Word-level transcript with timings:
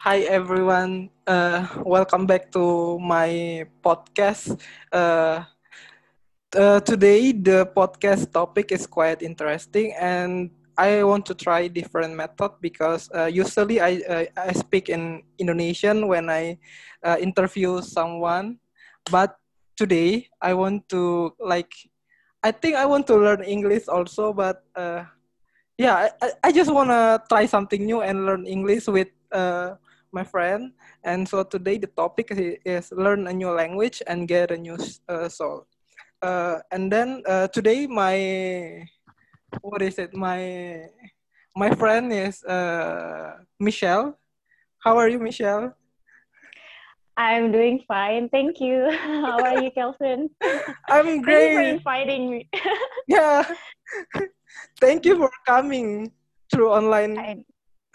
Hi 0.00 0.24
everyone. 0.32 1.12
Uh, 1.28 1.68
welcome 1.84 2.24
back 2.24 2.48
to 2.56 2.96
my 3.04 3.68
podcast. 3.84 4.56
Uh, 4.88 5.44
uh, 6.56 6.80
today 6.88 7.36
the 7.36 7.68
podcast 7.76 8.32
topic 8.32 8.72
is 8.72 8.88
quite 8.88 9.20
interesting, 9.20 9.92
and 10.00 10.56
I 10.80 11.04
want 11.04 11.28
to 11.28 11.36
try 11.36 11.68
different 11.68 12.16
method 12.16 12.48
because 12.64 13.12
uh, 13.12 13.28
usually 13.28 13.76
I 13.76 14.24
I 14.32 14.56
speak 14.56 14.88
in 14.88 15.20
Indonesian 15.36 16.08
when 16.08 16.32
I 16.32 16.56
uh, 17.04 17.20
interview 17.20 17.84
someone, 17.84 18.56
but 19.12 19.36
today 19.76 20.32
I 20.40 20.56
want 20.56 20.88
to 20.96 21.36
like 21.36 21.76
I 22.40 22.56
think 22.56 22.80
I 22.80 22.88
want 22.88 23.04
to 23.12 23.20
learn 23.20 23.44
English 23.44 23.84
also, 23.84 24.32
but 24.32 24.64
uh, 24.72 25.04
yeah, 25.76 26.08
I, 26.24 26.48
I 26.48 26.50
just 26.56 26.72
wanna 26.72 27.20
try 27.28 27.44
something 27.44 27.84
new 27.84 28.00
and 28.00 28.24
learn 28.24 28.48
English 28.48 28.88
with 28.88 29.12
my 30.12 30.24
friend. 30.24 30.72
And 31.04 31.26
so 31.28 31.42
today 31.42 31.78
the 31.78 31.86
topic 31.86 32.30
is, 32.64 32.92
learn 32.92 33.26
a 33.26 33.32
new 33.32 33.50
language 33.50 34.02
and 34.06 34.28
get 34.28 34.50
a 34.50 34.56
new 34.56 34.76
uh, 35.08 35.28
soul. 35.28 35.66
Uh, 36.22 36.58
and 36.70 36.92
then 36.92 37.22
uh, 37.26 37.48
today 37.48 37.86
my 37.86 38.86
what 39.62 39.82
is 39.82 39.98
it? 39.98 40.14
My 40.14 40.86
my 41.56 41.70
friend 41.74 42.12
is 42.12 42.44
uh, 42.44 43.42
Michelle. 43.58 44.18
How 44.84 44.96
are 44.96 45.08
you, 45.08 45.18
Michelle? 45.18 45.74
I'm 47.16 47.52
doing 47.52 47.84
fine, 47.86 48.28
thank 48.30 48.60
you. 48.60 48.88
How 49.26 49.42
are 49.44 49.56
you, 49.56 49.70
Kelvin? 49.72 50.30
I'm 50.88 51.20
great. 51.20 51.52
Thank 51.52 51.52
you 51.52 51.56
for 51.58 51.62
inviting 51.62 52.30
me. 52.30 52.48
Yeah. 53.08 53.42
Thank 54.80 55.04
you 55.04 55.18
for 55.18 55.30
coming 55.44 56.12
through 56.52 56.70
online 56.70 57.18
I- 57.18 57.44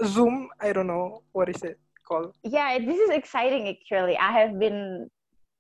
Zoom. 0.04 0.50
I 0.60 0.74
don't 0.74 0.88
know 0.88 1.24
what 1.32 1.48
is 1.50 1.64
it 1.64 1.80
called. 2.08 2.36
yeah, 2.44 2.78
this 2.80 2.98
is 2.98 3.10
exciting 3.10 3.68
actually. 3.68 4.18
I 4.18 4.32
have 4.32 4.60
been 4.60 5.10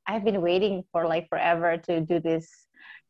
I 0.07 0.13
have 0.13 0.23
been 0.23 0.41
waiting 0.41 0.83
for 0.91 1.07
like 1.07 1.27
forever 1.29 1.77
to 1.89 2.01
do 2.01 2.19
this 2.19 2.47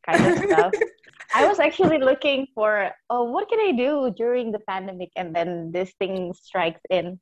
kind 0.04 0.24
of 0.24 0.38
stuff. 0.38 0.72
I 1.34 1.46
was 1.46 1.58
actually 1.58 1.98
looking 1.98 2.46
for 2.54 2.90
oh 3.10 3.24
what 3.24 3.48
can 3.48 3.60
I 3.60 3.72
do 3.72 4.10
during 4.16 4.52
the 4.52 4.60
pandemic 4.60 5.10
and 5.16 5.34
then 5.34 5.72
this 5.72 5.92
thing 5.98 6.32
strikes 6.32 6.80
in. 6.90 7.20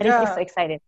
And 0.00 0.08
it's 0.08 0.16
just 0.16 0.34
so 0.34 0.40
excited. 0.40 0.80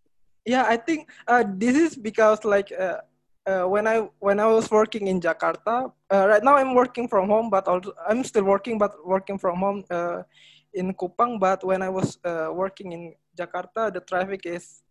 Yeah, 0.46 0.64
I 0.64 0.76
think 0.76 1.10
uh, 1.28 1.44
this 1.44 1.76
is 1.76 1.96
because 1.96 2.44
like 2.44 2.72
uh, 2.72 3.02
uh, 3.46 3.64
when 3.64 3.86
I 3.86 4.08
when 4.18 4.38
I 4.40 4.46
was 4.46 4.70
working 4.70 5.06
in 5.06 5.20
Jakarta, 5.20 5.92
uh, 6.10 6.24
right 6.28 6.42
now 6.42 6.56
I'm 6.56 6.74
working 6.74 7.08
from 7.08 7.28
home, 7.28 7.50
but 7.50 7.66
also 7.68 7.92
I'm 8.08 8.24
still 8.24 8.44
working, 8.44 8.78
but 8.78 8.94
working 9.04 9.38
from 9.38 9.58
home 9.58 9.84
uh, 9.90 10.22
in 10.76 10.92
Kupang. 10.92 11.40
But 11.40 11.64
when 11.64 11.80
I 11.80 11.88
was 11.88 12.20
uh, 12.20 12.52
working 12.52 12.92
in 12.92 13.16
Jakarta, 13.32 13.88
the 13.88 14.04
traffic 14.04 14.44
is 14.44 14.84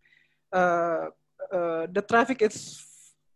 uh, 0.52 1.14
uh, 1.54 1.86
the 1.86 2.02
traffic 2.02 2.42
is 2.42 2.82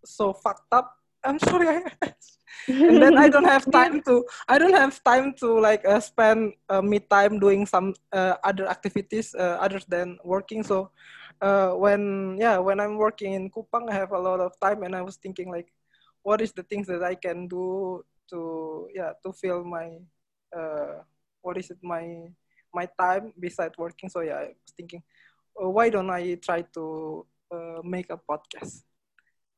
so 0.05 0.35
fucked 0.35 0.71
up. 0.75 0.91
I'm 1.23 1.39
sorry, 1.39 1.85
and 2.69 2.97
then 2.97 3.19
I 3.21 3.29
don't 3.29 3.47
have 3.47 3.69
time 3.79 4.01
to 4.09 4.25
I 4.49 4.57
don't 4.59 4.75
have 4.75 4.97
time 5.05 5.37
to 5.45 5.61
like 5.61 5.85
uh, 5.85 6.01
spend 6.01 6.57
uh, 6.69 6.81
me 6.81 6.99
time 6.99 7.39
doing 7.39 7.67
some 7.67 7.95
uh, 8.13 8.41
other 8.43 8.67
activities 8.67 9.35
uh, 9.37 9.61
other 9.61 9.81
than 9.89 10.19
working. 10.25 10.65
So 10.65 10.91
uh, 11.45 11.77
when 11.77 12.37
yeah 12.41 12.57
when 12.57 12.81
I'm 12.81 12.97
working 12.97 13.37
in 13.37 13.53
Kupang, 13.53 13.93
I 13.93 13.95
have 13.95 14.13
a 14.13 14.19
lot 14.19 14.41
of 14.41 14.57
time, 14.61 14.83
and 14.83 14.97
I 14.97 15.03
was 15.03 15.17
thinking 15.21 15.53
like, 15.53 15.69
what 16.25 16.41
is 16.41 16.53
the 16.53 16.65
things 16.65 16.89
that 16.89 17.05
I 17.05 17.15
can 17.15 17.49
do 17.49 18.01
to 18.33 18.89
yeah 18.95 19.13
to 19.23 19.33
fill 19.37 19.61
my 19.65 20.01
uh, 20.57 21.05
what 21.43 21.59
is 21.59 21.71
it 21.71 21.79
my 21.83 22.33
my 22.75 22.89
time 22.99 23.33
besides 23.39 23.75
working. 23.79 24.09
So 24.09 24.21
yeah, 24.21 24.37
I 24.37 24.47
was 24.55 24.73
thinking, 24.77 25.03
oh, 25.59 25.71
why 25.71 25.91
don't 25.91 26.11
I 26.11 26.35
try 26.35 26.63
to 26.75 27.27
uh, 27.53 27.81
make 27.85 28.11
a 28.11 28.19
podcast? 28.19 28.83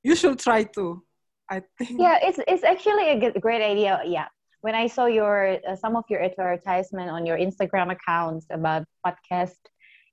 You 0.02 0.14
should 0.16 0.38
try 0.38 0.64
to. 0.64 1.02
I 1.50 1.62
think. 1.78 2.00
Yeah, 2.00 2.18
it's 2.22 2.38
it's 2.48 2.64
actually 2.64 3.10
a 3.10 3.38
great 3.40 3.62
idea. 3.62 4.00
Yeah, 4.06 4.26
when 4.62 4.74
I 4.74 4.86
saw 4.86 5.06
your 5.06 5.58
uh, 5.68 5.76
some 5.76 5.96
of 5.96 6.04
your 6.08 6.22
advertisement 6.22 7.10
on 7.10 7.26
your 7.26 7.36
Instagram 7.36 7.92
accounts 7.92 8.46
about 8.50 8.86
podcast, 9.04 9.60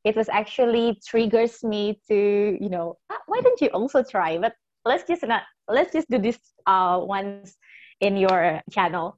it 0.04 0.16
was 0.16 0.28
actually 0.30 1.00
triggers 1.08 1.64
me 1.64 2.02
to 2.10 2.58
you 2.60 2.70
know 2.70 2.98
"Ah, 3.10 3.22
why 3.28 3.42
don't 3.42 3.62
you 3.62 3.70
also 3.70 4.04
try? 4.04 4.38
But 4.38 4.54
let's 4.86 5.06
just 5.08 5.24
not 5.24 5.44
let's 5.70 5.94
just 5.94 6.10
do 6.10 6.18
this 6.18 6.38
uh 6.66 7.00
once 7.02 7.56
in 8.02 8.18
your 8.18 8.62
channel. 8.72 9.18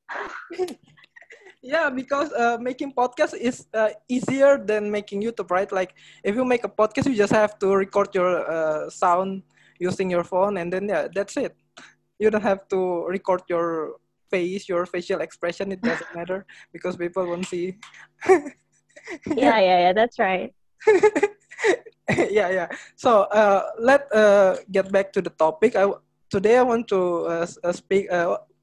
Yeah, 1.62 1.90
because 1.94 2.34
uh, 2.34 2.58
making 2.60 2.94
podcast 2.94 3.38
is 3.38 3.68
uh, 3.74 3.90
easier 4.10 4.58
than 4.58 4.90
making 4.90 5.22
YouTube, 5.22 5.52
right? 5.52 5.72
Like 5.72 5.94
if 6.24 6.36
you 6.36 6.44
make 6.44 6.64
a 6.66 6.70
podcast, 6.70 7.06
you 7.06 7.16
just 7.16 7.34
have 7.34 7.60
to 7.60 7.76
record 7.76 8.10
your 8.16 8.50
uh, 8.50 8.90
sound 8.90 9.44
using 9.78 10.10
your 10.10 10.24
phone, 10.24 10.58
and 10.58 10.74
then 10.74 10.90
yeah, 10.90 11.08
that's 11.14 11.38
it. 11.38 11.56
You 12.18 12.30
don't 12.30 12.42
have 12.42 12.68
to 12.70 13.06
record 13.06 13.42
your 13.48 14.02
face, 14.32 14.68
your 14.68 14.86
facial 14.86 15.22
expression. 15.22 15.72
It 15.72 15.82
doesn't 15.82 16.10
matter 16.16 16.46
because 16.74 16.98
people 16.98 17.28
won't 17.28 17.46
see. 17.46 17.78
Yeah, 19.26 19.60
yeah, 19.60 19.80
yeah. 19.90 19.94
That's 19.94 20.20
right. 20.20 20.54
yeah, 22.30 22.50
yeah. 22.50 22.68
So 22.96 23.24
uh, 23.34 23.66
let 23.80 24.06
uh, 24.14 24.58
get 24.72 24.92
back 24.92 25.12
to 25.14 25.22
the 25.22 25.32
topic. 25.32 25.76
i 25.76 25.90
today 26.30 26.58
I 26.58 26.64
want 26.64 26.88
to 26.90 27.26
uh, 27.28 27.74
speak. 27.74 28.08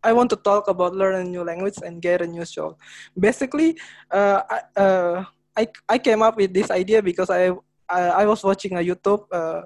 Uh, 0.02 0.08
I 0.08 0.12
want 0.12 0.30
to 0.30 0.36
talk 0.36 0.68
about 0.68 0.94
learn 0.94 1.14
a 1.14 1.24
new 1.24 1.44
language 1.44 1.78
and 1.84 2.02
get 2.02 2.22
a 2.22 2.26
new 2.26 2.44
job. 2.44 2.76
Basically, 3.18 3.78
uh, 4.10 4.42
I, 4.48 4.60
uh, 4.80 5.24
I 5.56 5.68
I 5.88 5.98
came 5.98 6.22
up 6.22 6.36
with 6.36 6.54
this 6.54 6.70
idea 6.70 7.02
because 7.02 7.30
I 7.30 7.50
I, 7.88 8.22
I 8.22 8.26
was 8.26 8.44
watching 8.44 8.76
a 8.76 8.84
YouTube 8.84 9.26
uh, 9.32 9.62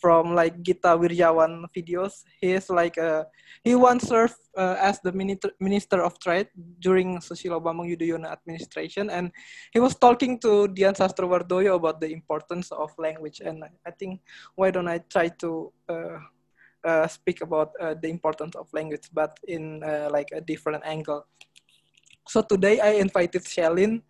from 0.00 0.34
like 0.34 0.62
Gita 0.62 0.96
Wirjawan 0.96 1.68
videos. 1.76 2.24
He 2.40 2.52
is 2.52 2.70
like 2.70 2.96
uh, 2.98 3.24
he 3.62 3.74
once 3.74 4.08
served 4.08 4.40
uh, 4.56 4.76
as 4.80 4.98
the 5.04 5.12
minister 5.12 5.52
minister 5.60 6.02
of 6.02 6.18
trade 6.18 6.48
during 6.80 7.20
Susilo 7.20 7.60
Bambang 7.60 7.92
Yudhoyono 7.92 8.32
administration, 8.32 9.10
and 9.10 9.30
he 9.72 9.78
was 9.78 9.94
talking 9.94 10.40
to 10.40 10.68
Dian 10.68 10.94
Sastrowardoyo 10.94 11.76
about 11.76 12.00
the 12.00 12.10
importance 12.10 12.72
of 12.72 12.90
language. 12.98 13.40
And 13.44 13.62
I 13.86 13.92
think 13.92 14.20
why 14.56 14.70
don't 14.72 14.88
I 14.88 15.04
try 15.12 15.28
to 15.44 15.72
uh, 16.84 17.00
uh, 17.00 17.06
speak 17.08 17.40
about 17.40 17.72
uh, 17.80 17.94
the 17.94 18.08
importance 18.08 18.54
of 18.56 18.68
language, 18.72 19.08
but 19.12 19.38
in 19.48 19.82
uh, 19.82 20.08
like 20.10 20.28
a 20.32 20.40
different 20.40 20.84
angle. 20.84 21.26
So 22.28 22.42
today 22.42 22.80
I 22.80 23.00
invited 23.00 23.46
Shelin 23.46 24.02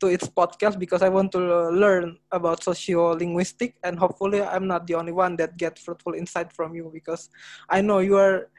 to 0.00 0.06
its 0.08 0.28
podcast 0.28 0.78
because 0.78 1.02
I 1.02 1.08
want 1.08 1.32
to 1.32 1.70
learn 1.70 2.18
about 2.30 2.62
socio-linguistic 2.62 3.76
and 3.82 3.98
hopefully 3.98 4.42
I'm 4.42 4.66
not 4.66 4.86
the 4.86 4.94
only 4.94 5.12
one 5.12 5.36
that 5.36 5.56
get 5.56 5.78
fruitful 5.78 6.14
insight 6.14 6.52
from 6.52 6.74
you 6.74 6.90
because 6.92 7.30
I 7.70 7.80
know 7.80 8.00
you 8.00 8.16
are 8.16 8.50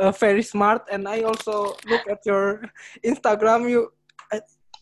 uh, 0.00 0.12
very 0.12 0.42
smart 0.42 0.88
and 0.90 1.06
I 1.06 1.22
also 1.22 1.76
look 1.86 2.08
at 2.08 2.24
your 2.24 2.64
Instagram 3.04 3.70
you 3.70 3.92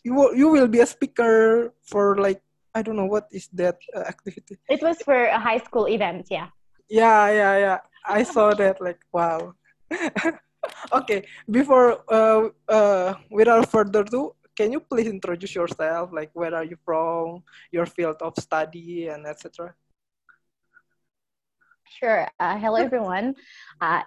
you 0.05 0.15
will, 0.15 0.35
you 0.35 0.49
will 0.49 0.69
be 0.69 0.81
a 0.81 0.87
speaker 0.87 1.75
for 1.83 2.17
like 2.17 2.41
I 2.75 2.83
don't 2.83 2.97
know 2.97 3.07
what 3.07 3.27
is 3.33 3.49
that 3.55 3.79
uh, 3.95 4.07
activity 4.07 4.57
It 4.69 4.83
was 4.83 5.03
for 5.03 5.27
a 5.27 5.39
high 5.39 5.59
school 5.59 5.89
event. 5.89 6.29
Yeah. 6.31 6.49
yeah 6.89 7.31
yeah 7.31 7.55
yeah 7.59 7.79
I 8.07 8.23
saw 8.23 8.55
that 8.55 8.81
like 8.81 9.01
wow 9.13 9.55
okay 10.93 11.27
before 11.51 12.03
uh, 12.11 12.49
uh, 12.69 13.15
without 13.31 13.71
further 13.71 14.01
ado 14.01 14.35
can 14.57 14.73
you 14.73 14.81
please 14.81 15.07
introduce 15.07 15.55
yourself 15.55 16.11
like 16.13 16.31
where 16.33 16.55
are 16.55 16.65
you 16.65 16.79
from 16.85 17.43
your 17.71 17.87
field 17.87 18.17
of 18.23 18.35
study 18.39 19.09
and 19.09 19.27
etc 19.27 19.75
Sure. 21.87 22.27
Uh, 22.41 22.59
hello, 22.59 22.77
everyone. 22.77 23.35
Uh, 23.81 24.03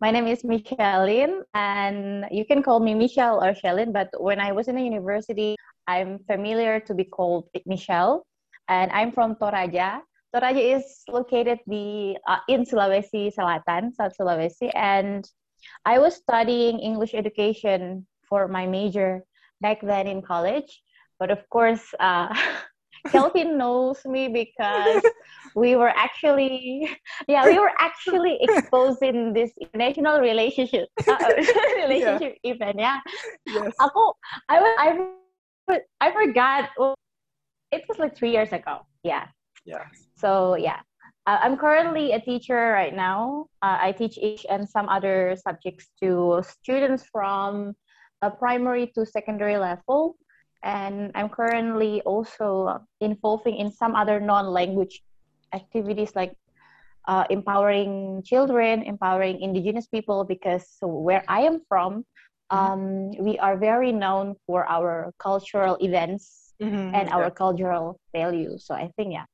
my 0.00 0.10
name 0.10 0.26
is 0.26 0.42
Micheline, 0.44 1.44
and 1.54 2.24
you 2.30 2.44
can 2.44 2.62
call 2.62 2.80
me 2.80 2.94
Michelle 2.94 3.44
or 3.44 3.54
Shelin. 3.54 3.92
But 3.92 4.08
when 4.18 4.40
I 4.40 4.50
was 4.50 4.66
in 4.66 4.76
the 4.76 4.82
university, 4.82 5.54
I'm 5.86 6.18
familiar 6.26 6.80
to 6.80 6.94
be 6.94 7.04
called 7.04 7.48
Michelle, 7.66 8.26
and 8.68 8.90
I'm 8.92 9.12
from 9.12 9.36
Toraja. 9.36 10.00
Toraja 10.34 10.76
is 10.76 11.04
located 11.08 11.60
the 11.66 12.16
uh, 12.26 12.40
in 12.48 12.64
Sulawesi 12.64 13.28
Selatan, 13.34 13.92
South 13.92 14.16
Sulawesi, 14.18 14.72
and 14.74 15.28
I 15.84 15.98
was 15.98 16.16
studying 16.16 16.80
English 16.80 17.12
education 17.14 18.06
for 18.24 18.48
my 18.48 18.66
major 18.66 19.22
back 19.60 19.80
then 19.82 20.06
in 20.06 20.22
college. 20.22 20.82
But 21.20 21.30
of 21.30 21.44
course, 21.50 21.84
uh, 22.00 22.32
Kelvin 23.12 23.58
knows 23.58 24.00
me 24.06 24.28
because 24.28 25.02
we 25.54 25.76
were 25.76 25.90
actually 25.90 26.88
yeah 27.28 27.44
we 27.44 27.58
were 27.58 27.72
actually 27.78 28.38
exposed 28.40 29.02
in 29.02 29.32
this 29.32 29.50
international 29.60 30.20
relationship 30.20 30.88
uh, 31.08 31.18
relationship 31.82 32.38
event 32.44 32.78
yeah. 32.78 32.98
Yes. 33.44 33.74
Aku 33.82 34.14
I 34.48 34.62
was 34.62 34.72
I 34.78 35.80
I 36.00 36.08
forgot 36.14 36.70
it 37.74 37.82
was 37.90 37.98
like 37.98 38.14
three 38.14 38.30
years 38.30 38.52
ago 38.54 38.86
yeah. 39.02 39.26
Yeah 39.66 39.90
so 40.22 40.56
yeah 40.56 40.80
uh, 41.26 41.38
I'm 41.42 41.56
currently 41.56 42.12
a 42.12 42.20
teacher 42.20 42.72
right 42.80 42.94
now 42.94 43.46
uh, 43.66 43.78
I 43.86 43.92
teach 43.92 44.18
English 44.18 44.46
and 44.48 44.68
some 44.68 44.88
other 44.88 45.36
subjects 45.36 45.90
to 46.02 46.42
students 46.46 47.02
from 47.10 47.74
a 48.22 48.30
primary 48.30 48.86
to 48.94 49.04
secondary 49.04 49.58
level 49.58 50.16
and 50.62 51.10
I'm 51.14 51.28
currently 51.28 52.00
also 52.02 52.78
involving 53.00 53.56
in 53.56 53.70
some 53.70 53.94
other 53.94 54.20
non-language 54.20 55.02
activities 55.52 56.14
like 56.14 56.36
uh, 57.08 57.24
empowering 57.30 58.22
children, 58.24 58.82
empowering 58.82 59.40
indigenous 59.40 59.86
people, 59.86 60.24
because 60.24 60.76
where 60.80 61.24
I 61.28 61.42
am 61.42 61.60
from, 61.68 62.04
mm-hmm. 62.52 62.56
um, 62.56 63.10
we 63.18 63.38
are 63.38 63.56
very 63.56 63.92
known 63.92 64.36
for 64.46 64.64
our 64.66 65.12
cultural 65.18 65.76
events 65.80 66.54
mm-hmm, 66.62 66.94
and 66.94 67.08
yeah. 67.08 67.16
our 67.16 67.30
cultural 67.30 67.98
values. 68.14 68.64
So 68.66 68.74
I 68.74 68.90
think, 68.96 69.12
yeah. 69.12 69.24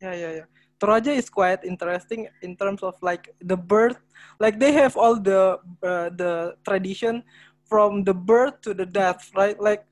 Yeah, 0.00 0.14
yeah, 0.14 0.32
yeah. 0.32 0.48
Toraja 0.80 1.12
is 1.12 1.28
quite 1.28 1.62
interesting 1.64 2.28
in 2.40 2.56
terms 2.56 2.82
of 2.82 2.96
like 3.02 3.36
the 3.44 3.56
birth, 3.56 4.00
like 4.40 4.58
they 4.58 4.72
have 4.72 4.96
all 4.96 5.20
the 5.20 5.60
uh, 5.84 6.08
the 6.16 6.56
tradition 6.64 7.22
from 7.68 8.04
the 8.04 8.16
birth 8.16 8.64
to 8.64 8.72
the 8.72 8.88
death, 8.88 9.28
right? 9.36 9.60
Like 9.60 9.84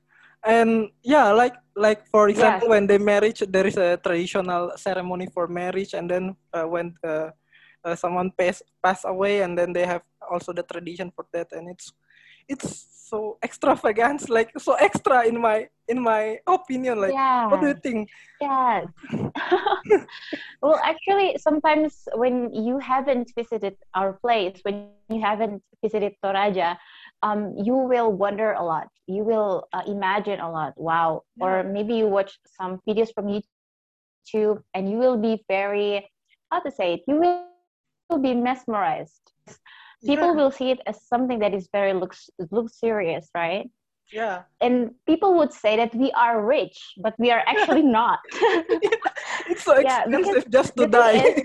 and 0.43 0.89
yeah 1.03 1.31
like 1.31 1.55
like 1.75 2.07
for 2.07 2.29
example 2.29 2.67
yes. 2.67 2.71
when 2.71 2.87
they 2.87 2.97
marriage 2.97 3.43
there 3.49 3.67
is 3.67 3.75
a 3.75 3.99
traditional 3.99 4.71
ceremony 4.77 5.27
for 5.27 5.47
marriage 5.47 5.93
and 5.93 6.09
then 6.09 6.35
uh, 6.53 6.63
when 6.63 6.95
uh, 7.03 7.29
uh, 7.83 7.95
someone 7.95 8.31
pass 8.31 8.63
pass 8.83 9.03
away 9.03 9.41
and 9.41 9.57
then 9.57 9.73
they 9.73 9.85
have 9.85 10.01
also 10.31 10.53
the 10.53 10.63
tradition 10.63 11.11
for 11.11 11.25
that 11.33 11.51
and 11.51 11.67
it's 11.69 11.91
it's 12.49 12.85
so 13.09 13.37
extravagant 13.43 14.29
like 14.29 14.51
so 14.59 14.73
extra 14.73 15.25
in 15.25 15.41
my 15.41 15.67
in 15.87 15.99
my 16.01 16.37
opinion 16.45 17.01
like 17.01 17.13
yeah. 17.13 17.47
what 17.47 17.59
do 17.61 17.67
you 17.67 17.79
think 17.81 18.09
yeah 18.39 18.85
well 20.61 20.79
actually 20.83 21.35
sometimes 21.39 22.05
when 22.13 22.53
you 22.53 22.77
haven't 22.77 23.31
visited 23.35 23.73
our 23.95 24.13
place 24.21 24.59
when 24.61 24.89
you 25.09 25.21
haven't 25.21 25.63
visited 25.81 26.13
toraja 26.23 26.77
um, 27.21 27.53
you 27.57 27.75
will 27.75 28.11
wonder 28.11 28.53
a 28.53 28.63
lot. 28.63 28.87
You 29.07 29.23
will 29.23 29.67
uh, 29.73 29.83
imagine 29.87 30.39
a 30.39 30.49
lot. 30.49 30.73
Wow. 30.77 31.23
Yeah. 31.35 31.45
Or 31.45 31.63
maybe 31.63 31.95
you 31.95 32.07
watch 32.07 32.39
some 32.45 32.79
videos 32.87 33.13
from 33.13 33.27
YouTube 33.27 34.63
and 34.73 34.89
you 34.89 34.97
will 34.97 35.17
be 35.17 35.43
very, 35.47 36.09
how 36.51 36.59
to 36.61 36.71
say 36.71 36.93
it, 36.93 37.01
you 37.07 37.15
will 38.09 38.19
be 38.19 38.33
mesmerized. 38.33 39.31
People 40.05 40.27
yeah. 40.27 40.33
will 40.33 40.51
see 40.51 40.71
it 40.71 40.79
as 40.85 41.05
something 41.07 41.39
that 41.39 41.53
is 41.53 41.67
very 41.71 41.93
looks 41.93 42.29
looks 42.51 42.79
serious, 42.79 43.29
right? 43.35 43.69
Yeah. 44.11 44.43
And 44.61 44.91
people 45.05 45.35
would 45.37 45.53
say 45.53 45.75
that 45.77 45.93
we 45.93 46.11
are 46.11 46.43
rich, 46.43 46.77
but 46.97 47.13
we 47.19 47.31
are 47.31 47.43
actually 47.45 47.83
not. 47.99 48.19
yeah. 48.41 48.61
It's 49.49 49.63
so 49.63 49.73
expensive 49.73 50.49
just 50.49 50.75
to 50.77 50.87
die. 50.87 51.21
Is, 51.21 51.43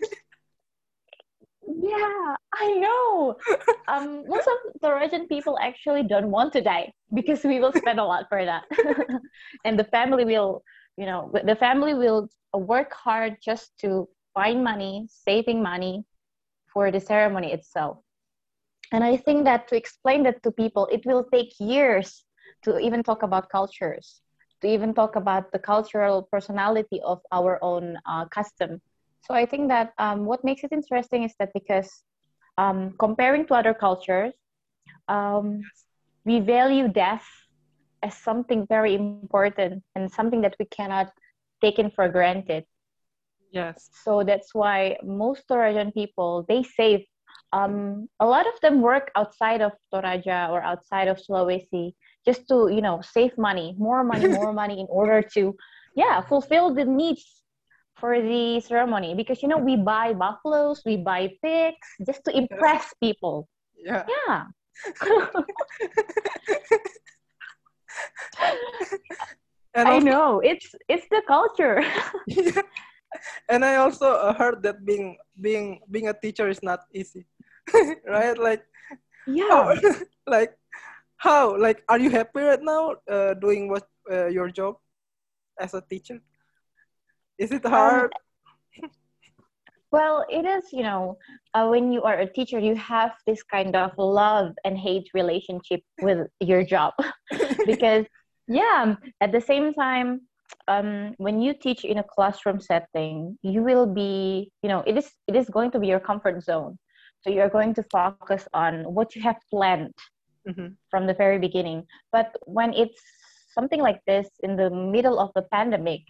yeah, 1.67 2.37
I 2.55 2.73
know. 2.79 3.37
um, 3.89 4.25
most 4.27 4.47
of 4.47 4.73
the 4.73 4.79
Torajan 4.83 5.29
people 5.29 5.59
actually 5.61 6.03
don't 6.03 6.31
want 6.31 6.53
to 6.55 6.61
die 6.61 6.93
because 7.13 7.45
we 7.45 7.61
will 7.61 7.73
spend 7.73 7.99
a 7.99 8.05
lot 8.05 8.27
for 8.29 8.45
that, 8.45 8.65
and 9.65 9.79
the 9.79 9.85
family 9.85 10.25
will, 10.25 10.63
you 10.97 11.07
know, 11.07 11.31
the 11.45 11.57
family 11.57 11.95
will 11.95 12.29
work 12.53 12.93
hard 12.93 13.37
just 13.43 13.73
to 13.81 14.09
find 14.35 14.63
money, 14.63 15.07
saving 15.09 15.63
money 15.63 16.05
for 16.73 16.91
the 16.91 17.01
ceremony 17.01 17.53
itself. 17.53 17.99
And 18.93 19.05
I 19.05 19.17
think 19.17 19.45
that 19.45 19.69
to 19.69 19.77
explain 19.77 20.23
that 20.25 20.43
to 20.43 20.51
people, 20.51 20.87
it 20.93 21.05
will 21.05 21.25
take 21.33 21.53
years 21.59 22.25
to 22.65 22.79
even 22.79 23.03
talk 23.03 23.23
about 23.23 23.49
cultures, 23.51 24.21
to 24.61 24.69
even 24.69 24.95
talk 24.95 25.17
about 25.17 25.53
the 25.53 25.59
cultural 25.59 26.29
personality 26.31 27.01
of 27.05 27.21
our 27.33 27.59
own 27.63 27.99
uh, 28.07 28.27
custom 28.27 28.81
so 29.27 29.35
I 29.35 29.47
think 29.47 29.69
that 29.69 29.93
um, 29.99 30.27
what 30.27 30.45
makes 30.45 30.65
it 30.65 30.73
interesting 30.73 31.23
is 31.23 31.35
that 31.39 31.51
because 31.55 31.91
um, 32.59 32.95
comparing 32.99 33.47
to 33.47 33.55
other 33.55 33.73
cultures, 33.73 34.35
um, 35.09 35.63
we 36.27 36.41
value 36.41 36.89
death 36.89 37.25
as 38.03 38.15
something 38.17 38.67
very 38.69 38.95
important 38.95 39.83
and 39.95 40.13
something 40.13 40.43
that 40.43 40.57
we 40.59 40.67
cannot 40.67 41.11
take 41.63 41.79
in 41.79 41.91
for 41.91 42.09
granted. 42.09 42.65
Yes. 43.51 43.89
So 44.05 44.23
that's 44.25 44.55
why 44.55 44.99
most 45.03 45.49
Torajan 45.49 45.95
people 45.95 46.45
they 46.47 46.63
save. 46.63 47.07
Um, 47.55 48.09
a 48.19 48.27
lot 48.27 48.47
of 48.51 48.59
them 48.61 48.83
work 48.83 49.13
outside 49.15 49.63
of 49.63 49.73
Toraja 49.93 50.51
or 50.51 50.61
outside 50.61 51.07
of 51.07 51.23
Sulawesi 51.23 51.95
just 52.27 52.49
to 52.49 52.69
you 52.69 52.83
know 52.83 53.01
save 53.01 53.39
money, 53.39 53.77
more 53.79 54.03
money, 54.03 54.27
more 54.27 54.53
money 54.63 54.81
in 54.81 54.87
order 54.91 55.23
to 55.39 55.55
yeah 55.95 56.21
fulfill 56.21 56.75
the 56.75 56.85
needs 56.85 57.45
for 57.95 58.21
the 58.21 58.59
ceremony 58.61 59.15
because 59.15 59.41
you 59.43 59.49
know 59.49 59.59
we 59.59 59.77
buy 59.77 60.13
buffaloes, 60.13 60.83
we 60.85 60.97
buy 60.97 61.31
pigs 61.45 61.87
just 62.05 62.25
to 62.27 62.37
impress 62.37 62.93
people. 63.01 63.49
Yeah. 63.79 64.03
Yeah. 64.03 64.51
and 69.75 69.89
I 69.89 69.99
know 70.01 70.41
it's 70.43 70.75
it's 70.89 71.07
the 71.11 71.23
culture. 71.29 71.83
yeah. 72.27 72.63
And 73.49 73.65
I 73.65 73.77
also 73.77 74.35
heard 74.35 74.63
that 74.67 74.85
being 74.85 75.17
being 75.41 75.79
being 75.91 76.09
a 76.09 76.15
teacher 76.19 76.49
is 76.51 76.59
not 76.67 76.81
easy, 76.91 77.23
right? 78.07 78.39
Like 78.39 78.65
yeah, 79.27 79.49
how, 79.49 79.75
like 80.27 80.59
how 81.17 81.57
like 81.57 81.83
are 81.89 81.99
you 81.99 82.11
happy 82.11 82.41
right 82.41 82.63
now 82.63 82.97
uh, 83.11 83.35
doing 83.35 83.69
what 83.69 83.89
uh, 84.11 84.27
your 84.27 84.51
job 84.51 84.77
as 85.59 85.75
a 85.75 85.81
teacher? 85.81 86.21
Is 87.39 87.51
it 87.51 87.65
hard? 87.65 88.13
Um, 88.83 88.91
well, 89.93 90.25
it 90.31 90.45
is, 90.45 90.73
you 90.73 90.83
know, 90.83 91.19
uh, 91.55 91.67
when 91.67 91.93
you 91.93 92.03
are 92.03 92.19
a 92.21 92.31
teacher, 92.31 92.59
you 92.59 92.77
have 92.77 93.13
this 93.27 93.43
kind 93.43 93.75
of 93.75 93.93
love 93.99 94.53
and 94.65 94.79
hate 94.79 95.09
relationship 95.15 95.81
with 96.01 96.29
your 96.41 96.65
job. 96.65 96.95
because, 97.67 98.07
yeah, 98.47 98.95
at 99.21 99.33
the 99.33 99.41
same 99.41 99.75
time, 99.75 100.21
um, 100.69 101.15
when 101.19 101.41
you 101.41 101.55
teach 101.55 101.85
in 101.85 101.99
a 101.99 102.05
classroom 102.05 102.61
setting, 102.61 103.39
you 103.43 103.63
will 103.63 103.87
be, 103.87 104.51
you 104.63 104.69
know, 104.69 104.83
it 104.87 104.97
is 104.97 105.11
it 105.27 105.37
is 105.37 105.49
going 105.49 105.71
to 105.73 105.79
be 105.79 105.89
your 105.89 106.01
comfort 106.01 106.43
zone. 106.43 106.79
So 107.25 107.31
you're 107.31 107.49
going 107.49 107.73
to 107.75 107.83
focus 107.85 108.47
on 108.53 108.85
what 108.85 109.17
you 109.17 109.23
have 109.23 109.37
planned 109.51 109.95
mm-hmm. 110.47 110.69
from 110.91 111.07
the 111.07 111.15
very 111.15 111.39
beginning. 111.39 111.87
But 112.13 112.37
when 112.45 112.75
it's 112.75 113.01
something 113.55 113.81
like 113.81 114.01
this 114.07 114.29
in 114.43 114.57
the 114.57 114.69
middle 114.69 115.19
of 115.19 115.31
the 115.35 115.43
pandemic, 115.51 116.03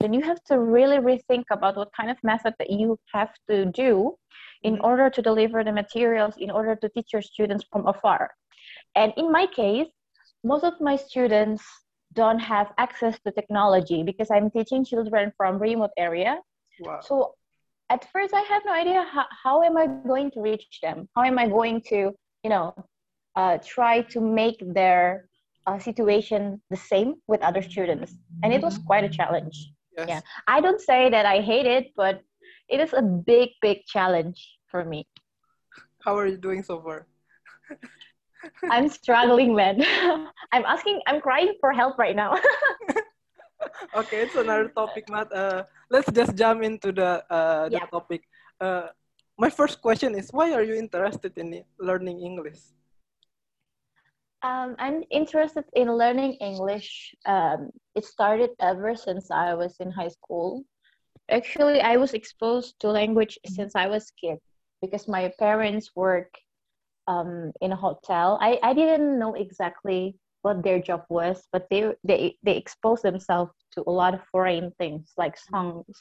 then 0.00 0.12
you 0.12 0.22
have 0.22 0.42
to 0.44 0.58
really 0.58 0.98
rethink 0.98 1.44
about 1.50 1.76
what 1.76 1.90
kind 1.96 2.10
of 2.10 2.16
method 2.22 2.54
that 2.58 2.70
you 2.70 2.98
have 3.14 3.32
to 3.48 3.66
do 3.66 4.16
in 4.62 4.74
mm-hmm. 4.74 4.84
order 4.84 5.08
to 5.08 5.22
deliver 5.22 5.62
the 5.62 5.72
materials 5.72 6.34
in 6.38 6.50
order 6.50 6.76
to 6.76 6.88
teach 6.90 7.12
your 7.12 7.22
students 7.22 7.64
from 7.70 7.86
afar 7.86 8.30
and 8.94 9.12
in 9.16 9.30
my 9.30 9.46
case 9.46 9.88
most 10.44 10.64
of 10.64 10.74
my 10.80 10.96
students 10.96 11.64
don't 12.12 12.38
have 12.38 12.72
access 12.78 13.18
to 13.20 13.30
technology 13.32 14.02
because 14.02 14.30
i'm 14.30 14.50
teaching 14.50 14.84
children 14.84 15.32
from 15.36 15.58
remote 15.58 15.90
area 15.96 16.38
wow. 16.80 17.00
so 17.00 17.34
at 17.90 18.10
first 18.12 18.34
i 18.34 18.40
have 18.40 18.62
no 18.64 18.72
idea 18.72 19.04
how, 19.12 19.26
how 19.30 19.62
am 19.62 19.76
i 19.76 19.86
going 19.86 20.30
to 20.30 20.40
reach 20.40 20.80
them 20.82 21.08
how 21.14 21.22
am 21.22 21.38
i 21.38 21.46
going 21.46 21.80
to 21.80 22.12
you 22.42 22.50
know 22.50 22.74
uh, 23.36 23.58
try 23.58 24.00
to 24.00 24.20
make 24.20 24.56
their 24.74 25.28
uh, 25.66 25.78
situation 25.78 26.60
the 26.70 26.76
same 26.76 27.14
with 27.26 27.42
other 27.42 27.60
students 27.60 28.14
and 28.42 28.52
it 28.52 28.62
was 28.62 28.78
quite 28.78 29.04
a 29.04 29.08
challenge 29.08 29.70
Yes. 29.96 30.08
Yeah. 30.08 30.20
I 30.46 30.60
don't 30.60 30.80
say 30.80 31.10
that 31.10 31.26
I 31.26 31.40
hate 31.40 31.66
it, 31.66 31.92
but 31.96 32.20
it 32.68 32.80
is 32.80 32.92
a 32.92 33.02
big, 33.02 33.50
big 33.62 33.84
challenge 33.86 34.58
for 34.66 34.84
me. 34.84 35.06
How 36.02 36.16
are 36.18 36.26
you 36.26 36.36
doing 36.36 36.62
so 36.62 36.80
far? 36.80 37.06
I'm 38.70 38.88
struggling, 38.88 39.54
man. 39.54 39.82
I'm 40.52 40.64
asking, 40.64 41.00
I'm 41.06 41.20
crying 41.20 41.54
for 41.60 41.72
help 41.72 41.98
right 41.98 42.14
now. 42.14 42.36
okay, 43.94 44.22
it's 44.22 44.34
another 44.34 44.68
topic, 44.68 45.08
Matt. 45.08 45.32
Uh, 45.32 45.64
let's 45.90 46.10
just 46.12 46.36
jump 46.36 46.62
into 46.62 46.92
the, 46.92 47.24
uh, 47.30 47.68
the 47.68 47.80
topic. 47.90 48.22
Uh, 48.60 48.88
my 49.38 49.50
first 49.50 49.82
question 49.82 50.14
is 50.14 50.30
why 50.30 50.52
are 50.52 50.62
you 50.62 50.74
interested 50.74 51.36
in 51.36 51.62
learning 51.78 52.20
English? 52.20 52.60
Um, 54.42 54.76
I'm 54.78 55.02
interested 55.10 55.64
in 55.74 55.92
learning 55.92 56.34
English. 56.34 57.14
Um, 57.26 57.70
it 57.94 58.04
started 58.04 58.50
ever 58.60 58.94
since 58.94 59.30
I 59.30 59.54
was 59.54 59.76
in 59.80 59.90
high 59.90 60.08
school. 60.08 60.64
Actually, 61.30 61.80
I 61.80 61.96
was 61.96 62.14
exposed 62.14 62.78
to 62.80 62.88
language 62.88 63.38
since 63.46 63.74
I 63.74 63.88
was 63.88 64.12
kid 64.20 64.38
because 64.80 65.08
my 65.08 65.32
parents 65.38 65.90
work 65.96 66.30
um, 67.08 67.52
in 67.60 67.72
a 67.72 67.76
hotel. 67.76 68.38
I, 68.40 68.58
I 68.62 68.72
didn't 68.74 69.18
know 69.18 69.34
exactly 69.34 70.16
what 70.46 70.62
their 70.62 70.80
job 70.88 71.02
was, 71.08 71.36
but 71.52 71.66
they 71.70 71.82
they 72.10 72.38
they 72.46 72.56
expose 72.56 73.02
themselves 73.02 73.50
to 73.74 73.82
a 73.86 73.96
lot 74.00 74.14
of 74.14 74.22
foreign 74.32 74.70
things 74.78 75.12
like 75.22 75.34
songs 75.50 75.96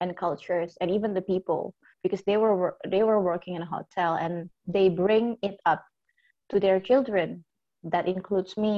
and 0.00 0.18
cultures 0.24 0.76
and 0.80 0.90
even 0.90 1.14
the 1.14 1.28
people 1.32 1.62
because 2.02 2.22
they 2.26 2.36
were 2.36 2.76
they 2.94 3.02
were 3.08 3.22
working 3.22 3.54
in 3.54 3.62
a 3.62 3.72
hotel 3.76 4.18
and 4.24 4.50
they 4.66 4.86
bring 4.88 5.36
it 5.48 5.56
up 5.72 5.82
to 6.50 6.58
their 6.58 6.78
children 6.80 7.44
that 7.92 8.08
includes 8.14 8.56
me. 8.56 8.74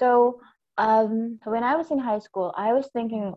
So 0.00 0.40
um, 0.76 1.40
when 1.44 1.64
I 1.64 1.74
was 1.80 1.90
in 1.90 1.98
high 1.98 2.20
school, 2.28 2.52
I 2.56 2.72
was 2.76 2.86
thinking, 2.92 3.32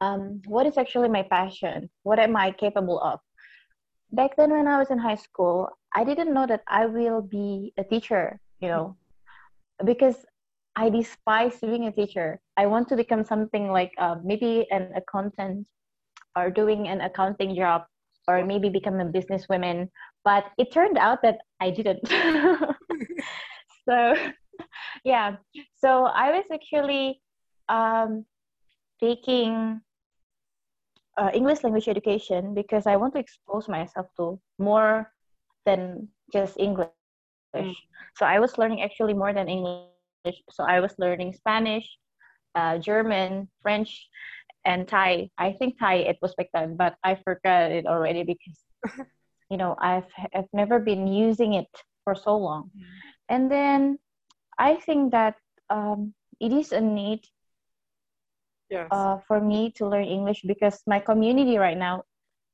um, 0.00 0.22
what 0.46 0.66
is 0.70 0.78
actually 0.78 1.08
my 1.08 1.24
passion? 1.36 1.90
What 2.02 2.18
am 2.18 2.36
I 2.36 2.52
capable 2.52 3.00
of? 3.00 3.18
Back 4.12 4.36
then, 4.36 4.50
when 4.50 4.68
I 4.68 4.78
was 4.78 4.90
in 4.94 4.98
high 4.98 5.18
school, 5.26 5.68
I 5.98 6.04
didn't 6.04 6.34
know 6.34 6.46
that 6.46 6.62
I 6.68 6.86
will 6.86 7.22
be 7.22 7.72
a 7.76 7.82
teacher, 7.82 8.38
you 8.60 8.68
know, 8.68 8.96
because 9.82 10.18
I 10.76 10.90
despise 10.90 11.58
being 11.60 11.86
a 11.86 11.92
teacher. 11.92 12.40
I 12.56 12.66
want 12.66 12.88
to 12.88 12.96
become 12.96 13.24
something 13.24 13.70
like 13.70 13.92
uh, 13.98 14.16
maybe 14.24 14.66
an, 14.70 14.90
accountant 14.96 15.68
or 16.36 16.50
doing 16.50 16.88
an 16.88 17.00
accounting 17.00 17.54
job 17.54 17.82
or 18.26 18.44
maybe 18.44 18.68
become 18.68 18.98
a 19.00 19.06
businesswoman. 19.06 19.88
But 20.24 20.44
it 20.58 20.72
turned 20.72 20.98
out 20.98 21.22
that 21.22 21.38
i 21.60 21.70
didn't. 21.70 22.02
So 23.84 24.16
yeah. 25.04 25.36
So 25.76 26.06
i 26.06 26.32
was 26.32 26.44
actually 26.52 27.20
um, 27.68 28.24
taking 29.00 29.80
uh, 31.16 31.30
english 31.34 31.62
language 31.62 31.88
education 31.88 32.54
because 32.54 32.86
i 32.86 32.96
want 32.96 33.14
to 33.14 33.20
expose 33.20 33.68
myself 33.68 34.06
to 34.16 34.38
more 34.58 35.10
than 35.66 36.08
just 36.32 36.58
english. 36.58 36.90
Mm. 37.54 37.74
so 38.18 38.26
i 38.26 38.40
was 38.42 38.58
learning 38.58 38.82
actually 38.82 39.14
more 39.14 39.32
than 39.32 39.48
english 39.48 39.93
so 40.50 40.64
i 40.64 40.80
was 40.80 40.94
learning 40.98 41.32
spanish 41.32 41.88
uh, 42.54 42.78
german 42.78 43.48
french 43.62 44.08
and 44.64 44.88
thai 44.88 45.28
i 45.38 45.52
think 45.52 45.78
thai 45.78 45.94
it 45.94 46.18
was 46.22 46.34
back 46.34 46.48
then 46.54 46.76
but 46.76 46.96
i 47.04 47.14
forgot 47.14 47.70
it 47.70 47.86
already 47.86 48.22
because 48.22 48.58
you 49.50 49.56
know 49.56 49.76
i've 49.78 50.08
i've 50.34 50.48
never 50.52 50.78
been 50.78 51.06
using 51.06 51.54
it 51.54 51.68
for 52.04 52.14
so 52.14 52.36
long 52.36 52.70
mm. 52.76 52.82
and 53.28 53.50
then 53.50 53.98
i 54.58 54.74
think 54.74 55.12
that 55.12 55.36
um, 55.70 56.14
it 56.40 56.52
is 56.52 56.72
a 56.72 56.80
need 56.80 57.20
yes. 58.70 58.88
uh, 58.90 59.18
for 59.26 59.40
me 59.40 59.72
to 59.72 59.88
learn 59.88 60.04
english 60.04 60.42
because 60.46 60.80
my 60.86 61.00
community 61.00 61.58
right 61.58 61.78
now 61.78 62.02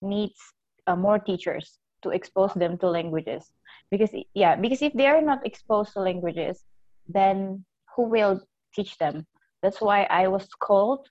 needs 0.02 0.38
uh, 0.86 0.96
more 0.96 1.18
teachers 1.18 1.78
to 2.02 2.10
expose 2.10 2.54
them 2.54 2.78
to 2.78 2.88
languages 2.88 3.52
because 3.90 4.10
yeah 4.34 4.56
because 4.56 4.82
if 4.82 4.92
they 4.94 5.06
are 5.06 5.20
not 5.20 5.44
exposed 5.44 5.92
to 5.92 6.00
languages 6.00 6.64
then 7.12 7.64
who 7.94 8.04
will 8.04 8.40
teach 8.74 8.96
them? 8.98 9.26
That's 9.62 9.80
why 9.80 10.04
i 10.08 10.26
was 10.26 10.48
called 10.58 11.08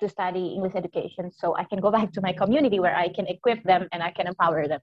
to 0.00 0.08
study 0.08 0.56
english 0.56 0.72
education 0.74 1.30
so 1.30 1.54
i 1.56 1.64
can 1.64 1.80
go 1.80 1.90
back 1.98 2.10
to 2.12 2.20
my 2.20 2.32
community 2.32 2.80
where 2.80 2.96
i 2.96 3.08
can 3.08 3.26
equip 3.26 3.62
them 3.64 3.86
and 3.92 4.02
i 4.02 4.10
can 4.10 4.26
empower 4.26 4.66
them. 4.68 4.80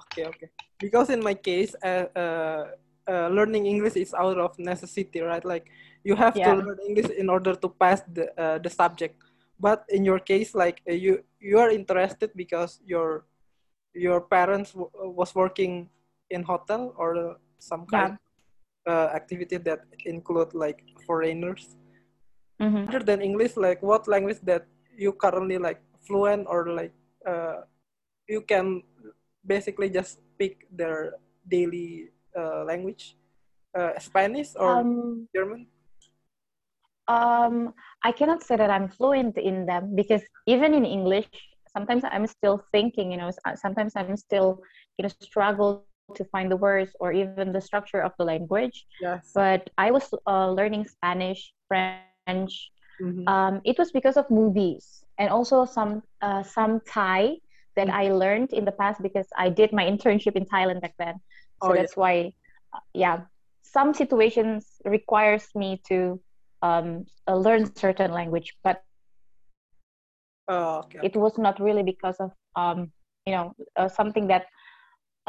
Okay 0.00 0.24
okay. 0.26 0.48
Because 0.80 1.10
in 1.10 1.22
my 1.22 1.34
case 1.34 1.74
uh, 1.84 2.08
uh, 2.16 2.64
uh, 3.06 3.28
learning 3.28 3.66
english 3.66 3.96
is 3.96 4.14
out 4.14 4.38
of 4.38 4.58
necessity 4.58 5.20
right? 5.20 5.44
Like 5.44 5.70
you 6.04 6.16
have 6.16 6.36
yeah. 6.36 6.54
to 6.54 6.58
learn 6.58 6.78
english 6.88 7.10
in 7.14 7.28
order 7.28 7.54
to 7.54 7.68
pass 7.68 8.02
the 8.08 8.32
uh, 8.40 8.58
the 8.58 8.70
subject. 8.70 9.20
But 9.60 9.84
in 9.88 10.04
your 10.04 10.18
case 10.18 10.54
like 10.54 10.80
uh, 10.88 10.96
you 10.96 11.22
you 11.38 11.60
are 11.60 11.70
interested 11.70 12.32
because 12.34 12.80
your 12.84 13.28
your 13.94 14.20
parents 14.20 14.72
was 14.74 15.34
working 15.34 15.90
in 16.30 16.42
hotel 16.42 16.94
or 16.96 17.36
some 17.58 17.86
kind? 17.86 18.16
Yeah. 18.16 18.29
Uh, 18.86 19.08
activity 19.14 19.56
that 19.58 19.84
include 20.06 20.54
like 20.54 20.82
foreigners. 21.06 21.76
Mm-hmm. 22.60 22.92
other 22.92 23.00
than 23.00 23.24
english 23.24 23.56
like 23.56 23.80
what 23.80 24.04
language 24.04 24.36
that 24.44 24.68
you 24.92 25.16
currently 25.16 25.56
like 25.56 25.80
fluent 26.04 26.44
or 26.44 26.68
like 26.68 26.92
uh, 27.24 27.64
you 28.28 28.44
can 28.44 28.84
basically 29.46 29.88
just 29.88 30.20
speak 30.34 30.68
their 30.70 31.16
daily 31.48 32.12
uh, 32.36 32.64
language? 32.64 33.16
Uh, 33.72 33.96
spanish 33.98 34.52
or 34.56 34.82
um, 34.82 35.28
german? 35.34 35.64
um, 37.08 37.72
i 38.02 38.12
cannot 38.12 38.42
say 38.42 38.56
that 38.56 38.68
i'm 38.68 38.88
fluent 38.88 39.38
in 39.38 39.64
them 39.64 39.94
because 39.94 40.22
even 40.46 40.74
in 40.74 40.84
english 40.84 41.30
sometimes 41.70 42.02
i'm 42.10 42.26
still 42.26 42.60
thinking 42.72 43.12
you 43.12 43.16
know 43.16 43.30
sometimes 43.54 43.94
i'm 43.96 44.16
still 44.16 44.60
you 44.98 45.04
know 45.04 45.12
struggle 45.22 45.86
to 46.14 46.24
find 46.26 46.50
the 46.50 46.56
words 46.56 46.92
or 47.00 47.12
even 47.12 47.52
the 47.52 47.60
structure 47.60 48.00
of 48.00 48.12
the 48.18 48.24
language 48.24 48.86
yes. 49.00 49.30
but 49.34 49.70
i 49.78 49.90
was 49.90 50.12
uh, 50.26 50.50
learning 50.50 50.86
spanish 50.86 51.52
french 51.68 52.70
mm-hmm. 53.00 53.26
um, 53.28 53.60
it 53.64 53.78
was 53.78 53.90
because 53.92 54.16
of 54.16 54.30
movies 54.30 55.04
and 55.18 55.30
also 55.30 55.64
some 55.64 56.02
uh, 56.22 56.42
some 56.42 56.80
thai 56.80 57.36
that 57.76 57.88
mm-hmm. 57.88 57.96
i 57.96 58.08
learned 58.08 58.52
in 58.52 58.64
the 58.64 58.72
past 58.72 59.02
because 59.02 59.26
i 59.36 59.48
did 59.48 59.72
my 59.72 59.84
internship 59.84 60.36
in 60.36 60.44
thailand 60.44 60.80
back 60.80 60.94
then 60.98 61.14
so 61.62 61.70
oh, 61.70 61.74
that's 61.74 61.96
yeah. 61.96 62.00
why 62.00 62.32
uh, 62.74 62.80
yeah 62.94 63.20
some 63.62 63.94
situations 63.94 64.80
requires 64.84 65.46
me 65.54 65.80
to 65.86 66.20
um, 66.62 67.06
uh, 67.28 67.36
learn 67.36 67.64
certain 67.74 68.12
language 68.12 68.56
but 68.62 68.82
Oh, 70.50 70.82
okay. 70.82 70.98
It 71.04 71.14
was 71.14 71.38
not 71.38 71.60
really 71.60 71.84
because 71.84 72.16
of 72.18 72.32
um, 72.56 72.90
you 73.24 73.32
know 73.32 73.54
uh, 73.76 73.88
something 73.88 74.26
that 74.26 74.46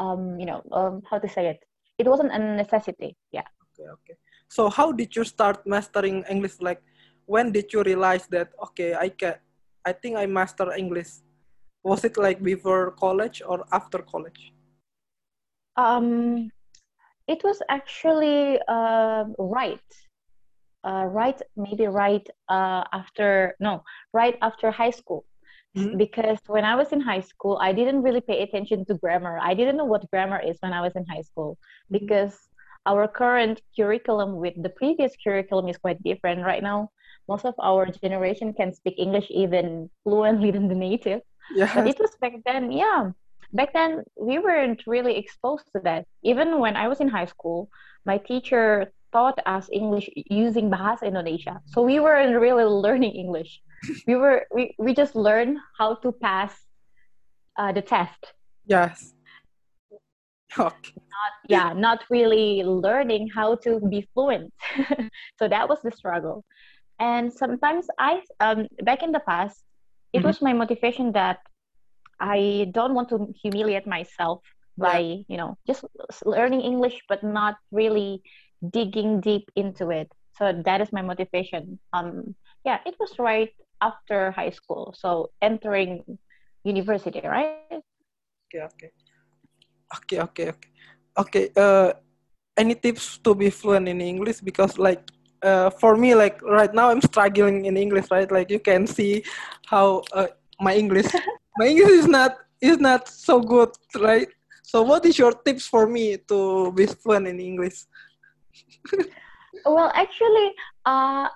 um, 0.02 0.38
you 0.40 0.46
know 0.46 0.60
um, 0.72 1.02
how 1.08 1.18
to 1.18 1.28
say 1.28 1.46
it. 1.52 1.60
It 1.98 2.06
wasn't 2.06 2.32
a 2.32 2.38
necessity. 2.38 3.16
Yeah. 3.30 3.46
Okay. 3.64 3.88
Okay. 3.96 4.16
So 4.48 4.68
how 4.68 4.92
did 4.92 5.14
you 5.16 5.24
start 5.24 5.66
mastering 5.66 6.24
English? 6.28 6.60
Like, 6.60 6.82
when 7.26 7.52
did 7.52 7.72
you 7.72 7.82
realize 7.82 8.26
that 8.34 8.50
okay, 8.70 8.94
I 8.94 9.08
can, 9.08 9.34
I 9.84 9.92
think 9.92 10.16
I 10.16 10.26
master 10.26 10.72
English? 10.72 11.22
Was 11.82 12.04
it 12.04 12.16
like 12.16 12.42
before 12.42 12.92
college 12.92 13.42
or 13.46 13.64
after 13.72 13.98
college? 13.98 14.52
Um, 15.76 16.50
it 17.26 17.40
was 17.44 17.62
actually 17.68 18.60
uh, 18.68 19.24
right 19.38 19.88
uh, 20.84 21.06
right 21.06 21.40
maybe 21.56 21.86
right 21.86 22.26
uh, 22.48 22.84
after 22.92 23.54
no 23.60 23.82
right 24.12 24.36
after 24.42 24.70
high 24.70 24.90
school 24.90 25.24
mm-hmm. 25.76 25.96
because 25.96 26.38
when 26.46 26.64
i 26.64 26.74
was 26.74 26.92
in 26.92 27.00
high 27.00 27.20
school 27.20 27.58
i 27.60 27.72
didn't 27.72 28.02
really 28.02 28.20
pay 28.20 28.42
attention 28.42 28.84
to 28.84 28.94
grammar 28.94 29.38
i 29.42 29.54
didn't 29.54 29.76
know 29.76 29.84
what 29.84 30.08
grammar 30.10 30.40
is 30.40 30.56
when 30.60 30.72
i 30.72 30.80
was 30.80 30.94
in 30.96 31.04
high 31.06 31.22
school 31.22 31.56
mm-hmm. 31.56 31.98
because 31.98 32.36
our 32.86 33.06
current 33.06 33.60
curriculum 33.76 34.36
with 34.36 34.54
the 34.62 34.68
previous 34.70 35.12
curriculum 35.22 35.68
is 35.68 35.76
quite 35.76 36.02
different 36.02 36.44
right 36.44 36.62
now 36.62 36.90
most 37.28 37.44
of 37.44 37.54
our 37.62 37.86
generation 37.86 38.52
can 38.52 38.72
speak 38.72 38.94
english 38.98 39.26
even 39.30 39.88
fluently 40.04 40.50
than 40.50 40.68
the 40.68 40.74
native 40.74 41.20
yeah 41.54 41.72
but 41.74 41.86
it 41.86 41.98
was 41.98 42.14
back 42.20 42.32
then 42.44 42.72
yeah 42.72 43.10
back 43.52 43.72
then 43.72 44.02
we 44.18 44.38
weren't 44.38 44.82
really 44.86 45.16
exposed 45.16 45.64
to 45.74 45.80
that 45.84 46.06
even 46.22 46.58
when 46.58 46.76
i 46.76 46.88
was 46.88 47.00
in 47.00 47.08
high 47.08 47.26
school 47.26 47.68
my 48.04 48.18
teacher 48.18 48.90
taught 49.12 49.38
us 49.46 49.68
English 49.70 50.08
using 50.16 50.70
Bahasa 50.72 51.04
Indonesia. 51.04 51.60
So 51.68 51.82
we 51.84 52.00
weren't 52.00 52.34
really 52.34 52.64
learning 52.64 53.12
English. 53.12 53.60
We 54.06 54.14
were 54.16 54.46
we, 54.54 54.74
we 54.78 54.94
just 54.94 55.14
learned 55.14 55.58
how 55.78 55.96
to 55.96 56.12
pass 56.12 56.54
uh, 57.58 57.72
the 57.72 57.82
test. 57.82 58.34
Yes. 58.66 59.14
Okay. 60.58 60.92
Not, 60.96 61.32
yeah, 61.48 61.72
not 61.72 62.04
really 62.10 62.62
learning 62.62 63.28
how 63.34 63.56
to 63.56 63.80
be 63.80 64.08
fluent. 64.12 64.52
so 65.38 65.48
that 65.48 65.68
was 65.68 65.80
the 65.82 65.90
struggle. 65.90 66.44
And 66.98 67.32
sometimes 67.32 67.86
I, 67.98 68.22
um, 68.40 68.66
back 68.82 69.02
in 69.02 69.12
the 69.12 69.20
past, 69.20 69.62
it 70.12 70.18
mm-hmm. 70.18 70.26
was 70.26 70.42
my 70.42 70.52
motivation 70.52 71.12
that 71.12 71.38
I 72.20 72.70
don't 72.72 72.94
want 72.94 73.08
to 73.10 73.32
humiliate 73.42 73.86
myself 73.86 74.40
by, 74.76 74.98
yeah. 74.98 75.16
you 75.28 75.36
know, 75.36 75.56
just 75.66 75.84
learning 76.24 76.60
English, 76.60 77.00
but 77.08 77.22
not 77.22 77.56
really 77.70 78.22
digging 78.70 79.20
deep 79.20 79.50
into 79.56 79.90
it. 79.90 80.12
So 80.36 80.62
that 80.64 80.80
is 80.80 80.92
my 80.92 81.02
motivation. 81.02 81.78
Um, 81.92 82.34
yeah, 82.64 82.78
it 82.86 82.96
was 82.98 83.18
right 83.18 83.52
after 83.80 84.30
high 84.30 84.50
school. 84.50 84.94
So 84.96 85.30
entering 85.40 86.18
university, 86.64 87.20
right? 87.24 87.82
Okay, 88.48 88.62
okay, 88.62 88.90
okay, 89.96 90.20
okay, 90.20 90.48
okay. 90.50 90.68
Okay. 91.18 91.50
Uh, 91.56 91.92
any 92.56 92.74
tips 92.74 93.18
to 93.18 93.34
be 93.34 93.50
fluent 93.50 93.88
in 93.88 94.00
English? 94.00 94.40
Because 94.40 94.78
like 94.78 95.10
uh, 95.42 95.70
for 95.70 95.96
me, 95.96 96.14
like 96.14 96.40
right 96.42 96.72
now, 96.72 96.90
I'm 96.90 97.00
struggling 97.00 97.66
in 97.66 97.76
English. 97.76 98.06
Right, 98.10 98.30
like 98.30 98.50
you 98.50 98.60
can 98.60 98.86
see 98.86 99.24
how 99.66 100.02
uh, 100.12 100.28
my 100.60 100.74
English, 100.74 101.06
my 101.58 101.66
English 101.66 102.06
is 102.06 102.08
not 102.08 102.36
is 102.60 102.78
not 102.78 103.08
so 103.08 103.40
good, 103.40 103.70
right? 104.00 104.28
So, 104.62 104.82
what 104.82 105.04
is 105.04 105.18
your 105.18 105.32
tips 105.32 105.66
for 105.66 105.86
me 105.86 106.16
to 106.28 106.72
be 106.72 106.86
fluent 106.86 107.26
in 107.28 107.40
English? 107.40 107.84
well, 109.66 109.90
actually, 109.94 110.52
uh, 110.86 111.28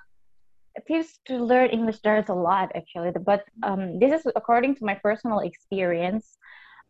tips 0.87 1.19
to 1.27 1.39
learn 1.39 1.71
English, 1.71 2.01
there's 2.01 2.29
a 2.29 2.35
lot 2.35 2.73
actually, 2.75 3.11
but 3.11 3.45
um, 3.63 3.99
this 3.99 4.13
is 4.13 4.27
according 4.37 4.77
to 4.77 4.85
my 4.85 4.95
personal 4.95 5.41
experience. 5.41 6.39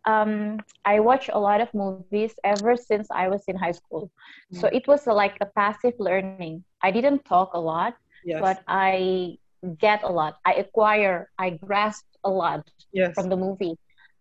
Um, 0.04 0.60
I 0.84 1.00
watch 1.00 1.30
a 1.32 1.38
lot 1.38 1.60
of 1.60 1.72
movies 1.74 2.34
ever 2.44 2.76
since 2.76 3.08
I 3.10 3.28
was 3.28 3.42
in 3.48 3.56
high 3.56 3.72
school. 3.72 4.10
Mm. 4.54 4.60
So 4.60 4.68
it 4.68 4.86
was 4.86 5.06
like 5.06 5.36
a 5.40 5.46
passive 5.46 5.94
learning. 5.98 6.62
I 6.80 6.92
didn't 6.92 7.24
talk 7.24 7.54
a 7.54 7.60
lot, 7.60 7.94
yes. 8.24 8.40
but 8.40 8.62
I 8.68 9.38
get 9.78 10.04
a 10.04 10.08
lot. 10.08 10.38
I 10.44 10.54
acquire, 10.54 11.28
I 11.38 11.50
grasp 11.50 12.04
a 12.22 12.30
lot 12.30 12.70
yes. 12.92 13.14
from 13.14 13.28
the 13.28 13.36
movie. 13.36 13.74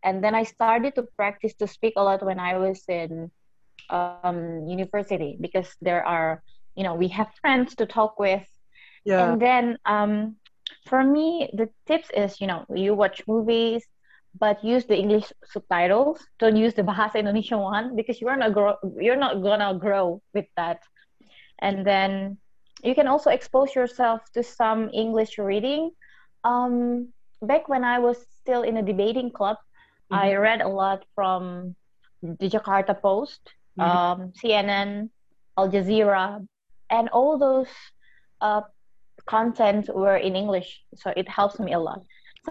And 0.04 0.24
then 0.24 0.34
I 0.34 0.44
started 0.44 0.96
to 0.96 1.04
practice 1.16 1.54
to 1.56 1.68
speak 1.68 1.94
a 1.98 2.04
lot 2.04 2.26
when 2.26 2.40
I 2.40 2.58
was 2.58 2.84
in 2.88 3.30
um, 3.90 4.66
university 4.68 5.38
because 5.40 5.76
there 5.82 6.06
are 6.06 6.42
you 6.76 6.84
know 6.84 6.96
we 6.96 7.08
have 7.10 7.30
friends 7.42 7.76
to 7.76 7.86
talk 7.86 8.20
with 8.20 8.46
yeah. 9.06 9.32
and 9.32 9.42
then 9.42 9.78
um, 9.86 10.36
for 10.86 11.04
me 11.04 11.50
the 11.54 11.70
tips 11.86 12.10
is 12.16 12.42
you 12.42 12.48
know 12.48 12.66
you 12.74 12.94
watch 12.94 13.24
movies 13.28 13.86
but 14.38 14.64
use 14.64 14.86
the 14.86 14.98
english 14.98 15.32
subtitles 15.46 16.20
don't 16.40 16.58
use 16.58 16.74
the 16.74 16.84
bahasa 16.84 17.16
indonesia 17.16 17.58
one 17.58 17.96
because 17.96 18.20
you're 18.20 18.36
not 18.36 18.52
grow 18.54 18.76
you're 19.00 19.16
not 19.16 19.42
gonna 19.42 19.78
grow 19.80 20.22
with 20.34 20.46
that 20.58 20.84
and 21.60 21.86
then 21.86 22.38
you 22.84 22.94
can 22.94 23.08
also 23.08 23.30
expose 23.30 23.74
yourself 23.74 24.20
to 24.34 24.44
some 24.44 24.90
english 24.92 25.38
reading 25.38 25.92
um, 26.46 27.10
back 27.42 27.68
when 27.68 27.84
I 27.84 28.00
was 28.00 28.18
still 28.42 28.62
in 28.62 28.78
a 28.78 28.84
debating 28.84 29.32
club, 29.32 29.58
mm-hmm. 30.12 30.16
I 30.16 30.36
read 30.36 30.62
a 30.62 30.68
lot 30.68 31.04
from 31.16 31.76
the 32.22 32.50
Jakarta 32.50 33.00
Post, 33.00 33.42
mm-hmm. 33.78 33.82
um, 33.82 34.34
CNN, 34.38 35.10
Al 35.58 35.70
Jazeera, 35.70 36.46
and 36.90 37.10
all 37.10 37.38
those 37.38 37.68
uh, 38.42 38.62
content 39.28 39.90
were 39.94 40.18
in 40.18 40.36
English, 40.36 40.84
so 40.96 41.14
it 41.16 41.28
helps 41.28 41.60
me 41.60 41.74
a 41.74 41.80
lot. 41.80 42.02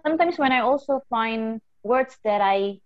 Sometimes 0.03 0.39
when 0.39 0.53
I 0.53 0.61
also 0.61 1.01
find 1.09 1.61
words 1.83 2.19
that 2.25 2.41
I 2.41 2.81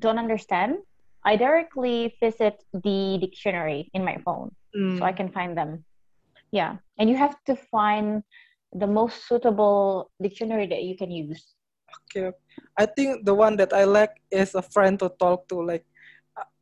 don't 0.00 0.18
understand, 0.18 0.78
I 1.24 1.36
directly 1.36 2.16
visit 2.22 2.62
the 2.72 3.18
dictionary 3.20 3.90
in 3.94 4.04
my 4.04 4.16
phone 4.24 4.54
mm. 4.76 4.98
so 4.98 5.04
I 5.04 5.12
can 5.12 5.28
find 5.28 5.56
them. 5.56 5.84
Yeah, 6.52 6.76
and 6.98 7.10
you 7.10 7.16
have 7.16 7.36
to 7.46 7.56
find 7.56 8.22
the 8.72 8.86
most 8.86 9.26
suitable 9.26 10.10
dictionary 10.22 10.66
that 10.68 10.84
you 10.84 10.96
can 10.96 11.10
use. 11.10 11.42
Okay, 12.06 12.32
I 12.78 12.86
think 12.86 13.26
the 13.26 13.34
one 13.34 13.56
that 13.56 13.72
I 13.72 13.84
like 13.84 14.22
is 14.30 14.54
a 14.54 14.62
friend 14.62 14.98
to 15.00 15.10
talk 15.18 15.48
to. 15.48 15.60
Like, 15.60 15.84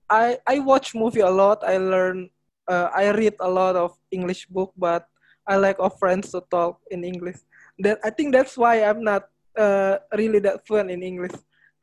I 0.09 0.39
I 0.49 0.59
watch 0.61 0.95
movie 0.95 1.21
a 1.21 1.31
lot. 1.31 1.63
I 1.63 1.77
learn, 1.77 2.31
uh, 2.67 2.89
I 2.95 3.13
read 3.13 3.37
a 3.41 3.51
lot 3.51 3.77
of 3.77 3.93
English 4.11 4.47
book, 4.49 4.73
but 4.77 5.07
I 5.47 5.57
like 5.57 5.77
of 5.79 5.99
friends 5.99 6.31
to 6.33 6.43
talk 6.51 6.81
in 6.91 7.05
English. 7.05 7.37
That 7.79 7.99
I 8.05 8.11
think 8.11 8.33
that's 8.33 8.57
why 8.57 8.85
I'm 8.85 9.03
not 9.03 9.29
uh, 9.57 9.99
really 10.17 10.39
that 10.41 10.67
fluent 10.67 10.91
in 10.91 11.03
English. 11.03 11.33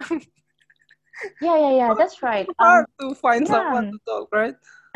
yeah, 1.41 1.57
yeah, 1.57 1.71
yeah. 1.75 1.93
That's 1.97 2.23
right. 2.23 2.47
It's 2.47 2.55
hard 2.59 2.85
um, 2.99 3.09
to 3.09 3.15
find 3.15 3.45
yeah. 3.45 3.53
someone 3.53 3.91
to 3.91 3.99
talk, 4.05 4.29
right? 4.31 4.55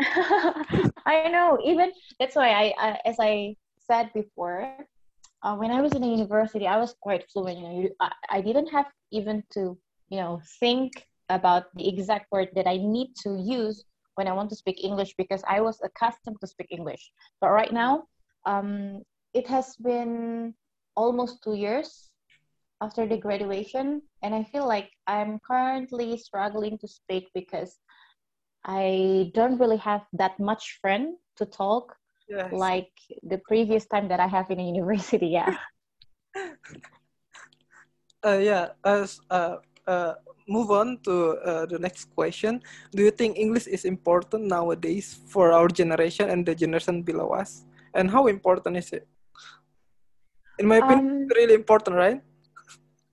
I 1.06 1.28
know. 1.28 1.58
Even 1.64 1.92
that's 2.18 2.36
why 2.36 2.50
I, 2.50 2.74
I 2.78 2.98
as 3.04 3.16
I 3.20 3.56
said 3.78 4.10
before, 4.14 4.66
uh, 5.42 5.54
when 5.54 5.70
I 5.70 5.80
was 5.80 5.92
in 5.92 6.02
the 6.02 6.08
university, 6.08 6.66
I 6.66 6.76
was 6.76 6.94
quite 7.00 7.24
fluent. 7.30 7.58
You 7.58 7.64
know, 7.64 7.88
I, 8.00 8.12
I 8.30 8.40
didn't 8.40 8.68
have 8.68 8.86
even 9.12 9.42
to 9.52 9.78
you 10.10 10.18
know 10.18 10.40
think 10.60 11.06
about 11.28 11.74
the 11.74 11.88
exact 11.88 12.30
word 12.30 12.48
that 12.54 12.66
I 12.66 12.76
need 12.76 13.14
to 13.22 13.36
use 13.38 13.84
when 14.16 14.28
I 14.28 14.32
want 14.32 14.50
to 14.50 14.56
speak 14.56 14.82
English 14.82 15.14
because 15.16 15.42
I 15.46 15.60
was 15.60 15.80
accustomed 15.84 16.40
to 16.40 16.46
speak 16.46 16.68
English. 16.70 17.10
But 17.40 17.50
right 17.50 17.72
now, 17.72 18.04
um, 18.46 19.02
it 19.34 19.46
has 19.46 19.76
been 19.76 20.54
almost 20.96 21.42
two 21.42 21.54
years 21.54 22.08
after 22.80 23.06
the 23.06 23.18
graduation, 23.18 24.00
and 24.22 24.34
I 24.34 24.44
feel 24.44 24.66
like 24.66 24.90
I'm 25.06 25.38
currently 25.44 26.16
struggling 26.16 26.78
to 26.78 26.88
speak 26.88 27.28
because 27.34 27.76
I 28.64 29.30
don't 29.34 29.58
really 29.58 29.78
have 29.78 30.02
that 30.14 30.38
much 30.40 30.78
friend 30.80 31.18
to 31.36 31.44
talk 31.46 31.94
yes. 32.28 32.52
like 32.52 32.90
the 33.22 33.38
previous 33.46 33.86
time 33.86 34.08
that 34.08 34.20
I 34.20 34.26
have 34.26 34.50
in 34.50 34.60
a 34.60 34.66
university. 34.74 35.28
Yeah. 35.28 35.56
uh, 38.24 38.38
yeah. 38.38 38.78
As 38.84 39.20
uh, 39.30 39.56
uh, 39.86 40.14
move 40.48 40.70
on 40.70 40.98
to 41.04 41.38
uh, 41.42 41.66
the 41.66 41.78
next 41.78 42.14
question. 42.14 42.62
Do 42.94 43.02
you 43.02 43.10
think 43.10 43.38
English 43.38 43.66
is 43.66 43.84
important 43.84 44.46
nowadays 44.46 45.18
for 45.28 45.52
our 45.52 45.68
generation 45.68 46.30
and 46.30 46.46
the 46.46 46.54
generation 46.54 47.02
below 47.02 47.34
us? 47.34 47.65
And 47.96 48.12
how 48.12 48.28
important 48.28 48.76
is 48.76 48.92
it? 48.92 49.08
In 50.60 50.68
my 50.68 50.76
opinion 50.76 51.24
um, 51.24 51.28
really 51.32 51.56
important 51.56 51.96
right? 51.96 52.20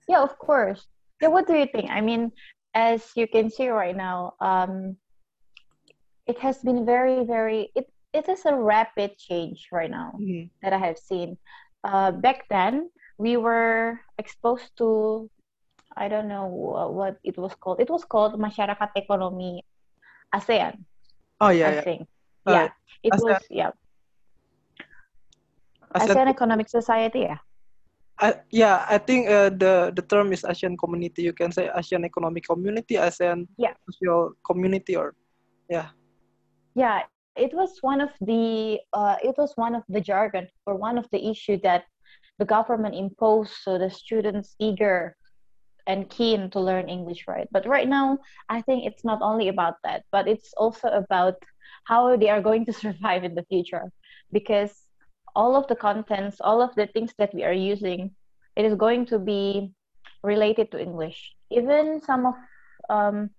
Yeah 0.06 0.20
of 0.20 0.36
course. 0.38 0.84
Yeah 1.20 1.32
what 1.32 1.48
do 1.48 1.56
you 1.56 1.66
think? 1.66 1.88
I 1.88 2.04
mean 2.04 2.32
as 2.76 3.08
you 3.16 3.26
can 3.26 3.48
see 3.48 3.72
right 3.72 3.96
now 3.96 4.36
um, 4.40 4.96
it 6.28 6.38
has 6.38 6.60
been 6.60 6.84
very 6.84 7.24
very 7.24 7.72
it, 7.74 7.88
it 8.12 8.28
is 8.28 8.44
a 8.44 8.54
rapid 8.54 9.16
change 9.16 9.68
right 9.72 9.90
now 9.90 10.12
mm-hmm. 10.20 10.52
that 10.62 10.72
i 10.72 10.78
have 10.78 11.00
seen. 11.00 11.36
Uh, 11.84 12.12
back 12.12 12.48
then 12.48 12.88
we 13.18 13.36
were 13.36 14.00
exposed 14.18 14.72
to 14.76 15.28
i 15.96 16.08
don't 16.08 16.28
know 16.28 16.46
what 16.48 17.16
it 17.24 17.36
was 17.36 17.54
called. 17.56 17.80
It 17.80 17.88
was 17.88 18.04
called 18.04 18.36
masyarakat 18.36 18.90
ekonomi 18.96 19.64
asean 20.34 20.84
oh 21.40 21.52
yeah 21.52 21.68
i 21.68 21.74
yeah. 21.80 21.84
think. 21.84 22.02
Uh, 22.44 22.52
yeah. 22.52 22.68
It 23.04 23.12
ASEAN. 23.12 23.24
was 23.24 23.40
yeah 23.48 23.72
ASEAN 25.94 26.28
Economic 26.28 26.68
Society 26.68 27.20
yeah. 27.20 27.38
I, 28.20 28.34
yeah, 28.50 28.86
I 28.88 28.98
think 28.98 29.28
uh, 29.28 29.50
the 29.50 29.90
the 29.94 30.02
term 30.02 30.32
is 30.32 30.42
ASEAN 30.42 30.78
Community. 30.78 31.22
You 31.22 31.32
can 31.32 31.50
say 31.50 31.68
ASEAN 31.74 32.04
Economic 32.04 32.46
Community, 32.46 32.94
ASEAN 32.94 33.48
yeah. 33.58 33.74
Social 33.90 34.38
Community, 34.46 34.94
or 34.94 35.14
yeah. 35.68 35.88
Yeah, 36.74 37.02
it 37.34 37.52
was 37.54 37.78
one 37.80 38.00
of 38.00 38.10
the 38.20 38.78
uh, 38.92 39.16
it 39.22 39.34
was 39.36 39.52
one 39.56 39.74
of 39.74 39.82
the 39.88 40.00
jargon 40.00 40.46
or 40.66 40.76
one 40.76 40.96
of 40.96 41.10
the 41.10 41.26
issue 41.26 41.58
that 41.62 41.84
the 42.38 42.44
government 42.44 42.94
imposed 42.94 43.52
so 43.62 43.78
the 43.78 43.90
students 43.90 44.54
eager 44.58 45.16
and 45.86 46.08
keen 46.08 46.50
to 46.50 46.60
learn 46.60 46.88
English, 46.88 47.24
right? 47.28 47.48
But 47.50 47.66
right 47.66 47.88
now, 47.88 48.18
I 48.48 48.62
think 48.62 48.86
it's 48.86 49.04
not 49.04 49.20
only 49.22 49.48
about 49.48 49.74
that, 49.84 50.04
but 50.10 50.26
it's 50.28 50.54
also 50.56 50.88
about 50.88 51.34
how 51.84 52.16
they 52.16 52.30
are 52.30 52.40
going 52.40 52.64
to 52.66 52.72
survive 52.84 53.24
in 53.24 53.34
the 53.34 53.44
future 53.50 53.90
because 54.32 54.83
all 55.34 55.56
of 55.56 55.66
the 55.68 55.76
contents, 55.76 56.40
all 56.40 56.62
of 56.62 56.74
the 56.74 56.86
things 56.86 57.12
that 57.18 57.34
we 57.34 57.44
are 57.44 57.52
using, 57.52 58.10
it 58.56 58.64
is 58.64 58.74
going 58.74 59.06
to 59.06 59.18
be 59.18 59.70
related 60.22 60.70
to 60.70 60.80
English. 60.80 61.34
Even 61.50 62.00
some 62.00 62.26
of 62.26 62.34
um, 62.88 63.30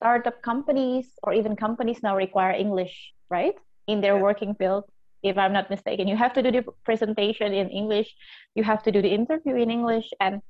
startup 0.00 0.42
companies 0.42 1.12
or 1.22 1.32
even 1.32 1.56
companies 1.56 2.02
now 2.02 2.16
require 2.16 2.52
English, 2.52 3.12
right? 3.30 3.54
In 3.86 4.00
their 4.00 4.16
yeah. 4.16 4.22
working 4.22 4.54
field, 4.54 4.84
if 5.22 5.38
I'm 5.38 5.52
not 5.52 5.70
mistaken. 5.70 6.08
You 6.08 6.16
have 6.16 6.32
to 6.34 6.42
do 6.42 6.50
the 6.50 6.64
presentation 6.84 7.52
in 7.52 7.68
English, 7.68 8.12
you 8.54 8.64
have 8.64 8.82
to 8.84 8.90
do 8.90 9.02
the 9.02 9.12
interview 9.12 9.56
in 9.56 9.70
English. 9.70 10.10
And 10.20 10.42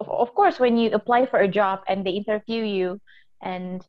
of 0.00 0.34
course, 0.34 0.60
when 0.60 0.76
you 0.76 0.90
apply 0.92 1.26
for 1.26 1.40
a 1.40 1.48
job 1.48 1.80
and 1.88 2.06
they 2.06 2.12
interview 2.12 2.62
you, 2.62 3.00
and 3.42 3.84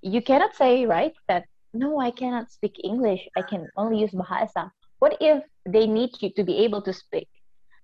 you 0.00 0.22
cannot 0.22 0.54
say, 0.54 0.86
right, 0.86 1.12
that 1.28 1.44
no, 1.74 2.00
I 2.00 2.10
cannot 2.10 2.52
speak 2.52 2.80
English, 2.84 3.28
I 3.36 3.42
can 3.42 3.68
only 3.76 4.00
use 4.00 4.12
Bahasa 4.12 4.70
what 5.02 5.18
if 5.18 5.42
they 5.66 5.90
need 5.90 6.14
you 6.22 6.30
to 6.38 6.46
be 6.46 6.62
able 6.62 6.78
to 6.86 6.94
speak? 6.94 7.26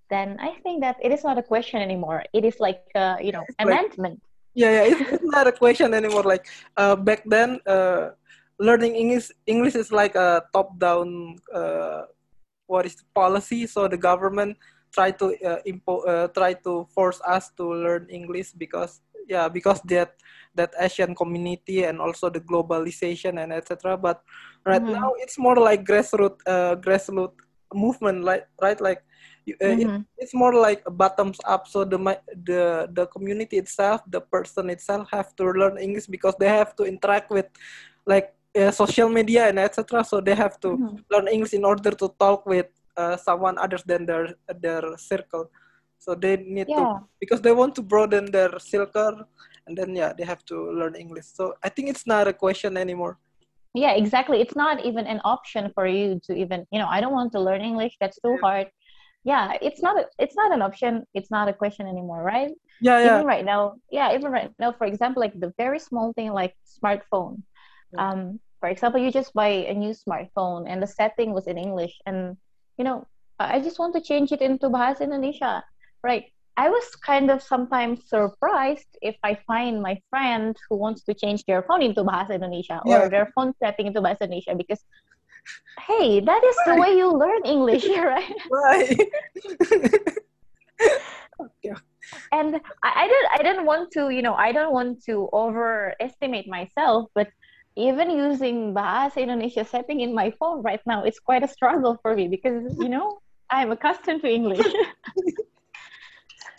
Then 0.06 0.38
I 0.38 0.54
think 0.62 0.86
that 0.86 1.02
it 1.02 1.10
is 1.10 1.26
not 1.26 1.34
a 1.34 1.42
question 1.42 1.82
anymore. 1.82 2.22
It 2.30 2.46
is 2.46 2.62
like 2.62 2.86
uh, 2.94 3.18
you 3.18 3.34
know 3.34 3.42
it's 3.42 3.58
amendment. 3.58 4.22
Like, 4.22 4.54
yeah, 4.54 4.70
yeah, 4.70 4.84
it's, 4.94 5.02
it's, 5.18 5.28
not 5.34 5.50
a 5.50 5.52
question 5.52 5.92
anymore. 5.92 6.22
Like 6.22 6.46
uh, 6.78 6.94
back 6.94 7.26
then, 7.26 7.58
uh, 7.66 8.14
learning 8.62 8.94
English 8.94 9.34
English 9.50 9.74
is 9.74 9.90
like 9.90 10.14
a 10.14 10.46
top 10.54 10.78
down 10.78 11.36
uh, 11.50 12.06
what 12.70 12.86
is 12.86 12.94
the 12.94 13.04
policy. 13.10 13.66
So 13.66 13.90
the 13.90 13.98
government 13.98 14.56
try 14.94 15.10
to 15.18 15.34
uh, 15.42 15.60
impo- 15.66 16.06
uh, 16.06 16.30
try 16.30 16.54
to 16.62 16.86
force 16.94 17.18
us 17.26 17.50
to 17.58 17.66
learn 17.66 18.06
English 18.08 18.54
because 18.54 19.02
yeah 19.28 19.48
because 19.48 19.80
that 19.86 20.16
that 20.58 20.74
ASEAN 20.74 21.14
community 21.14 21.84
and 21.84 22.00
also 22.00 22.28
the 22.28 22.42
globalization 22.42 23.38
and 23.38 23.52
etc. 23.52 23.96
But 23.96 24.22
right 24.66 24.82
mm-hmm. 24.82 24.98
now 24.98 25.14
it's 25.22 25.38
more 25.38 25.56
like 25.56 25.84
grassroots 25.84 26.42
uh, 26.46 26.74
grassroots 26.76 27.38
movement, 27.72 28.24
like 28.24 28.48
right 28.60 28.80
like 28.80 29.04
uh, 29.46 29.64
mm-hmm. 29.64 30.02
it, 30.02 30.04
it's 30.18 30.34
more 30.34 30.52
like 30.52 30.82
a 30.86 30.90
bottoms 30.90 31.38
up. 31.46 31.68
So 31.68 31.84
the 31.84 31.98
the 32.34 32.90
the 32.92 33.06
community 33.06 33.56
itself, 33.56 34.02
the 34.10 34.20
person 34.20 34.70
itself, 34.70 35.08
have 35.14 35.36
to 35.36 35.44
learn 35.54 35.78
English 35.78 36.10
because 36.10 36.34
they 36.40 36.48
have 36.48 36.74
to 36.76 36.84
interact 36.84 37.30
with 37.30 37.46
like 38.04 38.34
uh, 38.58 38.72
social 38.74 39.08
media 39.08 39.48
and 39.48 39.58
etc. 39.58 40.02
So 40.04 40.20
they 40.20 40.34
have 40.34 40.58
to 40.66 40.74
mm-hmm. 40.74 40.96
learn 41.12 41.28
English 41.28 41.54
in 41.54 41.64
order 41.64 41.92
to 41.92 42.08
talk 42.18 42.44
with 42.44 42.66
uh, 42.96 43.16
someone 43.16 43.56
other 43.58 43.78
than 43.86 44.06
their 44.06 44.34
their 44.58 44.82
circle. 44.98 45.50
So 45.98 46.14
they 46.14 46.36
need 46.36 46.66
yeah. 46.68 46.76
to 46.76 47.00
because 47.20 47.40
they 47.40 47.52
want 47.52 47.74
to 47.76 47.82
broaden 47.82 48.30
their 48.30 48.58
circle 48.58 49.24
and 49.66 49.76
then 49.76 49.94
yeah 49.94 50.12
they 50.16 50.24
have 50.24 50.44
to 50.46 50.70
learn 50.72 50.94
english. 50.94 51.26
So 51.26 51.54
i 51.62 51.68
think 51.68 51.88
it's 51.88 52.06
not 52.06 52.28
a 52.28 52.32
question 52.32 52.76
anymore. 52.76 53.18
Yeah 53.74 53.92
exactly. 53.92 54.40
It's 54.40 54.56
not 54.56 54.84
even 54.84 55.06
an 55.06 55.20
option 55.24 55.70
for 55.74 55.86
you 55.86 56.20
to 56.24 56.34
even 56.34 56.66
you 56.72 56.78
know 56.78 56.88
i 56.88 57.00
don't 57.00 57.12
want 57.12 57.32
to 57.32 57.40
learn 57.40 57.60
english. 57.60 57.96
That's 58.00 58.18
too 58.20 58.36
yeah. 58.38 58.46
hard. 58.46 58.66
Yeah 59.24 59.46
it's 59.60 59.82
not 59.82 59.98
a, 59.98 60.04
it's 60.18 60.36
not 60.36 60.52
an 60.52 60.62
option. 60.62 61.04
It's 61.14 61.30
not 61.30 61.48
a 61.48 61.52
question 61.52 61.86
anymore 61.86 62.22
right? 62.22 62.52
Yeah 62.80 62.98
yeah. 62.98 63.14
Even 63.16 63.26
right 63.26 63.44
now 63.44 63.76
yeah 63.90 64.14
even 64.14 64.30
right 64.30 64.50
now 64.58 64.72
for 64.72 64.86
example 64.86 65.20
like 65.20 65.38
the 65.38 65.52
very 65.58 65.78
small 65.78 66.12
thing 66.14 66.32
like 66.32 66.54
smartphone. 66.64 67.42
Yeah. 67.92 68.04
um 68.04 68.40
for 68.60 68.68
example 68.68 69.00
you 69.00 69.10
just 69.10 69.32
buy 69.34 69.48
a 69.48 69.74
new 69.74 69.94
smartphone 69.94 70.68
and 70.68 70.82
the 70.82 70.86
setting 70.86 71.32
was 71.32 71.46
in 71.46 71.56
english 71.56 71.94
and 72.06 72.36
you 72.76 72.84
know 72.84 73.06
i 73.38 73.60
just 73.60 73.78
want 73.78 73.94
to 73.94 74.00
change 74.00 74.32
it 74.32 74.42
into 74.42 74.68
bahasa 74.68 75.02
indonesia 75.02 75.64
right 76.08 76.32
I 76.58 76.68
was 76.70 76.84
kind 77.06 77.30
of 77.30 77.40
sometimes 77.40 78.08
surprised 78.08 78.98
if 79.00 79.14
I 79.22 79.38
find 79.46 79.80
my 79.80 80.02
friend 80.10 80.56
who 80.68 80.74
wants 80.74 81.04
to 81.04 81.14
change 81.14 81.44
their 81.46 81.62
phone 81.62 81.82
into 81.82 82.02
Bahasa 82.02 82.34
Indonesia 82.34 82.82
yeah. 82.84 82.98
or 82.98 83.08
their 83.08 83.30
phone 83.30 83.54
setting 83.62 83.86
into 83.86 84.02
Bahasa 84.02 84.26
Indonesia 84.26 84.58
because, 84.58 84.82
hey, 85.86 86.18
that 86.18 86.42
is 86.42 86.56
right. 86.58 86.66
the 86.66 86.74
way 86.82 86.98
you 86.98 87.14
learn 87.14 87.46
English, 87.46 87.86
right? 87.94 88.34
Right. 88.50 88.90
yeah. 91.62 91.78
And 92.34 92.58
I, 92.82 92.90
I 92.90 93.06
didn't 93.06 93.30
I 93.38 93.40
didn't 93.46 93.64
want 93.64 93.94
to, 93.94 94.10
you 94.10 94.26
know, 94.26 94.34
I 94.34 94.50
don't 94.50 94.74
want 94.74 95.06
to 95.06 95.30
overestimate 95.30 96.50
myself, 96.50 97.06
but 97.14 97.30
even 97.78 98.10
using 98.10 98.74
Bahasa 98.74 99.22
Indonesia 99.22 99.62
setting 99.62 100.02
in 100.02 100.10
my 100.10 100.34
phone 100.42 100.66
right 100.66 100.82
now, 100.90 101.06
it's 101.06 101.22
quite 101.22 101.46
a 101.46 101.48
struggle 101.48 102.02
for 102.02 102.18
me 102.18 102.26
because, 102.26 102.74
you 102.82 102.90
know, 102.90 103.22
I'm 103.46 103.70
accustomed 103.70 104.26
to 104.26 104.28
English. 104.28 104.66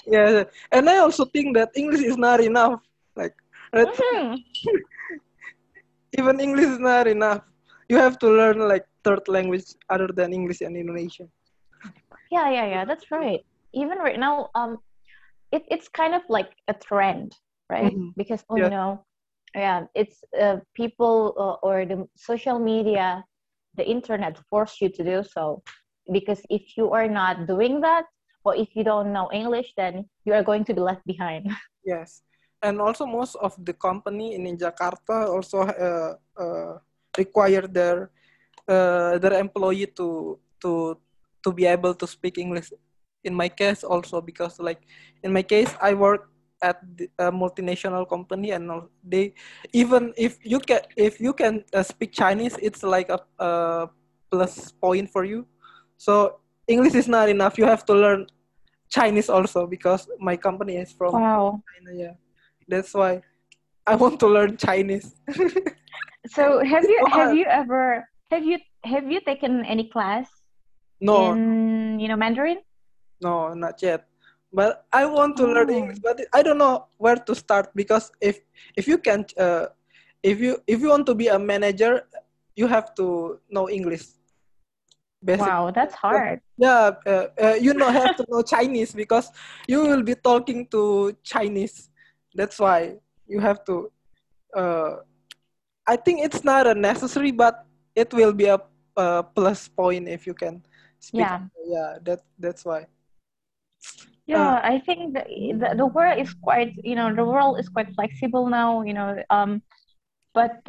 yeah, 0.06 0.44
and 0.72 0.90
I 0.90 0.98
also 0.98 1.26
think 1.26 1.56
that 1.58 1.70
English 1.76 2.02
is 2.02 2.18
not 2.18 2.40
enough. 2.42 2.82
Like? 3.16 3.36
Mhm. 3.74 4.44
even 6.18 6.40
English 6.40 6.66
is 6.66 6.80
not 6.80 7.08
enough. 7.08 7.44
You 7.90 7.98
have 7.98 8.18
to 8.20 8.30
learn 8.30 8.60
like 8.60 8.86
third 9.04 9.28
language 9.28 9.66
other 9.90 10.08
than 10.14 10.34
English 10.34 10.62
and 10.62 10.76
Indonesian. 10.78 11.30
Yeah, 12.32 12.50
yeah, 12.50 12.66
yeah. 12.66 12.86
That's 12.86 13.12
right. 13.12 13.42
Even 13.74 13.98
right 14.00 14.20
now, 14.20 14.50
um, 14.56 14.78
it, 15.52 15.64
it's 15.70 15.88
kind 15.90 16.14
of 16.14 16.22
like 16.30 16.52
a 16.68 16.74
trend, 16.74 17.36
right? 17.70 17.94
Mhm. 17.94 18.14
Because 18.16 18.44
oh, 18.50 18.58
Yeah. 18.58 18.66
you 18.66 18.70
know, 18.70 19.06
yeah, 19.56 19.86
it's 19.96 20.24
uh, 20.40 20.58
people 20.76 21.34
uh, 21.38 21.58
or 21.66 21.86
the 21.86 22.08
social 22.16 22.60
media, 22.60 23.24
the 23.76 23.86
internet 23.88 24.38
force 24.50 24.82
you 24.82 24.90
to 24.90 25.04
do 25.04 25.24
so. 25.24 25.62
Because 26.12 26.42
if 26.50 26.78
you 26.78 26.92
are 26.92 27.08
not 27.08 27.48
doing 27.48 27.82
that, 27.82 28.06
or 28.50 28.58
if 28.58 28.74
you 28.74 28.82
don't 28.82 29.14
know 29.14 29.30
English, 29.30 29.70
then 29.78 30.10
you 30.26 30.34
are 30.34 30.42
going 30.42 30.66
to 30.66 30.74
be 30.74 30.82
left 30.82 31.06
behind. 31.06 31.46
Yes, 31.86 32.22
and 32.62 32.82
also 32.82 33.08
most 33.08 33.40
of 33.40 33.56
the 33.64 33.72
company 33.74 34.36
in 34.36 34.44
Jakarta 34.60 35.32
also 35.32 35.64
uh, 35.64 36.20
uh, 36.36 36.78
require 37.18 37.66
their 37.66 38.12
uh, 38.68 39.18
their 39.18 39.40
employee 39.40 39.88
to 39.96 40.38
to 40.60 41.00
to 41.42 41.50
be 41.56 41.66
able 41.66 41.96
to 41.96 42.06
speak 42.06 42.38
English. 42.38 42.70
In 43.24 43.34
my 43.34 43.48
case, 43.48 43.88
also 43.88 44.20
because 44.20 44.60
like 44.60 44.84
in 45.24 45.32
my 45.32 45.42
case, 45.42 45.72
I 45.80 45.96
work 45.96 46.28
at 46.62 46.84
a 47.18 47.32
multinational 47.32 48.04
company, 48.04 48.52
and 48.52 48.70
they 49.02 49.34
even 49.72 50.12
if 50.20 50.38
you 50.44 50.60
can 50.60 50.84
if 51.00 51.24
you 51.24 51.32
can 51.32 51.64
uh, 51.74 51.82
speak 51.82 52.12
Chinese, 52.12 52.60
it's 52.60 52.84
like 52.84 53.08
a, 53.08 53.24
a 53.40 53.88
plus 54.30 54.72
point 54.76 55.10
for 55.10 55.24
you. 55.24 55.48
So 55.96 56.44
English 56.68 56.94
is 56.94 57.08
not 57.08 57.32
enough. 57.32 57.58
You 57.58 57.66
have 57.66 57.88
to 57.88 57.96
learn 57.96 58.28
Chinese 58.89 59.30
also 59.30 59.67
because 59.67 60.10
my 60.19 60.36
company 60.36 60.78
is 60.78 60.91
from 60.91 61.13
Wow. 61.13 61.62
China. 61.69 61.91
Yeah, 61.97 62.13
that's 62.67 62.93
why 62.93 63.21
I 63.88 63.95
want 63.95 64.19
to 64.19 64.28
learn 64.28 64.58
Chinese. 64.58 65.15
So 66.28 66.60
have 66.63 66.84
you 66.84 66.99
so 66.99 67.10
have 67.10 67.34
you 67.34 67.45
ever 67.47 68.06
have 68.30 68.43
you 68.43 68.58
have 68.84 69.08
you 69.10 69.19
taken 69.23 69.63
any 69.65 69.88
class 69.89 70.28
No, 71.02 71.32
in 71.34 71.97
you 71.99 72.08
know 72.12 72.17
Mandarin? 72.19 72.60
no, 73.21 73.54
not 73.54 73.82
yet. 73.82 74.06
But 74.52 74.86
I 74.91 75.06
want 75.06 75.38
to 75.38 75.45
learn 75.47 75.69
Oh. 75.69 75.78
English, 75.80 75.99
but 76.04 76.19
I 76.34 76.41
don't 76.43 76.58
know 76.58 76.88
where 76.97 77.15
to 77.15 77.34
start 77.36 77.71
because 77.75 78.12
if 78.19 78.41
if 78.75 78.88
you 78.88 78.97
can, 78.97 79.25
uh, 79.39 79.71
if 80.23 80.39
you 80.41 80.60
if 80.67 80.82
you 80.82 80.89
want 80.89 81.06
to 81.08 81.15
be 81.15 81.28
a 81.32 81.39
manager, 81.39 82.04
you 82.56 82.67
have 82.67 82.93
to 82.99 83.39
know 83.49 83.69
English. 83.69 84.19
Basic. 85.24 85.46
Wow, 85.46 85.72
that's 85.72 85.94
hard. 85.94 86.40
Yeah, 86.58 86.92
uh, 87.06 87.28
uh, 87.36 87.56
you 87.60 87.74
know 87.74 87.92
have 87.92 88.16
to 88.16 88.26
know 88.30 88.42
Chinese 88.42 88.94
because 88.94 89.32
you 89.68 89.82
will 89.84 90.04
be 90.04 90.16
talking 90.16 90.66
to 90.72 91.12
Chinese. 91.24 91.90
That's 92.34 92.58
why 92.60 92.96
you 93.28 93.40
have 93.40 93.64
to. 93.66 93.92
Uh, 94.56 95.04
I 95.86 95.98
think 95.98 96.24
it's 96.24 96.44
not 96.44 96.68
a 96.68 96.74
necessary, 96.74 97.32
but 97.32 97.66
it 97.96 98.14
will 98.14 98.32
be 98.32 98.46
a, 98.46 98.62
a 98.96 99.24
plus 99.24 99.68
point 99.68 100.08
if 100.08 100.26
you 100.26 100.34
can 100.34 100.64
speak. 101.00 101.28
Yeah. 101.28 101.42
Yeah, 101.68 102.00
that 102.04 102.22
that's 102.40 102.64
why. 102.64 102.88
Yeah, 104.26 104.62
I 104.64 104.80
think 104.80 105.18
the, 105.18 105.26
the 105.58 105.76
the 105.84 105.86
world 105.86 106.20
is 106.20 106.34
quite, 106.38 106.78
you 106.84 106.96
know, 106.96 107.14
the 107.14 107.26
world 107.26 107.60
is 107.60 107.68
quite 107.68 107.90
flexible 107.96 108.48
now, 108.48 108.84
you 108.84 108.94
know, 108.94 109.18
um, 109.30 109.64
but 110.34 110.62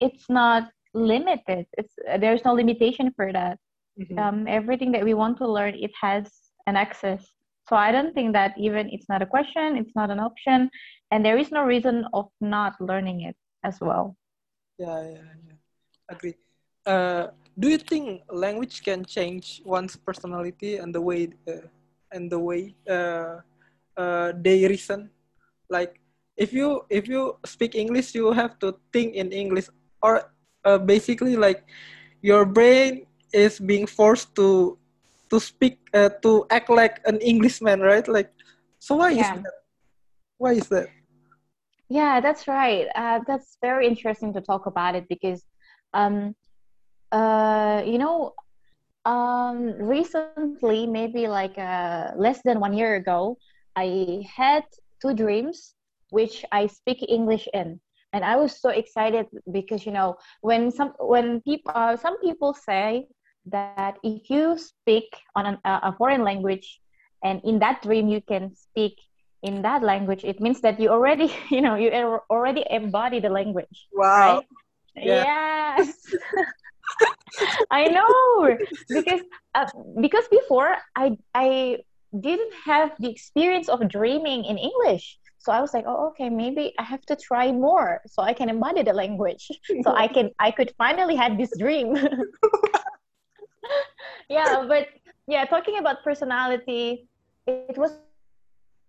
it's 0.00 0.30
not 0.30 0.70
limited. 0.94 1.66
It's 1.76 1.94
there's 2.20 2.44
no 2.44 2.54
limitation 2.54 3.10
for 3.10 3.32
that. 3.32 3.58
Mhm. 3.98 4.18
Um, 4.18 4.46
everything 4.48 4.92
that 4.92 5.04
we 5.04 5.14
want 5.14 5.38
to 5.38 5.48
learn, 5.48 5.74
it 5.74 5.92
has 6.00 6.28
an 6.66 6.76
access. 6.76 7.32
So 7.68 7.76
I 7.76 7.90
don't 7.90 8.14
think 8.14 8.32
that 8.34 8.54
even 8.58 8.88
it's 8.90 9.08
not 9.08 9.22
a 9.22 9.26
question, 9.26 9.76
it's 9.76 9.94
not 9.96 10.10
an 10.10 10.20
option, 10.20 10.70
and 11.10 11.24
there 11.24 11.38
is 11.38 11.50
no 11.50 11.64
reason 11.64 12.06
of 12.12 12.30
not 12.40 12.78
learning 12.80 13.22
it 13.22 13.36
as 13.64 13.80
well. 13.80 14.16
Yeah, 14.78 15.00
yeah, 15.02 15.32
yeah. 15.48 15.58
Agree. 16.08 16.34
Uh, 16.86 17.28
do 17.58 17.68
you 17.68 17.78
think 17.78 18.22
language 18.30 18.84
can 18.84 19.04
change 19.04 19.62
one's 19.64 19.96
personality 19.96 20.76
and 20.76 20.94
the 20.94 21.00
way 21.00 21.28
uh, 21.48 21.66
and 22.12 22.30
the 22.30 22.38
way 22.38 22.76
uh, 22.88 23.40
uh, 23.96 24.32
they 24.38 24.66
reason? 24.68 25.10
Like, 25.68 25.98
if 26.36 26.52
you 26.52 26.84
if 26.90 27.08
you 27.08 27.38
speak 27.44 27.74
English, 27.74 28.14
you 28.14 28.30
have 28.30 28.58
to 28.60 28.78
think 28.92 29.14
in 29.14 29.32
English, 29.32 29.66
or 30.02 30.30
uh, 30.64 30.78
basically 30.78 31.34
like 31.34 31.66
your 32.22 32.44
brain 32.46 33.06
is 33.32 33.58
being 33.58 33.86
forced 33.86 34.34
to 34.36 34.78
to 35.30 35.40
speak 35.40 35.78
uh, 35.94 36.10
to 36.22 36.46
act 36.50 36.70
like 36.70 37.00
an 37.06 37.18
Englishman, 37.18 37.80
right? 37.80 38.06
Like, 38.06 38.30
so 38.78 38.96
why 38.96 39.12
is 39.12 39.26
that? 39.26 39.52
Why 40.38 40.52
is 40.52 40.68
that? 40.68 40.88
Yeah, 41.88 42.20
that's 42.20 42.48
right. 42.48 42.86
Uh, 42.94 43.20
that's 43.26 43.58
very 43.62 43.86
interesting 43.86 44.32
to 44.34 44.40
talk 44.40 44.66
about 44.66 44.94
it 44.94 45.06
because, 45.08 45.44
um, 45.94 46.34
uh, 47.12 47.82
you 47.86 47.98
know, 47.98 48.34
um, 49.04 49.74
recently, 49.78 50.86
maybe 50.86 51.28
like 51.28 51.56
uh, 51.58 52.10
less 52.16 52.40
than 52.44 52.58
one 52.58 52.74
year 52.74 52.96
ago, 52.96 53.38
I 53.76 54.24
had 54.34 54.64
two 55.00 55.14
dreams 55.14 55.74
which 56.10 56.44
I 56.50 56.66
speak 56.66 57.04
English 57.08 57.48
in, 57.54 57.80
and 58.12 58.24
I 58.24 58.36
was 58.36 58.60
so 58.60 58.70
excited 58.70 59.26
because 59.52 59.86
you 59.86 59.92
know 59.92 60.16
when 60.40 60.70
some 60.70 60.92
when 60.98 61.40
people 61.42 61.72
uh, 61.74 61.96
some 61.96 62.18
people 62.20 62.54
say 62.54 63.06
that 63.46 63.98
if 64.02 64.30
you 64.30 64.58
speak 64.58 65.04
on 65.34 65.46
an, 65.46 65.58
a 65.64 65.92
foreign 65.96 66.22
language, 66.24 66.80
and 67.22 67.40
in 67.44 67.58
that 67.60 67.82
dream 67.82 68.08
you 68.08 68.20
can 68.20 68.54
speak 68.54 68.98
in 69.42 69.62
that 69.62 69.82
language, 69.82 70.24
it 70.24 70.40
means 70.40 70.60
that 70.62 70.80
you 70.80 70.88
already 70.90 71.32
you 71.50 71.60
know 71.60 71.74
you 71.76 71.90
already 72.30 72.64
embody 72.70 73.20
the 73.20 73.30
language, 73.30 73.88
Wow. 73.92 74.36
right? 74.38 74.46
Yeah. 74.96 75.24
Yes. 75.78 76.14
I 77.70 77.88
know 77.88 78.56
because 78.92 79.20
uh, 79.54 79.66
because 80.00 80.26
before 80.28 80.76
I 80.96 81.16
I 81.34 81.78
didn't 82.18 82.52
have 82.64 82.92
the 82.98 83.10
experience 83.10 83.68
of 83.68 83.86
dreaming 83.88 84.44
in 84.44 84.58
English. 84.58 85.18
So 85.38 85.52
I 85.52 85.60
was 85.60 85.72
like, 85.72 85.84
oh, 85.86 86.08
okay, 86.08 86.28
maybe 86.28 86.74
I 86.78 86.82
have 86.82 87.02
to 87.06 87.14
try 87.14 87.52
more 87.52 88.00
so 88.06 88.22
I 88.22 88.32
can 88.32 88.48
embody 88.48 88.82
the 88.82 88.92
language. 88.92 89.48
So 89.84 89.94
I 89.94 90.08
can 90.08 90.30
I 90.40 90.50
could 90.50 90.72
finally 90.78 91.14
have 91.16 91.38
this 91.38 91.52
dream. 91.58 91.94
yeah, 94.28 94.64
but 94.66 94.88
yeah, 95.26 95.44
talking 95.44 95.78
about 95.78 96.02
personality, 96.04 97.08
it 97.46 97.76
was 97.78 97.96
true. 98.02 98.26
Um, 98.48 98.80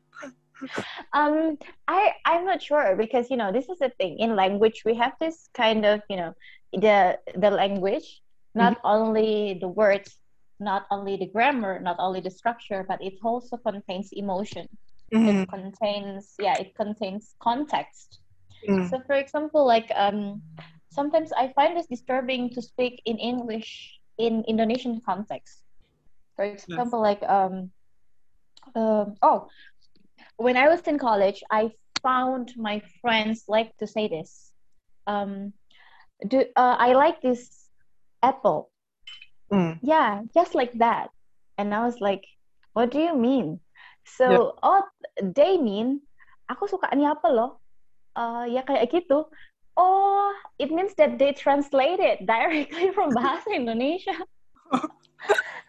um 1.12 1.56
i 1.88 2.12
i'm 2.26 2.44
not 2.44 2.62
sure 2.62 2.96
because 2.96 3.30
you 3.30 3.36
know 3.36 3.52
this 3.52 3.68
is 3.68 3.78
the 3.78 3.90
thing 3.98 4.18
in 4.18 4.36
language 4.36 4.82
we 4.84 4.94
have 4.94 5.12
this 5.20 5.48
kind 5.54 5.84
of 5.84 6.00
you 6.08 6.16
know 6.16 6.32
the 6.72 7.18
the 7.36 7.50
language 7.50 8.22
not 8.54 8.78
only 8.84 9.58
the 9.60 9.68
words 9.68 10.18
not 10.60 10.84
only 10.90 11.16
the 11.16 11.26
grammar 11.28 11.80
not 11.80 11.96
only 11.98 12.20
the 12.20 12.30
structure 12.30 12.84
but 12.88 13.02
it 13.02 13.14
also 13.22 13.56
contains 13.58 14.10
emotion 14.12 14.66
Mhm. 15.14 15.44
it 15.44 15.48
contains 15.48 16.34
yeah 16.38 16.56
it 16.58 16.74
contains 16.74 17.34
context 17.40 18.20
Mm. 18.68 18.88
so 18.88 19.00
for 19.06 19.14
example 19.14 19.66
like 19.66 19.90
um 19.94 20.42
sometimes 20.90 21.32
i 21.36 21.52
find 21.54 21.76
this 21.76 21.86
disturbing 21.86 22.48
to 22.50 22.62
speak 22.62 23.02
in 23.04 23.18
english 23.18 24.00
in 24.18 24.42
indonesian 24.48 25.00
context 25.04 25.65
for 26.36 26.44
example 26.44 27.00
like 27.00 27.22
um 27.24 27.70
um 28.76 29.16
oh 29.22 29.48
when 30.36 30.56
I 30.56 30.68
was 30.68 30.80
in 30.82 30.98
college, 30.98 31.42
I 31.50 31.72
found 32.02 32.52
my 32.56 32.82
friends 33.00 33.44
like 33.48 33.76
to 33.78 33.86
say 33.86 34.08
this. 34.08 34.52
Um, 35.06 35.52
do 36.26 36.44
uh, 36.56 36.76
I 36.78 36.92
like 36.92 37.20
this 37.20 37.68
apple? 38.22 38.70
Mm. 39.52 39.78
Yeah, 39.82 40.22
just 40.34 40.54
like 40.54 40.72
that. 40.78 41.08
And 41.58 41.74
I 41.74 41.84
was 41.84 42.00
like, 42.00 42.24
what 42.72 42.90
do 42.90 43.00
you 43.00 43.16
mean? 43.16 43.60
So, 44.04 44.54
oh, 44.62 44.82
they 45.20 45.58
mean 45.58 46.00
aku 46.48 46.68
suka 46.68 46.94
ni 46.94 47.04
apple 47.04 47.34
loh. 47.34 47.52
Uh, 48.16 48.44
ya 48.48 48.62
kayak 48.62 48.92
gitu. 48.92 49.24
Oh, 49.76 50.32
it 50.56 50.72
means 50.72 50.96
that 50.96 51.20
they 51.20 51.36
translate 51.36 52.00
it 52.00 52.24
directly 52.24 52.92
from 52.96 53.12
bahasa 53.12 53.52
Indonesia. 53.52 54.16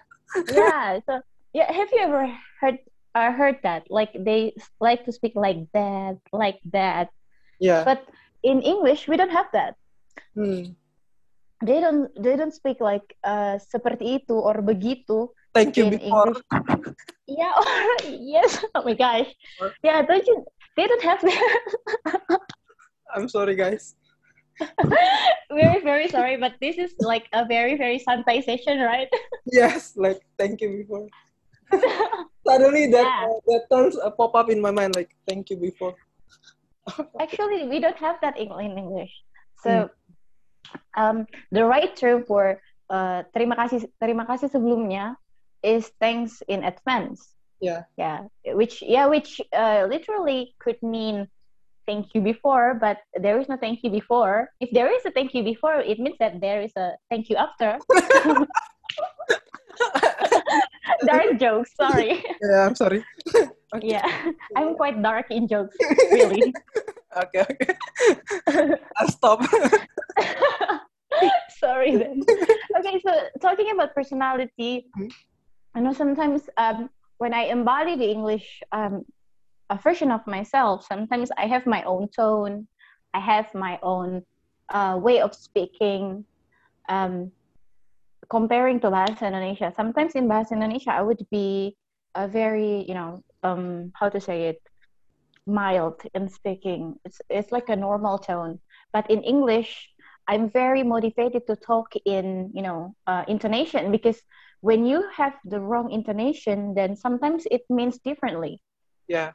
yeah. 0.51 0.99
So, 1.05 1.21
yeah. 1.53 1.71
Have 1.71 1.89
you 1.91 2.01
ever 2.01 2.31
heard 2.59 2.79
I 3.17 3.31
heard 3.33 3.57
that. 3.63 3.89
Like 3.89 4.13
they 4.13 4.53
like 4.79 5.05
to 5.05 5.11
speak 5.11 5.33
like 5.33 5.65
that, 5.73 6.21
like 6.31 6.61
that. 6.69 7.09
Yeah. 7.59 7.83
But 7.83 8.05
in 8.43 8.61
English, 8.61 9.07
we 9.09 9.17
don't 9.17 9.33
have 9.33 9.49
that. 9.53 9.73
Hmm. 10.37 10.77
They 11.65 11.81
don't 11.81 12.13
they 12.13 12.37
don't 12.37 12.53
speak 12.53 12.77
like 12.77 13.17
uh, 13.25 13.57
seperti 13.57 14.21
itu 14.21 14.37
or 14.37 14.61
begitu. 14.61 15.33
Thank 15.57 15.73
you 15.73 15.89
in 15.89 15.97
before. 15.97 16.37
English. 16.37 16.45
Yeah. 17.25 17.53
Or, 17.57 17.65
yes. 18.37 18.61
Oh 18.77 18.85
my 18.85 18.93
gosh. 18.93 19.33
Yeah. 19.81 20.05
Don't 20.05 20.25
you? 20.29 20.45
They 20.77 20.85
don't 20.85 21.01
have 21.01 21.21
that. 21.25 21.61
I'm 23.17 23.25
sorry, 23.25 23.57
guys. 23.57 23.97
very 25.53 25.81
very 25.81 26.07
sorry, 26.09 26.37
but 26.37 26.57
this 26.61 26.77
is 26.77 26.93
like 26.99 27.29
a 27.33 27.45
very 27.45 27.77
very 27.77 27.99
santai 27.99 28.41
session, 28.41 28.79
right? 28.81 29.09
Yes, 29.45 29.95
like 29.95 30.21
thank 30.37 30.61
you 30.61 30.83
before. 30.83 31.07
Suddenly 32.47 32.91
that 32.91 33.07
Yeah. 33.07 33.27
uh, 33.27 33.39
that 33.47 33.63
terms 33.71 33.95
uh, 33.97 34.11
pop 34.11 34.35
up 34.35 34.49
in 34.49 34.59
my 34.61 34.71
mind, 34.71 34.95
like 34.95 35.15
thank 35.27 35.49
you 35.49 35.57
before. 35.57 35.95
Actually, 37.19 37.67
we 37.67 37.79
don't 37.79 37.97
have 37.99 38.15
that 38.21 38.39
in, 38.39 38.47
in 38.63 38.77
English. 38.77 39.11
So, 39.63 39.89
um, 40.95 41.27
the 41.51 41.65
right 41.65 41.91
term 41.95 42.23
for 42.23 42.61
uh, 42.89 43.23
terima 43.35 43.55
kasih 43.59 43.91
terima 43.99 44.23
kasih 44.23 44.47
sebelumnya 44.47 45.19
is 45.63 45.91
thanks 45.99 46.39
in 46.47 46.63
advance. 46.63 47.35
Yeah. 47.59 47.89
Yeah, 47.97 48.29
which 48.53 48.79
yeah, 48.85 49.09
which 49.09 49.41
uh, 49.51 49.89
literally 49.89 50.55
could 50.61 50.79
mean 50.85 51.27
thank 51.87 52.13
you 52.13 52.21
before, 52.21 52.75
but 52.75 52.97
there 53.15 53.39
is 53.39 53.47
no 53.49 53.57
thank 53.57 53.83
you 53.83 53.89
before. 53.89 54.49
If 54.59 54.69
there 54.71 54.91
is 54.93 55.05
a 55.05 55.11
thank 55.11 55.33
you 55.33 55.43
before, 55.43 55.79
it 55.79 55.99
means 55.99 56.17
that 56.19 56.41
there 56.41 56.61
is 56.61 56.75
a 56.75 56.91
thank 57.09 57.29
you 57.29 57.37
after. 57.37 57.79
dark 61.05 61.39
jokes, 61.39 61.71
sorry. 61.75 62.23
Yeah, 62.43 62.67
I'm 62.67 62.75
sorry. 62.75 63.03
yeah, 63.81 64.05
I'm 64.55 64.75
quite 64.75 65.01
dark 65.01 65.31
in 65.31 65.47
jokes, 65.47 65.75
really. 66.11 66.53
Okay, 67.17 67.41
okay. 67.49 67.73
I'll 68.97 69.09
stop. 69.09 69.41
sorry 71.57 71.95
then. 71.95 72.21
Okay, 72.77 73.01
so 73.01 73.09
talking 73.41 73.71
about 73.73 73.95
personality, 73.95 74.85
Hmm. 74.93 75.07
I 75.73 75.79
know 75.79 75.93
sometimes 75.93 76.45
um, 76.57 76.89
when 77.17 77.33
I 77.33 77.49
embody 77.49 77.95
the 77.95 78.05
English 78.09 78.61
um, 78.71 79.05
a 79.69 79.77
version 79.77 80.11
of 80.11 80.25
myself, 80.27 80.85
sometimes 80.85 81.29
I 81.37 81.47
have 81.47 81.65
my 81.65 81.83
own 81.83 82.09
tone, 82.09 82.67
I 83.13 83.19
have 83.19 83.53
my 83.53 83.79
own 83.83 84.23
uh, 84.69 84.99
way 85.01 85.21
of 85.21 85.35
speaking. 85.35 86.25
Um, 86.89 87.31
comparing 88.29 88.79
to 88.81 88.87
Bahasa 88.89 89.27
Indonesia, 89.27 89.71
sometimes 89.75 90.15
in 90.15 90.27
Bahasa 90.27 90.51
Indonesia, 90.53 90.91
I 90.91 91.01
would 91.01 91.25
be 91.31 91.75
a 92.15 92.27
very, 92.27 92.85
you 92.87 92.93
know, 92.93 93.23
um, 93.43 93.91
how 93.95 94.09
to 94.09 94.19
say 94.19 94.47
it, 94.49 94.61
mild 95.45 96.01
in 96.13 96.27
speaking. 96.29 96.95
It's 97.05 97.21
it's 97.29 97.51
like 97.51 97.69
a 97.69 97.75
normal 97.75 98.17
tone. 98.19 98.59
But 98.91 99.09
in 99.09 99.23
English, 99.23 99.89
I'm 100.27 100.49
very 100.49 100.83
motivated 100.83 101.47
to 101.47 101.55
talk 101.55 101.93
in, 102.05 102.51
you 102.53 102.61
know, 102.61 102.95
uh, 103.07 103.23
intonation 103.27 103.91
because 103.91 104.19
when 104.61 104.85
you 104.85 105.07
have 105.15 105.35
the 105.45 105.59
wrong 105.59 105.91
intonation, 105.91 106.73
then 106.75 106.95
sometimes 106.95 107.47
it 107.51 107.63
means 107.69 107.99
differently. 107.99 108.59
yeah. 109.07 109.31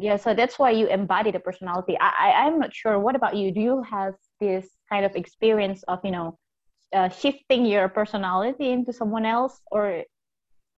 Yeah, 0.00 0.16
so 0.16 0.32
that's 0.32 0.58
why 0.58 0.70
you 0.72 0.88
embody 0.88 1.30
the 1.30 1.44
personality. 1.44 1.92
I, 2.00 2.08
I 2.08 2.28
I'm 2.48 2.58
not 2.58 2.72
sure. 2.72 2.98
What 2.98 3.14
about 3.14 3.36
you? 3.36 3.52
Do 3.52 3.60
you 3.60 3.84
have 3.84 4.16
this 4.40 4.64
kind 4.88 5.04
of 5.04 5.12
experience 5.12 5.84
of 5.92 6.00
you 6.02 6.10
know 6.10 6.40
uh, 6.96 7.12
shifting 7.12 7.68
your 7.68 7.86
personality 7.92 8.72
into 8.72 8.96
someone 8.96 9.28
else 9.28 9.60
or 9.70 10.08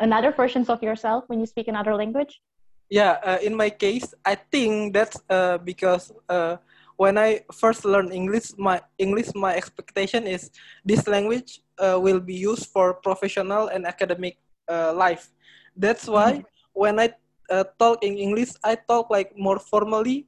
another 0.00 0.34
versions 0.34 0.68
of 0.68 0.82
yourself 0.82 1.22
when 1.30 1.38
you 1.38 1.46
speak 1.46 1.68
another 1.68 1.94
language? 1.94 2.42
Yeah, 2.90 3.22
uh, 3.22 3.38
in 3.38 3.54
my 3.54 3.70
case, 3.70 4.10
I 4.26 4.34
think 4.34 4.92
that's 4.92 5.14
uh, 5.30 5.58
because 5.62 6.10
uh, 6.28 6.56
when 6.98 7.16
I 7.16 7.46
first 7.54 7.86
learned 7.86 8.10
English, 8.12 8.58
my 8.58 8.82
English, 8.98 9.30
my 9.38 9.54
expectation 9.54 10.26
is 10.26 10.50
this 10.84 11.06
language 11.06 11.62
uh, 11.78 11.94
will 11.94 12.18
be 12.18 12.34
used 12.34 12.74
for 12.74 12.98
professional 12.98 13.70
and 13.70 13.86
academic 13.86 14.42
uh, 14.66 14.92
life. 14.92 15.30
That's 15.78 16.10
why 16.10 16.42
when 16.74 16.98
I 16.98 17.14
uh, 17.52 17.64
talk 17.76 18.00
in 18.00 18.16
English, 18.16 18.56
I 18.64 18.80
talk 18.80 19.12
like 19.12 19.36
more 19.36 19.60
formally. 19.60 20.26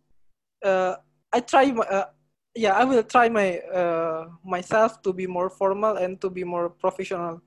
Uh, 0.60 1.00
I 1.32 1.40
try, 1.40 1.72
uh, 1.72 2.12
yeah, 2.54 2.76
I 2.76 2.84
will 2.84 3.02
try 3.02 3.28
my 3.32 3.58
uh, 3.72 4.28
myself 4.44 5.00
to 5.02 5.12
be 5.12 5.26
more 5.26 5.48
formal 5.48 5.96
and 5.96 6.20
to 6.20 6.28
be 6.28 6.44
more 6.44 6.68
professional. 6.68 7.40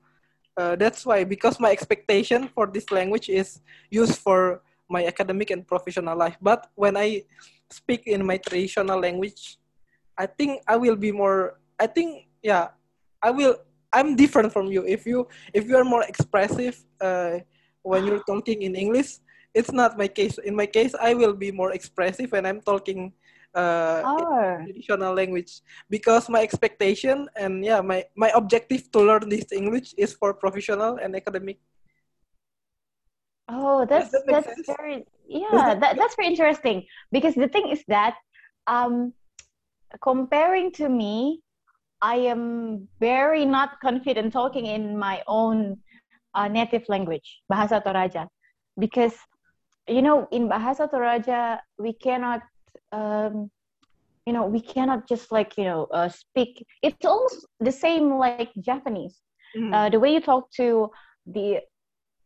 Uh, 0.58 0.74
that's 0.74 1.06
why 1.06 1.22
because 1.22 1.62
my 1.62 1.70
expectation 1.70 2.50
for 2.50 2.66
this 2.66 2.90
language 2.90 3.30
is 3.30 3.62
used 3.90 4.18
for 4.18 4.60
my 4.90 5.06
academic 5.06 5.54
and 5.54 5.62
professional 5.62 6.18
life. 6.18 6.34
But 6.42 6.66
when 6.74 6.96
I 6.98 7.22
speak 7.70 8.10
in 8.10 8.26
my 8.26 8.38
traditional 8.42 8.98
language, 8.98 9.56
I 10.18 10.26
think 10.26 10.66
I 10.66 10.74
will 10.74 10.96
be 10.96 11.14
more. 11.14 11.62
I 11.78 11.86
think 11.86 12.26
yeah, 12.42 12.74
I 13.22 13.30
will. 13.30 13.62
I'm 13.88 14.16
different 14.16 14.52
from 14.52 14.66
you. 14.68 14.84
If 14.84 15.06
you 15.06 15.28
if 15.54 15.64
you 15.64 15.78
are 15.78 15.86
more 15.86 16.02
expressive 16.04 16.76
uh, 17.00 17.40
when 17.80 18.04
you're 18.04 18.26
talking 18.26 18.60
in 18.66 18.74
English, 18.74 19.22
it's 19.58 19.74
not 19.74 19.98
my 19.98 20.06
case. 20.06 20.38
In 20.38 20.54
my 20.54 20.66
case, 20.70 20.94
I 20.94 21.14
will 21.18 21.34
be 21.34 21.50
more 21.50 21.74
expressive 21.74 22.30
when 22.30 22.46
I'm 22.46 22.62
talking 22.62 23.12
uh, 23.54 24.06
Oh, 24.06 24.62
traditional 24.62 25.14
language 25.14 25.60
because 25.90 26.28
my 26.30 26.42
expectation 26.42 27.26
and 27.34 27.64
yeah 27.64 27.80
my 27.80 28.04
my 28.14 28.30
objective 28.34 28.86
to 28.94 29.00
learn 29.02 29.26
this 29.28 29.50
English 29.50 29.94
is 29.98 30.14
for 30.14 30.30
professional 30.34 31.02
and 31.02 31.16
academic. 31.16 31.58
oh, 33.48 33.86
that's 33.86 34.10
that 34.10 34.22
that's 34.28 34.46
sense? 34.46 34.66
very 34.78 35.04
yeah, 35.28 35.74
that, 35.74 35.96
that's 35.96 36.16
very 36.16 36.28
interesting 36.28 36.86
because 37.12 37.34
the 37.34 37.48
thing 37.48 37.68
is 37.68 37.84
that 37.88 38.16
um, 38.66 39.12
comparing 40.00 40.72
to 40.72 40.88
me, 40.88 41.42
I 42.00 42.16
am 42.32 42.88
very 43.00 43.44
not 43.44 43.80
confident 43.80 44.32
talking 44.32 44.66
in 44.66 44.96
my 44.96 45.22
own 45.26 45.78
uh, 46.34 46.48
native 46.48 46.84
language, 46.88 47.40
Bahasa 47.50 47.82
Toraja, 47.84 48.28
because 48.78 49.12
you 49.88 50.02
know 50.02 50.28
in 50.30 50.48
Bahasa 50.48 50.90
Toraja 50.90 51.58
we 51.78 51.92
cannot 51.94 52.42
um, 52.92 53.50
you 54.26 54.32
know 54.32 54.46
we 54.46 54.60
cannot 54.60 55.08
just 55.08 55.32
like 55.32 55.56
you 55.58 55.64
know 55.64 55.86
uh, 55.92 56.08
speak. 56.08 56.64
It's 56.82 57.04
almost 57.06 57.46
the 57.60 57.72
same 57.72 58.16
like 58.18 58.52
Japanese. 58.60 59.20
Mhm. 59.56 59.72
uh, 59.74 59.88
the 59.90 60.00
way 60.00 60.12
you 60.14 60.20
talk 60.20 60.50
to 60.58 60.90
the 61.26 61.60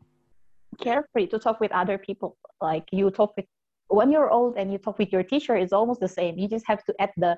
carefree 0.80 1.28
to 1.28 1.40
talk 1.40 1.60
with 1.60 1.72
other 1.72 1.98
people 1.98 2.38
like 2.62 2.86
you 2.92 3.10
talk 3.12 3.36
with 3.38 3.46
when 3.90 4.12
you're 4.12 4.30
old 4.30 4.58
and 4.58 4.72
you 4.72 4.78
talk 4.78 4.98
with 4.98 5.12
your 5.12 5.24
teacher 5.24 5.56
it's 5.56 5.74
almost 5.74 6.00
the 6.00 6.08
same 6.08 6.38
you 6.38 6.48
just 6.48 6.66
have 6.68 6.84
to 6.84 6.94
add 7.00 7.12
the 7.18 7.38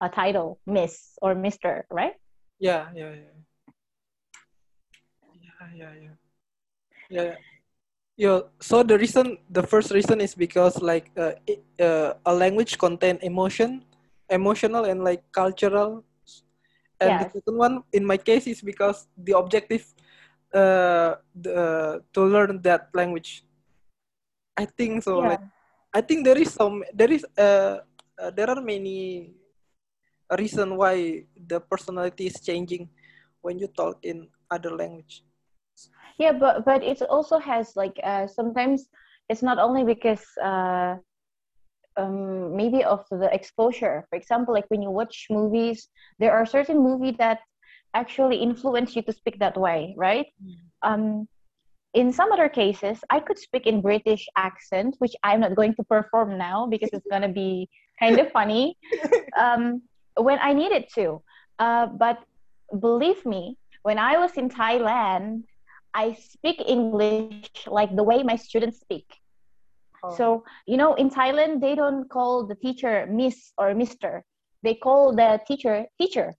uh, 0.00 0.08
title 0.08 0.58
miss 0.66 1.12
or 1.22 1.34
mister 1.34 1.86
right 1.90 2.14
yeah, 2.60 2.88
yeah, 2.94 3.10
yeah, 3.10 3.34
yeah, 5.42 5.68
yeah, 5.74 5.92
yeah, 5.94 6.10
yeah. 7.10 7.34
Yeah. 8.16 8.40
So 8.60 8.82
the 8.82 8.96
reason, 8.98 9.38
the 9.50 9.62
first 9.62 9.90
reason 9.90 10.20
is 10.20 10.34
because 10.34 10.80
like 10.80 11.10
uh, 11.18 11.32
it, 11.46 11.64
uh, 11.80 12.14
a 12.24 12.34
language 12.34 12.78
contain 12.78 13.18
emotion, 13.22 13.84
emotional 14.30 14.84
and 14.84 15.02
like 15.02 15.22
cultural, 15.32 16.04
and 17.00 17.10
Yes. 17.10 17.26
the 17.26 17.30
second 17.40 17.56
one 17.58 17.82
in 17.92 18.04
my 18.06 18.16
case 18.16 18.46
is 18.46 18.62
because 18.62 19.08
the 19.18 19.36
objective 19.36 19.84
uh, 20.54 21.16
the, 21.34 22.02
to 22.12 22.22
learn 22.24 22.62
that 22.62 22.88
language. 22.94 23.44
I 24.56 24.66
think 24.66 25.02
so. 25.02 25.18
yeah 25.18 25.28
Like 25.34 25.40
I 25.94 26.02
think 26.02 26.26
there 26.26 26.36
is 26.36 26.50
some 26.50 26.82
there 26.92 27.12
is 27.12 27.22
uh, 27.38 27.86
uh 28.18 28.30
there 28.34 28.50
are 28.50 28.58
many 28.58 29.30
reason 30.34 30.74
why 30.76 31.22
the 31.38 31.62
personality 31.62 32.26
is 32.26 32.42
changing 32.42 32.90
when 33.40 33.62
you 33.62 33.70
talk 33.70 34.02
in 34.02 34.26
other 34.50 34.74
language. 34.74 35.22
yeah 36.18 36.34
but 36.34 36.64
but 36.66 36.82
it 36.82 37.02
also 37.06 37.38
has 37.38 37.74
like 37.76 37.94
uh, 38.02 38.26
sometimes 38.26 38.90
it's 39.30 39.42
not 39.42 39.58
only 39.58 39.84
because 39.86 40.22
uh, 40.42 40.98
um, 41.96 42.56
maybe 42.56 42.82
of 42.84 43.06
the 43.10 43.30
exposure. 43.32 44.06
For 44.10 44.16
example 44.16 44.54
like 44.54 44.66
when 44.68 44.82
you 44.82 44.90
watch 44.90 45.26
movies 45.30 45.88
there 46.18 46.34
are 46.34 46.46
certain 46.46 46.82
movies 46.82 47.14
that 47.18 47.40
actually 47.94 48.42
influence 48.42 48.96
you 48.96 49.02
to 49.06 49.14
speak 49.14 49.38
that 49.38 49.54
way 49.54 49.94
right? 49.94 50.26
Um, 50.82 51.30
in 51.94 52.12
some 52.12 52.30
other 52.32 52.48
cases 52.48 52.98
i 53.10 53.18
could 53.20 53.38
speak 53.38 53.66
in 53.66 53.80
british 53.80 54.26
accent 54.36 54.94
which 54.98 55.14
i'm 55.22 55.40
not 55.40 55.54
going 55.54 55.74
to 55.74 55.84
perform 55.84 56.36
now 56.36 56.66
because 56.66 56.90
it's 56.92 57.06
going 57.10 57.22
to 57.22 57.28
be 57.28 57.68
kind 57.98 58.18
of 58.18 58.30
funny 58.32 58.76
um, 59.38 59.82
when 60.16 60.38
i 60.40 60.52
needed 60.52 60.84
to 60.94 61.22
uh, 61.58 61.86
but 61.86 62.18
believe 62.80 63.24
me 63.24 63.56
when 63.82 63.98
i 63.98 64.16
was 64.18 64.32
in 64.36 64.48
thailand 64.48 65.42
I 65.94 66.14
speak 66.14 66.60
English 66.66 67.48
like 67.68 67.94
the 67.94 68.02
way 68.02 68.22
my 68.22 68.34
students 68.34 68.80
speak. 68.80 69.06
Oh. 70.02 70.14
So, 70.16 70.44
you 70.66 70.76
know, 70.76 70.94
in 70.94 71.08
Thailand, 71.08 71.60
they 71.60 71.76
don't 71.76 72.10
call 72.10 72.46
the 72.46 72.56
teacher 72.56 73.06
Miss 73.08 73.52
or 73.56 73.74
Mister. 73.74 74.24
They 74.64 74.74
call 74.74 75.14
the 75.14 75.40
teacher 75.46 75.86
teacher. 75.98 76.34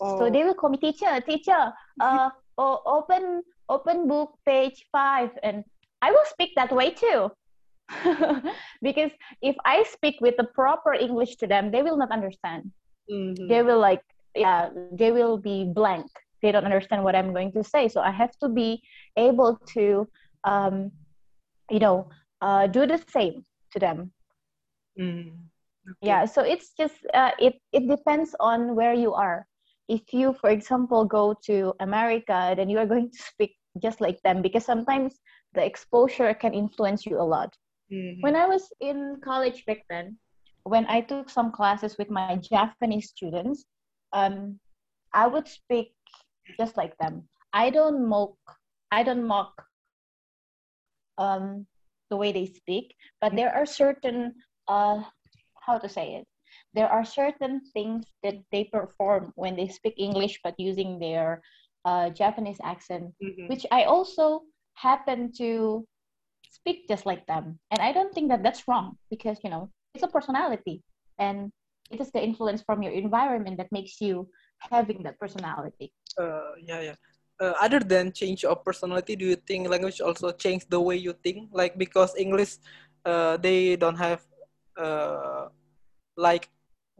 Oh. 0.00 0.18
So 0.18 0.30
they 0.30 0.44
will 0.44 0.54
call 0.54 0.70
me 0.70 0.76
teacher, 0.76 1.20
teacher. 1.22 1.72
Uh, 1.98 2.28
oh, 2.58 2.82
open 2.84 3.42
open 3.68 4.08
book 4.08 4.34
page 4.46 4.84
five, 4.92 5.30
and 5.42 5.64
I 6.00 6.10
will 6.10 6.26
speak 6.26 6.52
that 6.56 6.72
way 6.72 6.90
too. 6.90 7.30
because 8.82 9.10
if 9.42 9.56
I 9.64 9.84
speak 9.84 10.16
with 10.20 10.36
the 10.36 10.44
proper 10.44 10.94
English 10.94 11.36
to 11.36 11.46
them, 11.46 11.70
they 11.70 11.82
will 11.82 11.96
not 11.96 12.10
understand. 12.10 12.70
Mm-hmm. 13.10 13.48
They 13.48 13.62
will 13.62 13.78
like, 13.78 14.02
yeah, 14.34 14.70
they 14.92 15.12
will 15.12 15.36
be 15.36 15.64
blank. 15.64 16.06
They 16.42 16.52
don't 16.52 16.64
understand 16.64 17.04
what 17.04 17.14
I'm 17.14 17.32
going 17.32 17.52
to 17.52 17.62
say. 17.62 17.88
So 17.88 18.00
I 18.00 18.10
have 18.10 18.36
to 18.42 18.48
be 18.48 18.82
able 19.16 19.58
to, 19.74 20.08
um, 20.44 20.90
you 21.70 21.78
know, 21.78 22.10
uh, 22.40 22.66
do 22.66 22.86
the 22.86 23.00
same 23.10 23.44
to 23.72 23.78
them. 23.78 24.12
Mm-hmm. 24.98 25.30
Okay. 25.82 26.06
Yeah. 26.06 26.24
So 26.26 26.42
it's 26.42 26.72
just 26.78 26.94
uh, 27.12 27.32
it 27.38 27.58
it 27.72 27.88
depends 27.88 28.34
on 28.38 28.74
where 28.74 28.94
you 28.94 29.14
are. 29.14 29.46
If 29.88 30.12
you, 30.12 30.34
for 30.40 30.50
example, 30.50 31.04
go 31.04 31.34
to 31.46 31.74
America, 31.80 32.54
then 32.56 32.68
you 32.68 32.78
are 32.78 32.86
going 32.86 33.10
to 33.10 33.22
speak 33.22 33.56
just 33.82 34.00
like 34.00 34.20
them 34.22 34.42
because 34.42 34.64
sometimes 34.64 35.18
the 35.54 35.64
exposure 35.64 36.32
can 36.34 36.54
influence 36.54 37.06
you 37.06 37.20
a 37.20 37.22
lot. 37.22 37.54
Mm-hmm. 37.92 38.20
When 38.20 38.36
I 38.36 38.46
was 38.46 38.72
in 38.80 39.20
college 39.24 39.64
back 39.66 39.84
then, 39.90 40.16
when 40.64 40.86
I 40.86 41.00
took 41.00 41.28
some 41.28 41.50
classes 41.50 41.96
with 41.98 42.10
my 42.10 42.36
Japanese 42.36 43.10
students, 43.10 43.64
um, 44.12 44.58
I 45.12 45.26
would 45.26 45.48
speak 45.48 45.92
just 46.58 46.76
like 46.76 46.96
them. 46.98 47.28
I 47.52 47.70
don't 47.70 48.08
mock. 48.08 48.36
I 48.90 49.02
don't 49.02 49.26
mock 49.26 49.52
um, 51.18 51.66
the 52.10 52.16
way 52.16 52.32
they 52.32 52.46
speak, 52.46 52.94
but 53.20 53.34
there 53.34 53.54
are 53.54 53.66
certain 53.66 54.34
uh, 54.68 55.02
how 55.60 55.78
to 55.78 55.88
say 55.88 56.14
it. 56.14 56.26
There 56.74 56.88
are 56.88 57.04
certain 57.04 57.60
things 57.72 58.06
that 58.22 58.40
they 58.50 58.64
perform 58.64 59.32
when 59.36 59.56
they 59.56 59.68
speak 59.68 59.94
English, 59.96 60.40
but 60.42 60.54
using 60.58 60.98
their 60.98 61.42
uh, 61.84 62.10
Japanese 62.10 62.58
accent, 62.62 63.12
mm-hmm. 63.22 63.48
which 63.48 63.66
I 63.70 63.84
also 63.84 64.42
happen 64.74 65.32
to 65.38 65.86
speak 66.48 66.88
just 66.88 67.06
like 67.06 67.26
them. 67.26 67.58
And 67.70 67.80
I 67.80 67.92
don't 67.92 68.14
think 68.14 68.28
that 68.30 68.42
that's 68.42 68.66
wrong 68.68 68.96
because, 69.10 69.38
you 69.44 69.50
know, 69.50 69.70
it's 69.94 70.04
a 70.04 70.08
personality 70.08 70.82
and 71.18 71.50
it 71.90 72.00
is 72.00 72.10
the 72.10 72.22
influence 72.22 72.62
from 72.62 72.82
your 72.82 72.92
environment 72.92 73.58
that 73.58 73.70
makes 73.72 74.00
you 74.00 74.28
having 74.70 75.02
that 75.02 75.18
personality. 75.18 75.92
Uh, 76.16 76.56
yeah, 76.60 76.80
yeah. 76.80 76.96
Uh, 77.40 77.54
other 77.60 77.80
than 77.80 78.12
change 78.12 78.44
of 78.44 78.64
personality, 78.64 79.16
do 79.16 79.24
you 79.24 79.36
think 79.36 79.68
language 79.68 80.00
also 80.00 80.30
change 80.30 80.64
the 80.68 80.80
way 80.80 80.96
you 80.96 81.12
think? 81.24 81.50
Like 81.52 81.76
because 81.76 82.14
English, 82.16 82.58
uh, 83.04 83.36
they 83.36 83.76
don't 83.76 83.96
have 83.96 84.22
uh, 84.78 85.48
like 86.16 86.48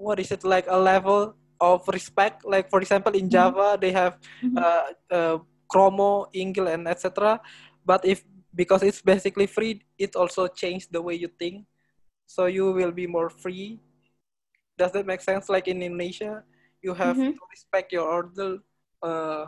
what 0.03 0.19
is 0.19 0.35
it 0.35 0.43
like 0.43 0.67
a 0.67 0.77
level 0.77 1.39
of 1.63 1.87
respect. 1.87 2.43
Like 2.43 2.67
for 2.67 2.83
example, 2.83 3.15
in 3.15 3.31
mm-hmm. 3.31 3.55
Java, 3.55 3.79
they 3.79 3.95
have 3.95 4.19
mm-hmm. 4.43 4.59
uh, 4.59 4.87
uh, 5.07 5.39
Kromo, 5.71 6.27
Inggil, 6.35 6.67
and 6.67 6.91
etc. 6.91 7.39
But 7.87 8.03
if 8.05 8.27
because 8.53 8.83
it's 8.83 9.01
basically 9.01 9.47
free, 9.47 9.87
it 9.97 10.19
also 10.19 10.51
changes 10.51 10.91
the 10.91 11.01
way 11.01 11.15
you 11.15 11.31
think. 11.39 11.65
So 12.27 12.51
you 12.51 12.75
will 12.75 12.91
be 12.91 13.07
more 13.07 13.31
free. 13.31 13.79
Does 14.77 14.91
that 14.93 15.07
make 15.07 15.23
sense? 15.23 15.49
Like 15.49 15.71
in 15.71 15.81
Indonesia, 15.81 16.43
you 16.83 16.93
have 16.93 17.17
mm-hmm. 17.17 17.39
to 17.39 17.43
respect 17.55 17.95
your 17.95 18.11
order. 18.11 18.59
Uh, 19.01 19.47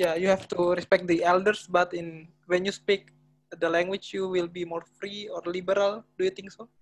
yeah, 0.00 0.16
you 0.16 0.26
have 0.26 0.48
to 0.56 0.72
respect 0.72 1.06
the 1.06 1.22
elders. 1.22 1.68
But 1.68 1.92
in 1.92 2.32
when 2.48 2.64
you 2.64 2.72
speak 2.72 3.12
the 3.52 3.68
language, 3.68 4.16
you 4.16 4.26
will 4.32 4.48
be 4.48 4.64
more 4.64 4.82
free 4.98 5.28
or 5.28 5.44
liberal. 5.44 6.02
Do 6.16 6.24
you 6.24 6.32
think 6.32 6.50
so? 6.50 6.72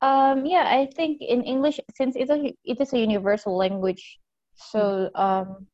Um, 0.00 0.46
yeah, 0.46 0.64
I 0.66 0.86
think 0.94 1.20
in 1.20 1.42
English, 1.42 1.80
since 1.96 2.14
it's 2.16 2.30
a, 2.30 2.54
it 2.64 2.80
is 2.80 2.92
a 2.92 2.98
universal 2.98 3.56
language, 3.56 4.18
so 4.54 5.10
um, 5.14 5.66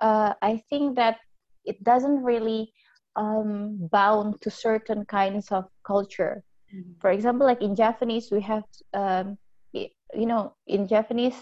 uh, 0.00 0.34
I 0.40 0.62
think 0.70 0.96
that 0.96 1.18
it 1.64 1.82
doesn't 1.82 2.22
really 2.22 2.72
um, 3.16 3.88
bound 3.90 4.40
to 4.42 4.50
certain 4.50 5.04
kinds 5.06 5.50
of 5.50 5.64
culture. 5.84 6.44
Mm-hmm. 6.74 6.92
For 7.00 7.10
example, 7.10 7.46
like 7.46 7.62
in 7.62 7.74
Japanese, 7.74 8.30
we 8.30 8.40
have, 8.42 8.64
um, 8.94 9.36
you 9.72 10.26
know, 10.26 10.54
in 10.66 10.86
Japanese, 10.86 11.34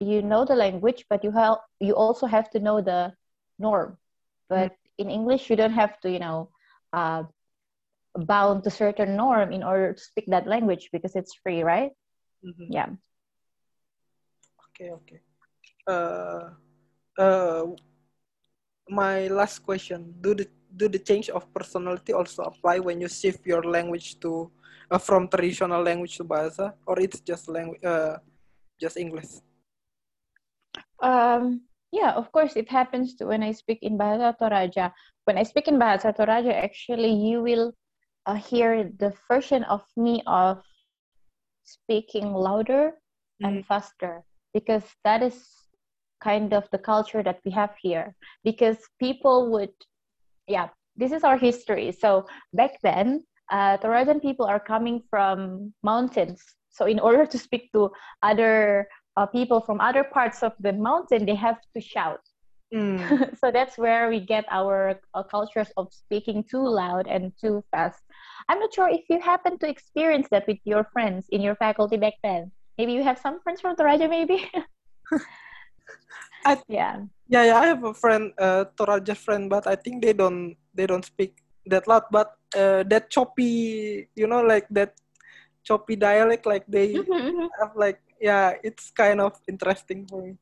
you 0.00 0.22
know 0.22 0.44
the 0.44 0.54
language, 0.54 1.04
but 1.10 1.22
you 1.22 1.30
have 1.32 1.58
you 1.78 1.94
also 1.94 2.26
have 2.26 2.48
to 2.50 2.58
know 2.58 2.80
the 2.80 3.12
norm. 3.58 3.98
But 4.48 4.72
mm-hmm. 4.72 5.02
in 5.02 5.10
English, 5.10 5.50
you 5.50 5.56
don't 5.56 5.72
have 5.76 6.00
to, 6.00 6.10
you 6.10 6.18
know, 6.18 6.48
uh, 6.92 7.24
bound 8.16 8.64
to 8.64 8.70
certain 8.70 9.16
norm 9.16 9.52
in 9.52 9.62
order 9.62 9.92
to 9.94 10.02
speak 10.02 10.26
that 10.28 10.46
language 10.46 10.90
because 10.92 11.14
it's 11.14 11.34
free 11.42 11.62
right? 11.62 11.92
Mm-hmm. 12.44 12.72
yeah. 12.72 12.90
Okay 14.70 14.90
okay. 14.90 15.20
Uh, 15.86 16.56
uh, 17.18 17.66
my 18.88 19.28
last 19.28 19.60
question. 19.62 20.14
Do 20.20 20.34
the 20.34 20.46
do 20.76 20.88
the 20.88 20.98
change 20.98 21.30
of 21.30 21.46
personality 21.52 22.12
also 22.12 22.42
apply 22.44 22.78
when 22.78 23.00
you 23.00 23.08
shift 23.08 23.46
your 23.46 23.62
language 23.62 24.18
to 24.20 24.50
uh, 24.90 24.98
from 24.98 25.28
traditional 25.28 25.82
language 25.82 26.16
to 26.18 26.24
bahasa 26.24 26.74
or 26.86 26.98
it's 26.98 27.20
just 27.20 27.48
language 27.48 27.82
uh, 27.84 28.18
just 28.78 28.96
english? 28.96 29.42
Um 31.02 31.66
yeah 31.90 32.14
of 32.14 32.30
course 32.30 32.54
it 32.54 32.70
happens 32.70 33.18
to 33.18 33.26
when 33.26 33.42
i 33.42 33.50
speak 33.50 33.82
in 33.82 33.98
bahasa 33.98 34.30
toraja 34.38 34.94
when 35.26 35.34
i 35.34 35.42
speak 35.42 35.66
in 35.66 35.74
bahasa 35.74 36.14
toraja 36.14 36.54
actually 36.54 37.10
you 37.10 37.42
will 37.42 37.74
uh, 38.30 38.34
hear 38.34 38.90
the 38.98 39.12
version 39.26 39.64
of 39.64 39.82
me 39.96 40.22
of 40.26 40.62
speaking 41.64 42.32
louder 42.32 42.92
mm. 43.42 43.48
and 43.48 43.66
faster 43.66 44.22
because 44.54 44.84
that 45.04 45.22
is 45.22 45.36
kind 46.22 46.52
of 46.52 46.68
the 46.70 46.78
culture 46.78 47.22
that 47.22 47.40
we 47.44 47.50
have 47.50 47.74
here 47.82 48.14
because 48.44 48.78
people 49.00 49.50
would 49.50 49.74
yeah 50.46 50.68
this 50.96 51.12
is 51.12 51.24
our 51.24 51.38
history 51.38 51.90
so 51.90 52.24
back 52.52 52.78
then 52.82 53.24
uh, 53.50 53.76
Torajan 53.78 54.22
people 54.22 54.46
are 54.46 54.60
coming 54.60 55.02
from 55.10 55.72
mountains 55.82 56.40
so 56.70 56.86
in 56.86 57.00
order 57.00 57.26
to 57.26 57.38
speak 57.38 57.72
to 57.72 57.90
other 58.22 58.86
uh, 59.16 59.26
people 59.26 59.60
from 59.60 59.80
other 59.80 60.04
parts 60.04 60.42
of 60.42 60.52
the 60.60 60.72
mountain 60.72 61.26
they 61.26 61.34
have 61.34 61.58
to 61.74 61.80
shout 61.80 62.20
Mm. 62.72 63.36
so 63.38 63.50
that's 63.50 63.76
where 63.76 64.08
we 64.08 64.20
get 64.20 64.44
our 64.50 65.00
uh, 65.14 65.22
cultures 65.22 65.68
of 65.76 65.92
speaking 65.92 66.44
too 66.44 66.62
loud 66.62 67.06
and 67.06 67.32
too 67.40 67.64
fast. 67.70 68.02
I'm 68.48 68.58
not 68.58 68.72
sure 68.72 68.88
if 68.88 69.04
you 69.08 69.20
happen 69.20 69.58
to 69.58 69.68
experience 69.68 70.28
that 70.30 70.46
with 70.46 70.58
your 70.64 70.84
friends 70.92 71.26
in 71.30 71.40
your 71.40 71.54
faculty 71.56 71.96
back 71.96 72.14
then. 72.22 72.50
Maybe 72.78 72.92
you 72.92 73.02
have 73.02 73.18
some 73.18 73.40
friends 73.40 73.60
from 73.60 73.76
Toraja, 73.76 74.08
maybe. 74.08 74.48
I, 76.44 76.56
yeah. 76.68 77.04
Yeah, 77.28 77.44
yeah. 77.44 77.58
I 77.58 77.66
have 77.66 77.84
a 77.84 77.94
friend, 77.94 78.32
uh, 78.38 78.64
Toraja 78.76 79.16
friend, 79.16 79.50
but 79.50 79.66
I 79.66 79.76
think 79.76 80.02
they 80.02 80.12
don't 80.12 80.56
they 80.74 80.86
don't 80.86 81.04
speak 81.04 81.42
that 81.66 81.86
loud. 81.86 82.04
But 82.10 82.34
uh, 82.56 82.82
that 82.88 83.10
choppy, 83.10 84.08
you 84.16 84.26
know, 84.26 84.40
like 84.40 84.66
that 84.70 84.94
choppy 85.62 85.96
dialect, 85.96 86.46
like 86.46 86.64
they 86.66 86.94
mm-hmm, 86.94 87.12
mm-hmm. 87.12 87.46
have 87.60 87.76
like 87.76 88.00
yeah, 88.20 88.54
it's 88.64 88.90
kind 88.90 89.20
of 89.20 89.38
interesting 89.48 90.06
for 90.08 90.22
me 90.22 90.36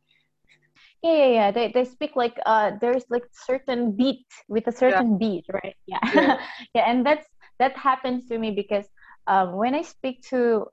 yeah 1.03 1.15
yeah 1.15 1.27
yeah 1.27 1.51
they, 1.51 1.71
they 1.73 1.85
speak 1.85 2.17
like 2.17 2.39
uh 2.47 2.73
there's 2.81 3.05
like 3.09 3.25
certain 3.33 3.93
beat 3.93 4.27
with 4.49 4.67
a 4.67 4.73
certain 4.73 5.13
yeah. 5.13 5.19
beat 5.19 5.45
right 5.53 5.77
yeah 5.87 5.99
yeah. 6.15 6.41
yeah 6.75 6.91
and 6.91 7.07
that's 7.07 7.27
that 7.59 7.77
happens 7.77 8.27
to 8.27 8.39
me 8.39 8.51
because 8.51 8.87
um 9.27 9.57
when 9.57 9.75
i 9.75 9.83
speak 9.83 10.23
to 10.23 10.67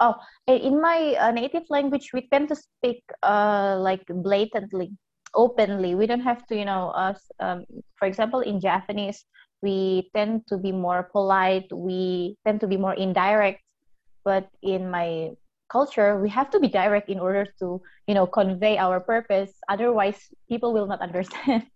oh 0.00 0.14
in 0.46 0.80
my 0.80 1.16
uh, 1.20 1.30
native 1.30 1.64
language 1.70 2.10
we 2.12 2.28
tend 2.30 2.48
to 2.48 2.56
speak 2.56 3.02
uh 3.22 3.76
like 3.80 4.04
blatantly 4.08 4.92
openly. 5.34 5.94
We 5.94 6.06
don't 6.06 6.20
have 6.20 6.46
to 6.46 6.56
you 6.56 6.64
know 6.64 6.90
us 6.90 7.20
um, 7.40 7.64
for 7.96 8.06
example 8.06 8.40
in 8.40 8.60
japanese 8.60 9.24
we 9.60 10.08
tend 10.14 10.46
to 10.46 10.56
be 10.56 10.70
more 10.70 11.10
polite. 11.10 11.66
We 11.72 12.36
tend 12.46 12.60
to 12.60 12.68
be 12.68 12.76
more 12.76 12.94
indirect. 12.94 13.60
But 14.24 14.46
in 14.62 14.88
my 14.88 15.30
culture 15.68 16.20
we 16.20 16.30
have 16.30 16.50
to 16.50 16.60
be 16.60 16.68
direct 16.68 17.08
in 17.10 17.18
order 17.18 17.46
to 17.58 17.82
you 18.06 18.14
know 18.14 18.26
convey 18.26 18.78
our 18.78 19.00
purpose. 19.00 19.52
Otherwise 19.68 20.18
people 20.48 20.72
will 20.72 20.86
not 20.86 21.00
understand. 21.08 21.66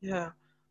Yeah 0.00 0.30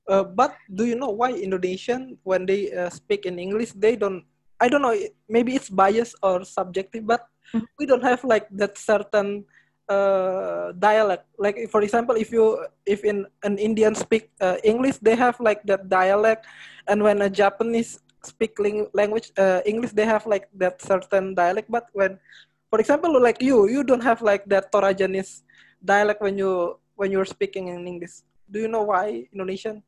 uh, 0.10 0.26
but 0.26 0.58
do 0.74 0.86
you 0.86 0.98
know 0.98 1.14
why 1.14 1.32
indonesian 1.32 2.18
when 2.24 2.46
they 2.46 2.74
uh, 2.74 2.90
speak 2.90 3.26
in 3.26 3.40
english 3.40 3.72
they 3.78 3.96
don't 3.96 4.26
i 4.60 4.68
don't 4.68 4.82
know 4.82 4.96
maybe 5.30 5.56
it's 5.56 5.70
bias 5.70 6.18
or 6.22 6.44
subjective 6.44 7.06
but 7.06 7.30
mm-hmm. 7.54 7.66
we 7.78 7.86
don't 7.86 8.04
have 8.04 8.24
like 8.26 8.50
that 8.52 8.78
certain 8.78 9.46
uh, 9.90 10.72
dialect. 10.78 11.26
Like 11.38 11.68
for 11.74 11.82
example 11.82 12.16
if 12.16 12.32
you 12.32 12.62
if 12.86 13.04
in 13.04 13.26
an 13.44 13.58
indian 13.58 13.98
speak 13.98 14.30
uh, 14.40 14.62
english 14.64 15.02
they 15.02 15.18
have 15.18 15.42
like 15.42 15.66
that 15.66 15.90
dialect. 15.90 16.46
And 16.88 17.04
when 17.04 17.22
a 17.22 17.30
japanese 17.30 18.00
speak 18.24 18.58
language 18.94 19.34
uh, 19.38 19.62
english 19.66 19.92
they 19.92 20.06
have 20.06 20.26
like 20.30 20.48
that 20.62 20.82
certain 20.82 21.34
dialect. 21.34 21.70
But 21.70 21.90
when 21.94 22.22
for 22.70 22.80
example 22.80 23.12
like 23.18 23.42
you 23.42 23.68
you 23.68 23.84
don't 23.84 24.06
have 24.06 24.22
like 24.22 24.46
that 24.54 24.72
Torajanese 24.72 25.42
dialect 25.84 26.22
when 26.22 26.38
you 26.38 26.78
when 26.96 27.12
you're 27.12 27.28
speaking 27.28 27.68
in 27.74 27.88
English. 27.88 28.22
Do 28.50 28.60
you 28.62 28.70
know 28.70 28.86
why 28.86 29.26
Indonesian 29.34 29.82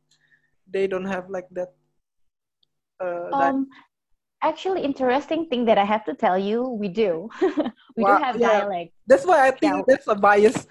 they 0.72 0.88
don't 0.88 1.05
have 1.05 1.30
like 1.30 1.47
that 1.51 1.74
uh, 2.99 3.34
um, 3.34 3.67
actually 4.43 4.84
interesting 4.84 5.47
thing 5.47 5.65
that 5.65 5.78
I 5.78 5.86
have 5.86 6.05
to 6.05 6.13
tell 6.15 6.38
you, 6.38 6.67
we 6.67 6.88
do. 6.89 7.30
we 7.97 8.03
Wow, 8.03 8.17
do 8.17 8.17
have 8.24 8.39
yeah. 8.39 8.49
dialect. 8.49 8.91
That's 9.07 9.26
why 9.26 9.47
I 9.47 9.51
think 9.51 9.74
Yeah. 9.76 9.82
that's 9.88 10.07
a 10.07 10.15
bias. 10.15 10.67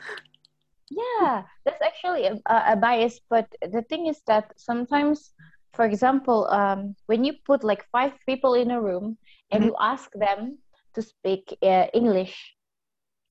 Yeah, 0.91 1.45
that's 1.65 1.81
actually 1.83 2.25
a, 2.27 2.39
a 2.47 2.77
bias. 2.77 3.21
But 3.29 3.47
the 3.63 3.83
thing 3.83 4.07
is 4.07 4.21
that 4.27 4.53
sometimes, 4.57 5.33
for 5.75 5.85
example, 5.85 6.47
um, 6.51 6.95
when 7.07 7.25
you 7.25 7.35
put 7.47 7.65
like 7.65 7.85
five 7.93 8.13
people 8.27 8.55
in 8.55 8.71
a 8.71 8.81
room 8.81 9.19
and 9.53 9.65
Mhm. 9.65 9.67
you 9.67 9.77
ask 9.81 10.11
them 10.15 10.59
to 10.95 11.03
speak 11.03 11.57
uh, 11.63 11.87
English, 11.95 12.57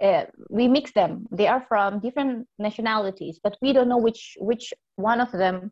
uh, 0.02 0.26
we 0.50 0.68
mix 0.68 0.94
them. 0.94 1.28
They 1.32 1.48
are 1.48 1.66
from 1.68 2.00
different 2.00 2.48
nationalities, 2.58 3.40
but 3.44 3.58
we 3.62 3.74
don't 3.74 3.90
know 3.90 3.98
which 3.98 4.38
which 4.40 4.74
one 4.96 5.20
of 5.20 5.32
them 5.32 5.72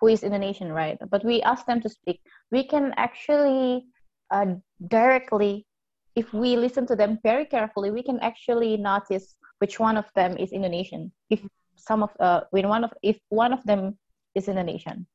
who 0.00 0.08
is 0.08 0.22
Indonesian, 0.22 0.72
right? 0.72 0.98
But 1.10 1.24
we 1.24 1.42
ask 1.42 1.66
them 1.66 1.80
to 1.80 1.88
speak. 1.88 2.20
We 2.50 2.64
can 2.64 2.94
actually 2.96 3.86
uh, 4.30 4.54
directly, 4.88 5.66
if 6.14 6.32
we 6.32 6.56
listen 6.56 6.86
to 6.86 6.96
them 6.96 7.18
very 7.22 7.44
carefully, 7.44 7.90
we 7.90 8.02
can 8.02 8.18
actually 8.20 8.76
notice 8.76 9.36
which 9.58 9.80
one 9.80 9.96
of 9.96 10.06
them 10.14 10.36
is 10.36 10.52
Indonesian. 10.52 11.12
If 11.30 11.40
some 11.76 12.02
of 12.02 12.10
uh, 12.20 12.42
when 12.50 12.68
one 12.68 12.84
of 12.84 12.92
if 13.02 13.18
one 13.28 13.52
of 13.52 13.62
them 13.64 13.98
is 14.34 14.48
Indonesian. 14.48 15.06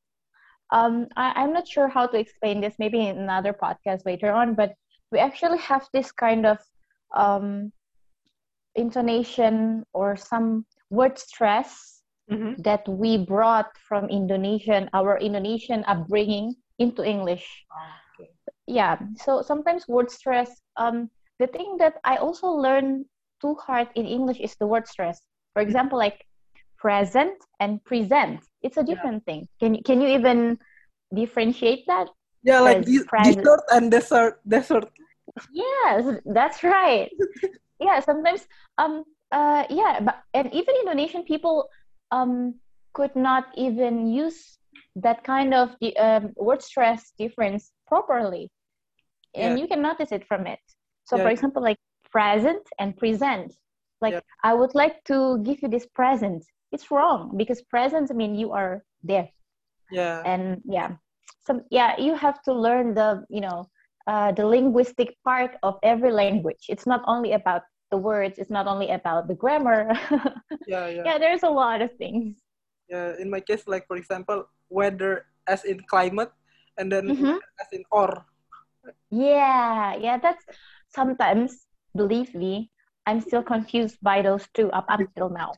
Um, 0.70 1.06
I, 1.16 1.32
I'm 1.36 1.52
not 1.52 1.68
sure 1.68 1.88
how 1.88 2.06
to 2.06 2.18
explain 2.18 2.60
this. 2.60 2.74
Maybe 2.78 3.06
in 3.06 3.18
another 3.18 3.52
podcast 3.52 4.04
later 4.06 4.32
on. 4.32 4.54
But 4.54 4.74
we 5.12 5.18
actually 5.18 5.58
have 5.58 5.86
this 5.92 6.10
kind 6.10 6.46
of 6.46 6.58
um, 7.14 7.72
intonation 8.74 9.84
or 9.92 10.16
some 10.16 10.66
word 10.90 11.18
stress 11.18 12.02
Mhm. 12.30 12.56
that 12.64 12.88
we 12.88 13.18
brought 13.18 13.76
from 13.76 14.08
Indonesian, 14.08 14.88
our 14.92 15.18
Indonesian 15.18 15.84
upbringing 15.86 16.56
into 16.78 17.04
English. 17.04 17.44
Okay. 18.18 18.30
Yeah. 18.66 18.96
So 19.16 19.42
sometimes 19.42 19.86
word 19.88 20.10
stress. 20.10 20.50
Um, 20.76 21.10
the 21.38 21.46
thing 21.46 21.76
that 21.78 22.00
I 22.04 22.16
also 22.16 22.48
learn 22.48 23.04
too 23.40 23.54
hard 23.60 23.88
in 23.94 24.06
English 24.06 24.40
is 24.40 24.56
the 24.56 24.66
word 24.66 24.88
stress. 24.88 25.20
For 25.52 25.60
example, 25.60 25.98
like 25.98 26.24
present 26.78 27.36
and 27.60 27.82
present. 27.84 28.40
It's 28.62 28.76
a 28.76 28.84
different 28.84 29.24
thing. 29.24 29.48
Can 29.60 29.74
you 29.74 29.82
can 29.82 30.00
you 30.00 30.08
even 30.08 30.58
differentiate 31.12 31.84
that? 31.86 32.08
Yeah, 32.42 32.60
like 32.60 32.84
As 32.84 32.86
de- 32.86 33.04
present. 33.04 33.36
dessert 33.40 33.62
and 33.72 33.90
dessert, 33.90 34.40
dessert. 34.48 34.88
Yes, 35.52 36.20
that's 36.24 36.62
right. 36.62 37.10
yeah, 37.80 38.00
sometimes 38.00 38.46
um 38.78 39.04
uh 39.32 39.64
yeah, 39.70 40.00
but 40.00 40.20
and 40.32 40.52
even 40.52 40.74
Indonesian 40.84 41.24
people 41.24 41.68
um 42.14 42.60
could 42.94 43.16
not 43.16 43.46
even 43.56 44.08
use 44.08 44.58
that 44.96 45.24
kind 45.24 45.54
of 45.54 45.76
the 45.80 45.96
um, 45.98 46.32
word 46.36 46.62
stress 46.62 47.12
difference 47.18 47.72
properly. 47.86 48.50
And 49.34 49.58
Yeah. 49.58 49.58
you 49.58 49.66
can 49.68 49.82
notice 49.82 50.12
it 50.12 50.26
from 50.26 50.46
it. 50.46 50.60
So 51.04 51.18
Yeah. 51.18 51.22
for 51.22 51.30
example 51.30 51.62
like 51.62 51.78
present 52.10 52.62
and 52.78 52.96
present. 52.96 53.54
Like 54.00 54.16
Yeah. 54.16 54.20
I 54.42 54.54
would 54.54 54.74
like 54.74 55.04
to 55.04 55.38
give 55.42 55.62
you 55.62 55.68
this 55.68 55.86
present. 55.86 56.44
It's 56.72 56.90
wrong 56.90 57.34
because 57.36 57.62
present 57.62 58.10
I 58.10 58.14
mean 58.14 58.34
you 58.34 58.52
are 58.52 58.84
there 59.02 59.30
Yeah. 59.90 60.24
and 60.24 60.60
yeah 60.64 60.90
some 61.46 61.62
yeah 61.70 61.98
you 61.98 62.14
have 62.14 62.42
to 62.42 62.52
learn 62.52 62.94
the 62.94 63.24
you 63.30 63.40
know 63.40 63.68
uh, 64.06 64.32
the 64.32 64.46
linguistic 64.46 65.16
part 65.24 65.56
of 65.62 65.78
every 65.82 66.12
language 66.12 66.66
it's 66.68 66.86
not 66.86 67.02
only 67.06 67.32
about 67.32 67.62
the 67.94 68.02
words 68.10 68.42
it's 68.42 68.50
not 68.50 68.66
only 68.66 68.90
about 68.90 69.28
the 69.30 69.38
grammar 69.38 69.94
Yeah, 70.66 70.88
yeah. 70.90 71.06
yeah 71.06 71.18
there's 71.22 71.46
a 71.46 71.54
lot 71.62 71.78
of 71.86 71.94
things 71.96 72.42
Yeah. 72.90 73.14
In 73.22 73.30
my 73.30 73.40
case, 73.40 73.64
like 73.66 73.86
for 73.86 73.96
example, 73.96 74.50
weather 74.68 75.26
as 75.48 75.64
in 75.64 75.80
climate, 75.88 76.32
and 76.78 76.92
then 76.92 77.14
Mhm. 77.16 77.38
as 77.62 77.68
in 77.72 77.84
or. 77.90 78.26
yeah 79.10 79.94
yeah 79.96 80.18
that's 80.18 80.44
sometimes 80.92 81.66
believe 81.96 82.34
me 82.34 82.70
i'm 83.06 83.20
still 83.20 83.42
confused 83.42 83.98
by 84.02 84.22
those 84.22 84.46
two 84.54 84.70
up 84.72 84.86
until 84.90 85.30
now 85.30 85.52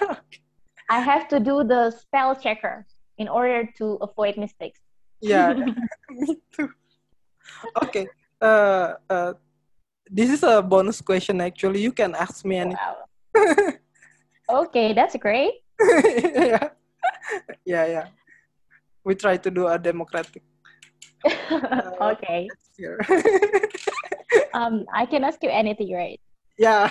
i 0.90 0.98
have 1.00 1.28
to 1.28 1.40
do 1.40 1.64
the 1.64 1.90
spell 1.90 2.34
checker 2.36 2.86
in 3.18 3.28
order 3.28 3.68
to 3.78 3.98
avoid 4.02 4.36
mistakes 4.36 4.80
Yeah, 5.22 5.54
me 6.10 6.42
too. 6.52 6.68
Okay. 7.82 8.10
Uh, 8.40 8.94
uh, 9.08 9.32
this 10.12 10.28
is 10.28 10.42
a 10.42 10.60
bonus 10.60 11.00
question. 11.00 11.40
Actually, 11.40 11.80
you 11.80 11.90
can 11.90 12.14
ask 12.14 12.44
me 12.44 12.56
any. 12.56 12.76
wow 12.76 13.08
okay 14.50 14.92
that's 14.92 15.16
great 15.16 15.64
yeah, 15.80 16.68
yeah, 17.64 17.86
yeah. 17.86 18.06
We 19.04 19.14
try 19.14 19.36
to 19.38 19.50
do 19.50 19.66
a 19.66 19.78
democratic 19.78 20.42
okay 22.00 22.48
here. 22.76 23.00
um 24.54 24.84
i 24.92 25.06
can 25.06 25.24
ask 25.24 25.42
you 25.42 25.48
anything 25.48 25.94
right 25.94 26.20
yeah. 26.58 26.90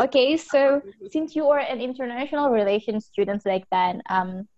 okay 0.00 0.36
so 0.36 0.80
since 1.10 1.36
you 1.36 1.46
are 1.48 1.60
an 1.60 1.80
international 1.80 2.50
relations 2.50 3.06
student 3.06 3.44
like 3.44 3.68
that 3.70 4.00
um 4.08 4.48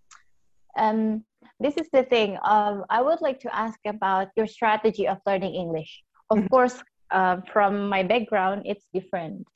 um 0.79 1.23
this 1.59 1.75
is 1.77 1.87
the 1.91 2.03
thing 2.03 2.39
um 2.43 2.85
i 2.89 3.01
would 3.01 3.19
like 3.19 3.39
to 3.39 3.53
ask 3.53 3.79
about 3.85 4.31
your 4.35 4.47
strategy 4.47 5.07
of 5.07 5.19
learning 5.27 5.53
english 5.53 6.04
of 6.29 6.39
Mhm. 6.39 6.49
course 6.49 6.83
uh, 7.11 7.41
from 7.53 7.89
my 7.89 8.03
background 8.03 8.63
it's 8.65 8.85
different. 8.93 9.47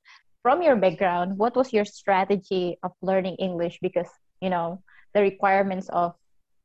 From 0.44 0.62
your 0.62 0.76
background 0.76 1.38
what 1.38 1.56
was 1.56 1.74
your 1.74 1.86
strategy 1.86 2.78
of 2.84 2.92
learning 3.02 3.36
english? 3.38 3.80
Because 3.82 4.10
you 4.42 4.50
know 4.50 4.82
the 5.14 5.22
requirements 5.22 5.90
of 5.90 6.14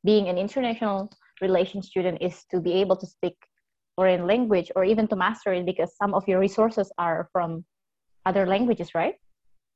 being 0.04 0.28
an 0.28 0.38
international 0.38 1.10
relations 1.40 1.88
student 1.88 2.18
is 2.20 2.44
to 2.50 2.60
be 2.60 2.72
able 2.82 2.96
to 2.96 3.06
speak 3.06 3.36
foreign 3.96 4.26
language 4.26 4.70
or 4.76 4.84
even 4.84 5.06
to 5.08 5.16
master 5.16 5.52
it 5.52 5.64
because 5.66 5.96
some 5.96 6.14
of 6.14 6.26
your 6.28 6.38
resources 6.40 6.92
are 6.98 7.28
from 7.32 7.64
other 8.26 8.46
languages 8.46 8.94
right? 8.94 9.16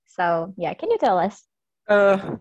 So 0.07 0.55
yeah 0.57 0.75
can 0.75 0.91
you 0.91 0.99
tell 0.99 1.19
us? 1.19 1.47
Uh, 1.89 2.37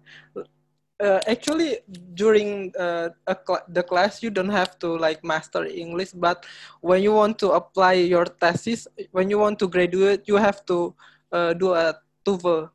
uh, 1.02 1.20
actually, 1.28 1.80
during 2.14 2.74
uh, 2.80 3.10
a 3.28 3.36
cl- 3.36 3.66
the 3.70 3.84
class, 3.84 4.22
you 4.24 4.30
don't 4.30 4.50
have 4.54 4.78
to 4.80 4.98
like 4.98 5.24
master 5.24 5.66
English, 5.66 6.12
but 6.14 6.46
when 6.82 7.02
you 7.04 7.14
want 7.14 7.38
to 7.40 7.52
apply 7.52 7.94
your 7.94 8.26
thesis, 8.26 8.88
when 9.12 9.30
you 9.30 9.40
want 9.40 9.60
to 9.60 9.68
graduate, 9.68 10.24
you 10.28 10.36
have 10.36 10.66
to 10.66 10.94
uh, 11.32 11.54
do 11.54 11.74
a 11.74 11.96
TOEFL. 12.26 12.70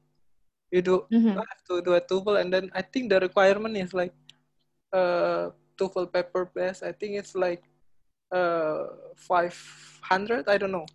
You 0.71 0.83
do 0.83 0.95
Mhm. 1.13 1.35
you 1.35 1.41
have 1.43 1.63
to 1.69 1.75
do 1.83 1.95
a 1.95 2.01
TOEFL, 2.01 2.41
and 2.41 2.53
then 2.53 2.71
I 2.75 2.83
think 2.83 3.11
the 3.11 3.21
requirement 3.21 3.77
is 3.77 3.93
like 3.93 4.15
uh, 4.93 5.51
TOEFL 5.77 6.13
paper 6.13 6.47
base. 6.55 6.83
I 6.83 6.93
think 6.93 7.17
it's 7.19 7.35
like 7.35 7.63
uh, 8.33 8.87
500. 9.17 10.49
I 10.49 10.57
don't 10.59 10.73
know. 10.73 10.87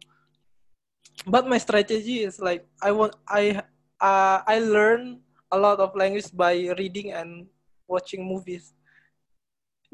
But 1.26 1.48
my 1.48 1.58
strategy 1.58 2.24
is 2.24 2.40
like 2.40 2.66
I 2.82 2.92
want 2.92 3.16
I 3.28 3.62
uh, 4.00 4.40
I 4.48 4.60
learn 4.60 5.20
a 5.52 5.58
lot 5.58 5.80
of 5.80 5.96
language 5.96 6.30
by 6.34 6.54
reading 6.78 7.12
and 7.12 7.48
watching 7.88 8.26
movies. 8.26 8.74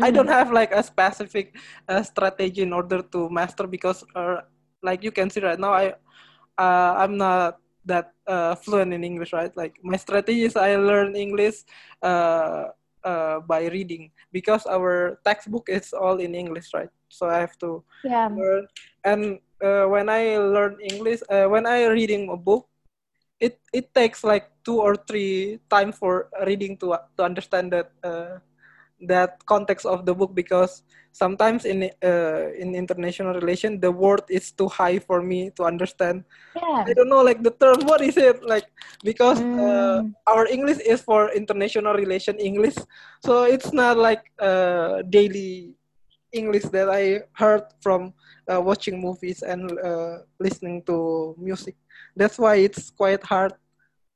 I 0.02 0.10
don't 0.10 0.30
have 0.30 0.52
like 0.52 0.74
a 0.74 0.82
specific 0.82 1.56
uh, 1.88 2.02
strategy 2.02 2.64
in 2.64 2.74
order 2.74 3.02
to 3.14 3.30
master 3.30 3.68
because 3.68 4.04
uh, 4.16 4.42
like 4.82 5.04
you 5.04 5.12
can 5.12 5.30
see 5.30 5.42
right 5.42 5.60
now 5.60 5.74
I 5.74 5.94
uh, 6.58 6.94
I'm 6.98 7.18
not 7.18 7.62
that 7.86 8.14
uh, 8.26 8.56
fluent 8.56 8.94
in 8.94 9.04
English 9.04 9.34
right? 9.34 9.54
Like 9.56 9.78
my 9.84 9.98
strategy 9.98 10.44
is 10.44 10.56
I 10.56 10.76
learn 10.78 11.16
English 11.16 11.62
uh, 12.02 12.74
uh, 13.04 13.40
by 13.42 13.68
reading 13.70 14.10
because 14.32 14.66
our 14.66 15.20
textbook 15.24 15.70
is 15.70 15.94
all 15.94 16.18
in 16.18 16.34
English 16.34 16.74
right? 16.74 16.90
So 17.10 17.30
I 17.30 17.38
have 17.40 17.58
to 17.60 17.84
yeah. 18.04 18.30
learn. 18.34 18.68
And 19.06 19.40
uh, 19.62 19.86
when 19.86 20.10
I 20.10 20.38
learn 20.38 20.82
English 20.82 21.22
uh, 21.30 21.46
when 21.46 21.68
I 21.68 21.86
reading 21.86 22.30
a 22.34 22.38
book 22.38 22.66
it 23.40 23.60
it 23.74 23.94
takes 23.94 24.24
like 24.24 24.53
two 24.66 24.80
or 24.82 24.96
three 25.08 25.60
time 25.70 25.92
for 25.92 26.30
reading 26.46 26.78
to 26.78 26.96
to 27.18 27.24
understand 27.24 27.72
that 27.72 27.92
uh, 28.04 28.40
that 29.08 29.44
context 29.46 29.86
of 29.86 30.06
the 30.06 30.14
book 30.16 30.34
because 30.34 30.84
sometimes 31.12 31.66
in 31.66 31.90
uh, 32.04 32.48
in 32.58 32.76
international 32.76 33.34
relation 33.36 33.80
the 33.80 33.92
word 33.92 34.24
is 34.30 34.52
too 34.52 34.68
high 34.68 35.00
for 35.00 35.22
me 35.22 35.52
to 35.56 35.64
understand. 35.64 36.24
Yeah. 36.56 36.84
I 36.88 36.94
don't 36.94 37.10
know 37.10 37.22
like 37.24 37.44
the 37.44 37.52
term 37.52 37.84
what 37.86 38.02
is 38.02 38.18
it? 38.18 38.44
Like 38.44 38.68
because 39.04 39.40
uh, 39.60 40.02
Mm. 40.04 40.14
our 40.28 40.46
english 40.48 40.80
is 40.86 41.02
for 41.02 41.32
international 41.34 41.94
relation 41.96 42.38
english. 42.40 42.76
So 43.26 43.44
it's 43.44 43.74
not 43.74 43.98
like 43.98 44.24
uh, 44.40 45.02
daily 45.10 45.76
english 46.34 46.64
that 46.74 46.90
i 46.90 47.22
heard 47.38 47.64
from 47.82 48.14
uh, 48.50 48.60
watching 48.62 49.00
movies 49.00 49.42
and 49.44 49.70
uh, 49.80 50.26
listening 50.40 50.82
to 50.86 51.36
music. 51.38 51.76
That's 52.16 52.38
why 52.40 52.56
it's 52.66 52.90
quite 52.90 53.24
hard 53.24 53.54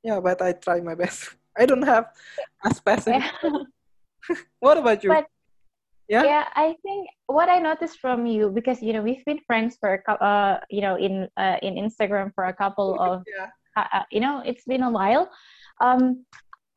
yeah 0.08 0.20
but 0.20 0.40
i 0.40 0.52
try 0.52 0.80
my 0.80 0.94
best. 0.94 1.36
I 1.60 1.66
don't 1.66 1.82
have 1.82 2.14
a 2.64 2.70
specific 2.72 3.22
what 4.64 4.78
about 4.78 5.02
you? 5.04 5.10
But- 5.10 5.30
yeah? 6.08 6.24
yeah 6.24 6.46
i 6.56 6.72
think 6.80 7.04
what 7.26 7.52
i 7.52 7.58
noticed 7.60 8.00
from 8.00 8.24
you 8.24 8.48
because 8.48 8.80
you 8.80 8.94
know 8.94 9.04
we've 9.04 9.24
been 9.28 9.44
friends 9.44 9.76
for 9.76 10.00
a 10.00 10.12
uh 10.24 10.56
you 10.72 10.80
know 10.80 10.96
in 10.96 11.28
uh, 11.36 11.60
in 11.60 11.76
instagram 11.76 12.32
for 12.32 12.44
a 12.48 12.56
couple 12.62 12.96
of 12.96 13.20
yeah. 13.28 13.52
uh, 13.76 13.88
uh, 13.92 14.06
you 14.08 14.20
know 14.24 14.40
it's 14.40 14.64
been 14.64 14.82
a 14.88 14.92
while. 14.98 15.28
Um 15.84 16.24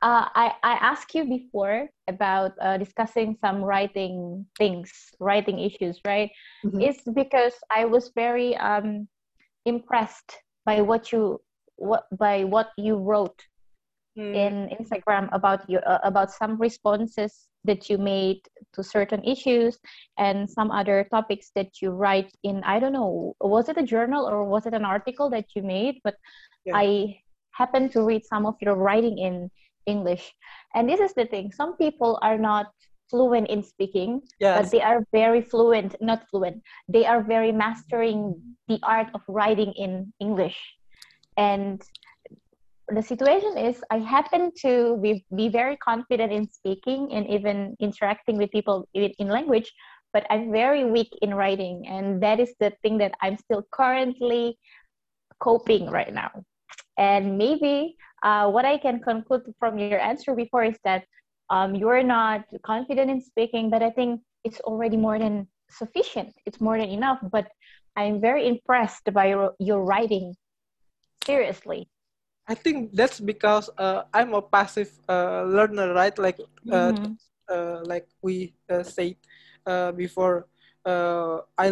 uh, 0.02 0.26
I, 0.34 0.52
I 0.62 0.74
asked 0.82 1.14
you 1.14 1.24
before 1.24 1.88
about 2.08 2.52
uh, 2.60 2.76
discussing 2.76 3.36
some 3.40 3.62
writing 3.62 4.44
things, 4.58 4.90
writing 5.20 5.60
issues, 5.60 6.00
right? 6.04 6.28
Mm-hmm. 6.66 6.80
It's 6.80 7.02
because 7.14 7.54
I 7.70 7.84
was 7.84 8.10
very 8.14 8.56
um, 8.56 9.06
impressed 9.64 10.42
by 10.66 10.82
what 10.82 11.12
you 11.12 11.40
what 11.82 12.06
by 12.16 12.44
what 12.44 12.70
you 12.78 12.96
wrote 12.96 13.40
mm. 14.18 14.34
in 14.34 14.70
Instagram 14.78 15.28
about 15.32 15.68
your 15.68 15.82
uh, 15.88 15.98
about 16.04 16.30
some 16.30 16.56
responses 16.56 17.48
that 17.64 17.90
you 17.90 17.98
made 17.98 18.40
to 18.74 18.82
certain 18.82 19.22
issues 19.24 19.78
and 20.18 20.50
some 20.50 20.70
other 20.70 21.06
topics 21.10 21.50
that 21.54 21.70
you 21.80 21.90
write 21.90 22.30
in 22.42 22.62
I 22.64 22.78
don't 22.78 22.92
know 22.92 23.34
was 23.40 23.68
it 23.68 23.78
a 23.78 23.86
journal 23.94 24.26
or 24.28 24.44
was 24.44 24.66
it 24.66 24.74
an 24.74 24.84
article 24.84 25.30
that 25.30 25.46
you 25.54 25.62
made 25.62 26.00
but 26.02 26.16
yeah. 26.64 26.74
I 26.74 27.18
happened 27.52 27.92
to 27.92 28.02
read 28.02 28.24
some 28.24 28.46
of 28.46 28.56
your 28.60 28.74
writing 28.74 29.18
in 29.18 29.50
English. 29.86 30.32
And 30.74 30.88
this 30.88 31.00
is 31.00 31.14
the 31.14 31.26
thing 31.26 31.52
some 31.52 31.76
people 31.76 32.18
are 32.22 32.38
not 32.38 32.66
fluent 33.10 33.48
in 33.48 33.62
speaking, 33.62 34.22
yes. 34.40 34.62
but 34.62 34.70
they 34.70 34.80
are 34.80 35.04
very 35.12 35.42
fluent, 35.42 35.94
not 36.00 36.24
fluent, 36.30 36.62
they 36.88 37.04
are 37.04 37.22
very 37.22 37.52
mastering 37.52 38.34
the 38.68 38.78
art 38.82 39.08
of 39.14 39.20
writing 39.28 39.72
in 39.76 40.12
English. 40.20 40.56
And 41.36 41.82
the 42.88 43.02
situation 43.02 43.56
is 43.56 43.82
I 43.90 43.98
happen 43.98 44.52
to 44.62 44.98
be, 45.02 45.24
be 45.34 45.48
very 45.48 45.76
confident 45.76 46.32
in 46.32 46.50
speaking 46.50 47.08
and 47.12 47.26
even 47.28 47.76
interacting 47.80 48.36
with 48.36 48.50
people 48.50 48.88
in, 48.94 49.12
in 49.18 49.28
language, 49.28 49.72
but 50.12 50.26
I'm 50.30 50.52
very 50.52 50.84
weak 50.84 51.10
in 51.22 51.34
writing. 51.34 51.86
And 51.88 52.22
that 52.22 52.40
is 52.40 52.54
the 52.60 52.72
thing 52.82 52.98
that 52.98 53.14
I'm 53.22 53.36
still 53.38 53.64
currently 53.72 54.58
coping 55.40 55.90
right 55.90 56.12
now. 56.12 56.30
And 56.98 57.38
maybe 57.38 57.96
uh, 58.22 58.50
what 58.50 58.64
I 58.64 58.78
can 58.78 59.00
conclude 59.00 59.42
from 59.58 59.78
your 59.78 60.00
answer 60.00 60.34
before 60.34 60.64
is 60.64 60.76
that 60.84 61.04
um, 61.50 61.74
you're 61.74 62.02
not 62.02 62.44
confident 62.64 63.10
in 63.10 63.20
speaking, 63.20 63.70
but 63.70 63.82
I 63.82 63.90
think 63.90 64.20
it's 64.44 64.60
already 64.60 64.96
more 64.96 65.18
than 65.18 65.48
sufficient. 65.70 66.34
It's 66.46 66.60
more 66.60 66.78
than 66.78 66.88
enough. 66.88 67.18
But 67.30 67.48
I'm 67.96 68.20
very 68.20 68.46
impressed 68.46 69.12
by 69.12 69.28
your, 69.28 69.52
your 69.58 69.84
writing. 69.84 70.34
Seriously. 71.24 71.88
I 72.48 72.54
think 72.54 72.90
that's 72.92 73.20
because 73.20 73.70
uh, 73.78 74.02
I'm 74.12 74.34
a 74.34 74.42
passive 74.42 74.90
uh, 75.08 75.44
learner, 75.44 75.94
right? 75.94 76.16
Like, 76.18 76.40
uh, 76.70 76.92
mm-hmm. 76.92 77.14
Uh, 77.50 77.84
like 77.84 78.08
we 78.22 78.54
uh, 78.70 78.82
said 78.82 79.18
before. 79.96 80.46
I 80.86 81.68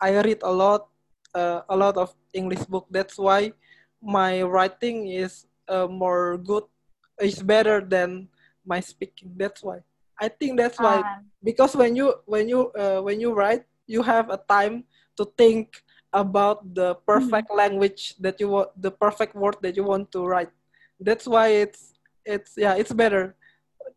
I 0.00 0.10
read 0.22 0.40
a 0.44 0.52
lot, 0.52 0.88
a 1.34 1.74
lot 1.76 1.96
of 1.96 2.14
English 2.32 2.64
book. 2.70 2.86
That's 2.92 3.18
why 3.18 3.52
my 4.02 4.42
writing 4.42 5.08
is 5.08 5.46
uh, 5.68 5.86
more 5.90 6.38
good 6.38 6.64
is 7.20 7.42
better 7.42 7.80
than 7.80 8.28
my 8.64 8.80
speaking 8.80 9.32
that's 9.36 9.62
why 9.62 9.80
i 10.20 10.28
think 10.28 10.58
that's 10.58 10.78
why 10.78 11.00
uh, 11.00 11.18
because 11.42 11.74
when 11.74 11.96
you 11.96 12.14
when 12.26 12.48
you 12.48 12.70
uh, 12.78 13.00
when 13.00 13.20
you 13.20 13.32
write 13.32 13.64
you 13.86 14.02
have 14.02 14.30
a 14.30 14.38
time 14.48 14.84
to 15.16 15.24
think 15.38 15.82
about 16.16 16.64
the 16.72 16.96
perfect 17.04 17.52
mm-hmm. 17.52 17.60
language 17.60 18.16
that 18.16 18.40
you 18.40 18.48
want 18.48 18.72
the 18.80 18.90
perfect 18.90 19.36
word 19.36 19.56
that 19.60 19.76
you 19.76 19.84
want 19.84 20.08
to 20.08 20.24
write 20.24 20.48
that's 20.98 21.28
why 21.28 21.48
it's 21.48 21.92
it's 22.24 22.56
yeah 22.56 22.72
it's 22.74 22.92
better 22.92 23.36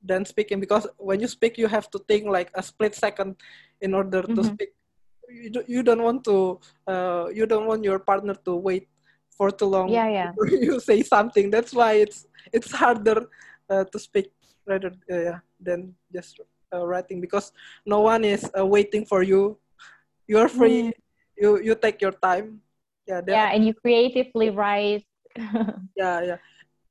than 0.03 0.27
speaking 0.27 0.59
because 0.59 0.85
when 0.99 1.23
you 1.23 1.27
speak 1.31 1.57
you 1.57 1.67
have 1.67 1.87
to 1.89 1.97
think 2.11 2.27
like 2.27 2.51
a 2.59 2.61
split 2.61 2.93
second 2.93 3.39
in 3.79 3.95
order 3.95 4.21
mm-hmm. 4.21 4.35
to 4.35 4.43
speak 4.43 4.75
you, 5.31 5.49
do, 5.49 5.63
you 5.65 5.81
don't 5.81 6.03
want 6.03 6.23
to 6.23 6.59
uh, 6.87 7.31
you 7.33 7.47
don't 7.47 7.65
want 7.65 7.83
your 7.83 7.99
partner 7.99 8.35
to 8.43 8.55
wait 8.55 8.87
for 9.31 9.49
too 9.49 9.65
long 9.65 9.87
yeah 9.87 10.09
yeah 10.11 10.31
you 10.51 10.79
say 10.79 11.01
something 11.01 11.49
that's 11.49 11.73
why 11.73 11.93
it's 12.03 12.27
it's 12.51 12.71
harder 12.71 13.25
uh, 13.69 13.83
to 13.85 13.97
speak 13.97 14.27
rather 14.67 14.91
uh, 15.11 15.23
yeah, 15.23 15.39
than 15.59 15.95
just 16.11 16.39
uh, 16.73 16.85
writing 16.85 17.21
because 17.21 17.51
no 17.85 18.01
one 18.01 18.23
is 18.23 18.43
uh, 18.57 18.65
waiting 18.65 19.05
for 19.05 19.23
you 19.23 19.57
you're 20.27 20.49
free 20.49 20.91
mm. 20.91 20.93
You 21.39 21.63
you 21.63 21.73
take 21.73 22.03
your 22.03 22.13
time. 22.13 22.61
Yeah 23.07 23.23
yeah 23.25 23.49
and 23.49 23.65
you 23.65 23.73
creatively 23.73 24.51
write. 24.51 25.07
Yeah 25.97 26.21
yeah. 26.21 26.39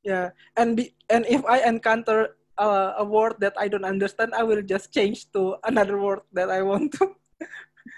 Yeah. 0.02 0.26
And 0.56 0.74
be, 0.74 0.94
and 1.12 1.26
if 1.28 1.44
i 1.44 1.60
encounter 1.62 2.38
uh, 2.56 2.96
a 2.98 3.04
word 3.04 3.36
that 3.38 3.54
i 3.60 3.68
don't 3.68 3.86
understand 3.86 4.34
i 4.34 4.42
will 4.42 4.62
just 4.62 4.90
change 4.90 5.30
to 5.36 5.60
another 5.68 6.00
word 6.00 6.24
that 6.32 6.50
i 6.50 6.62
want 6.62 6.96
to. 6.98 7.14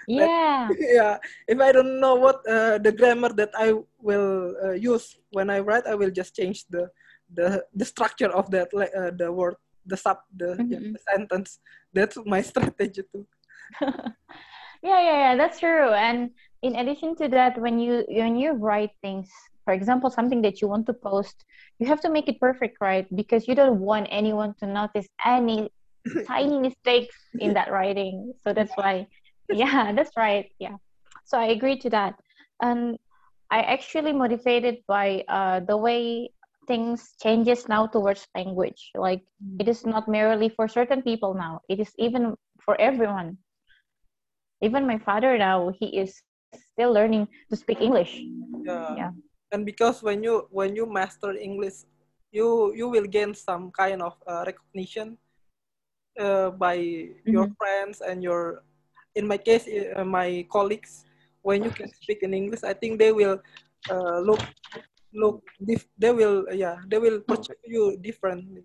Yeah. 0.07 0.69
yeah. 0.79 1.15
If 1.47 1.59
i 1.61 1.71
don't 1.71 1.99
know 1.99 2.15
what 2.15 2.41
uh, 2.47 2.79
the 2.79 2.91
grammar 2.91 3.31
that 3.37 3.51
i 3.55 3.75
will 4.01 4.55
uh, 4.63 4.75
use 4.75 5.15
when 5.31 5.49
i 5.49 5.59
write 5.59 5.85
i 5.85 5.95
will 5.95 6.11
just 6.11 6.35
change 6.35 6.65
the 6.67 6.89
the 7.31 7.63
the 7.75 7.85
structure 7.85 8.31
of 8.31 8.49
that 8.51 8.71
uh, 8.73 9.11
the 9.13 9.31
word 9.31 9.55
the 9.85 9.97
sub 9.97 10.19
the, 10.35 10.57
mm-hmm. 10.57 10.71
yeah, 10.71 10.79
the 10.93 11.01
sentence. 11.11 11.59
That's 11.93 12.17
my 12.25 12.41
strategy 12.41 13.03
too 13.11 13.25
yeah 14.81 15.01
yeah 15.01 15.17
yeah 15.31 15.35
that's 15.35 15.59
true. 15.59 15.89
And 15.91 16.31
in 16.61 16.75
addition 16.75 17.15
to 17.17 17.27
that 17.29 17.59
when 17.59 17.79
you 17.79 18.05
when 18.09 18.35
you 18.35 18.53
write 18.53 18.91
things 19.01 19.29
for 19.65 19.73
example 19.73 20.09
something 20.09 20.41
that 20.41 20.61
you 20.61 20.67
want 20.67 20.85
to 20.87 20.93
post 20.93 21.43
you 21.79 21.87
have 21.87 22.01
to 22.01 22.09
make 22.09 22.27
it 22.27 22.39
perfect 22.39 22.77
right? 22.81 23.07
Because 23.15 23.47
you 23.47 23.55
don't 23.55 23.79
want 23.79 24.07
anyone 24.11 24.53
to 24.59 24.67
notice 24.67 25.07
any 25.25 25.69
tiny 26.27 26.59
mistakes 26.59 27.15
in 27.39 27.53
that 27.53 27.71
writing. 27.71 28.33
So 28.43 28.53
that's 28.53 28.73
why 28.75 29.07
yeah 29.49 29.91
that's 29.95 30.11
right 30.17 30.47
yeah. 30.59 30.77
So 31.25 31.37
i 31.37 31.47
agree 31.47 31.77
to 31.79 31.89
that. 31.91 32.15
And 32.61 32.97
i 33.51 33.61
actually 33.61 34.13
motivated 34.13 34.77
by 34.87 35.23
uh, 35.27 35.59
the 35.61 35.77
way 35.77 36.31
things 36.67 37.15
changes 37.21 37.67
now 37.67 37.87
towards 37.87 38.27
language. 38.35 38.91
Like 38.95 39.23
it 39.59 39.67
is 39.67 39.85
not 39.85 40.07
merely 40.07 40.49
for 40.49 40.67
certain 40.67 41.01
people 41.01 41.33
now. 41.33 41.61
It 41.69 41.79
is 41.79 41.91
even 41.97 42.35
for 42.65 42.79
everyone 42.79 43.37
even 44.61 44.87
my 44.87 44.97
father 44.97 45.37
now 45.37 45.69
he 45.79 45.97
is 45.97 46.21
still 46.53 46.93
learning 46.93 47.27
to 47.49 47.55
speak 47.55 47.81
english 47.81 48.21
yeah, 48.65 48.95
yeah. 48.95 49.11
and 49.51 49.65
because 49.65 50.03
when 50.03 50.23
you 50.23 50.47
when 50.51 50.75
you 50.75 50.85
master 50.85 51.31
english 51.37 51.85
you 52.31 52.73
you 52.75 52.87
will 52.87 53.05
gain 53.05 53.33
some 53.33 53.71
kind 53.71 54.01
of 54.01 54.15
uh, 54.27 54.43
recognition 54.45 55.17
uh, 56.19 56.49
by 56.51 56.77
mm-hmm. 56.77 57.31
your 57.31 57.47
friends 57.57 58.01
and 58.01 58.23
your 58.23 58.63
in 59.15 59.27
my 59.27 59.37
case, 59.37 59.67
uh, 59.67 60.05
my 60.05 60.45
colleagues, 60.49 61.05
when 61.41 61.63
you 61.63 61.71
can 61.71 61.91
speak 62.01 62.23
in 62.23 62.33
English, 62.33 62.63
I 62.63 62.73
think 62.73 62.99
they 62.99 63.11
will 63.11 63.39
uh, 63.89 64.19
look 64.19 64.39
look 65.13 65.43
dif- 65.59 65.91
they 65.99 66.11
will 66.11 66.47
yeah 66.53 66.79
they 66.87 66.97
will 66.97 67.19
perceive 67.19 67.59
you 67.65 67.97
differently. 67.99 68.63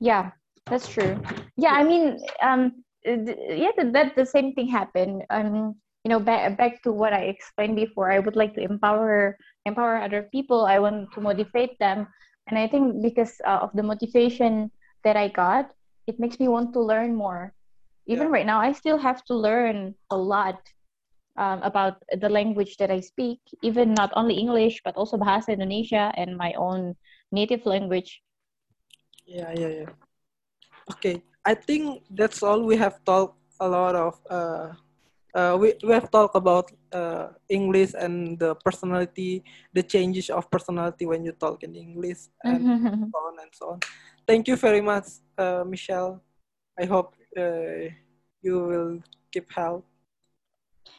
Yeah, 0.00 0.32
that's 0.66 0.88
true. 0.88 1.20
Yeah, 1.56 1.76
I 1.76 1.84
mean, 1.84 2.18
um, 2.42 2.82
yeah, 3.04 3.72
that 3.76 4.16
the 4.16 4.26
same 4.26 4.52
thing 4.54 4.68
happened. 4.68 5.24
Um, 5.30 5.76
you 6.04 6.08
know, 6.08 6.20
back 6.20 6.56
back 6.56 6.82
to 6.82 6.92
what 6.92 7.12
I 7.12 7.28
explained 7.28 7.76
before. 7.76 8.10
I 8.10 8.18
would 8.18 8.36
like 8.36 8.54
to 8.54 8.62
empower 8.62 9.36
empower 9.64 9.96
other 10.00 10.28
people. 10.32 10.64
I 10.64 10.78
want 10.78 11.12
to 11.12 11.20
motivate 11.20 11.78
them, 11.78 12.08
and 12.48 12.58
I 12.58 12.68
think 12.68 13.02
because 13.02 13.36
uh, 13.44 13.60
of 13.62 13.70
the 13.74 13.82
motivation 13.82 14.70
that 15.04 15.16
I 15.16 15.28
got, 15.28 15.72
it 16.06 16.20
makes 16.20 16.40
me 16.40 16.48
want 16.48 16.72
to 16.74 16.80
learn 16.80 17.14
more 17.14 17.52
even 18.10 18.26
yeah. 18.26 18.34
right 18.34 18.46
now 18.46 18.58
i 18.60 18.72
still 18.72 18.98
have 18.98 19.24
to 19.24 19.34
learn 19.34 19.94
a 20.10 20.16
lot 20.16 20.58
um, 21.38 21.62
about 21.62 22.02
the 22.20 22.28
language 22.28 22.76
that 22.76 22.90
i 22.90 22.98
speak 22.98 23.38
even 23.62 23.94
not 23.94 24.10
only 24.18 24.34
english 24.34 24.82
but 24.84 24.96
also 24.96 25.16
bahasa 25.16 25.54
indonesia 25.54 26.10
and 26.18 26.36
my 26.36 26.52
own 26.58 26.98
native 27.30 27.62
language 27.64 28.22
yeah 29.26 29.54
yeah 29.54 29.86
yeah 29.86 29.90
okay 30.90 31.22
i 31.46 31.54
think 31.54 32.02
that's 32.10 32.42
all 32.42 32.62
we 32.62 32.76
have 32.76 33.02
talked 33.04 33.36
a 33.60 33.68
lot 33.68 33.94
of 33.94 34.14
uh, 34.30 34.72
uh, 35.34 35.56
we, 35.60 35.74
we 35.82 35.92
have 35.92 36.10
talked 36.10 36.34
about 36.34 36.70
uh, 36.92 37.28
English 37.48 37.92
and 37.98 38.38
the 38.38 38.54
personality, 38.56 39.44
the 39.72 39.82
changes 39.82 40.30
of 40.30 40.50
personality 40.50 41.06
when 41.06 41.24
you 41.24 41.32
talk 41.32 41.62
in 41.62 41.74
English, 41.74 42.18
and 42.44 42.64
so 43.14 43.18
on 43.18 43.34
and 43.40 43.50
so 43.52 43.70
on. 43.70 43.80
Thank 44.26 44.48
you 44.48 44.56
very 44.56 44.80
much, 44.80 45.06
uh, 45.38 45.64
Michelle. 45.66 46.20
I 46.78 46.84
hope 46.84 47.14
uh, 47.36 47.90
you 48.42 48.58
will 48.58 48.98
keep 49.32 49.52
health. 49.52 49.84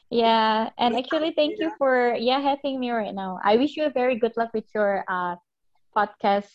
Yeah, 0.09 0.69
and 0.77 0.95
actually, 0.95 1.31
thank 1.35 1.59
you 1.59 1.71
for 1.77 2.15
yeah 2.15 2.39
having 2.39 2.79
me 2.79 2.91
right 2.91 3.15
now. 3.15 3.39
I 3.43 3.55
wish 3.55 3.75
you 3.77 3.85
a 3.85 3.89
very 3.89 4.19
good 4.19 4.35
luck 4.35 4.51
with 4.53 4.65
your 4.75 5.03
uh, 5.07 5.35
podcast 5.95 6.51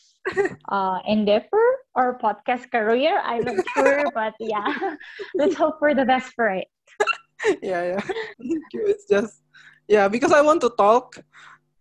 uh, 0.73 0.99
endeavor 1.07 1.67
or 1.95 2.19
podcast 2.19 2.71
career. 2.71 3.21
I'm 3.23 3.45
not 3.45 3.61
sure, 3.75 4.05
but 4.15 4.35
yeah, 4.41 4.97
let's 5.39 5.55
hope 5.55 5.79
for 5.79 5.95
the 5.95 6.05
best 6.05 6.33
for 6.35 6.49
it. 6.51 6.69
yeah, 7.63 7.97
yeah. 7.97 8.03
Thank 8.41 8.67
you. 8.73 8.83
It's 8.89 9.07
just 9.09 9.43
yeah 9.89 10.09
because 10.09 10.33
I 10.33 10.41
want 10.43 10.61
to 10.63 10.71
talk. 10.75 11.21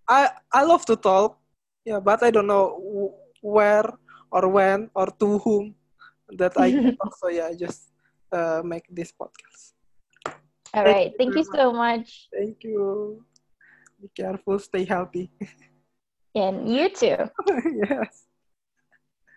I 0.08 0.30
I 0.54 0.64
love 0.64 0.86
to 0.88 0.96
talk. 0.96 1.40
Yeah, 1.86 2.00
but 2.00 2.24
I 2.24 2.32
don't 2.32 2.48
know 2.48 3.14
where 3.42 3.86
or 4.32 4.50
when 4.50 4.90
or 4.94 5.08
to 5.22 5.38
whom 5.40 5.76
that 6.38 6.54
I 6.58 6.74
talk. 6.98 7.14
So 7.18 7.30
yeah 7.30 7.54
just 7.54 7.94
uh, 8.32 8.62
make 8.66 8.86
this 8.90 9.14
podcast. 9.14 9.74
All 10.76 10.84
Thank 10.84 10.88
right. 10.88 11.12
You 11.12 11.18
Thank 11.18 11.36
you 11.36 11.46
much. 11.48 11.56
so 11.56 11.66
much. 11.72 12.08
Thank 12.34 12.64
you. 12.64 13.24
Be 14.02 14.10
careful. 14.12 14.60
Stay 14.60 14.84
healthy. 14.84 15.32
And 16.36 16.70
you 16.70 16.90
too. 16.90 17.18
yes. 17.90 18.25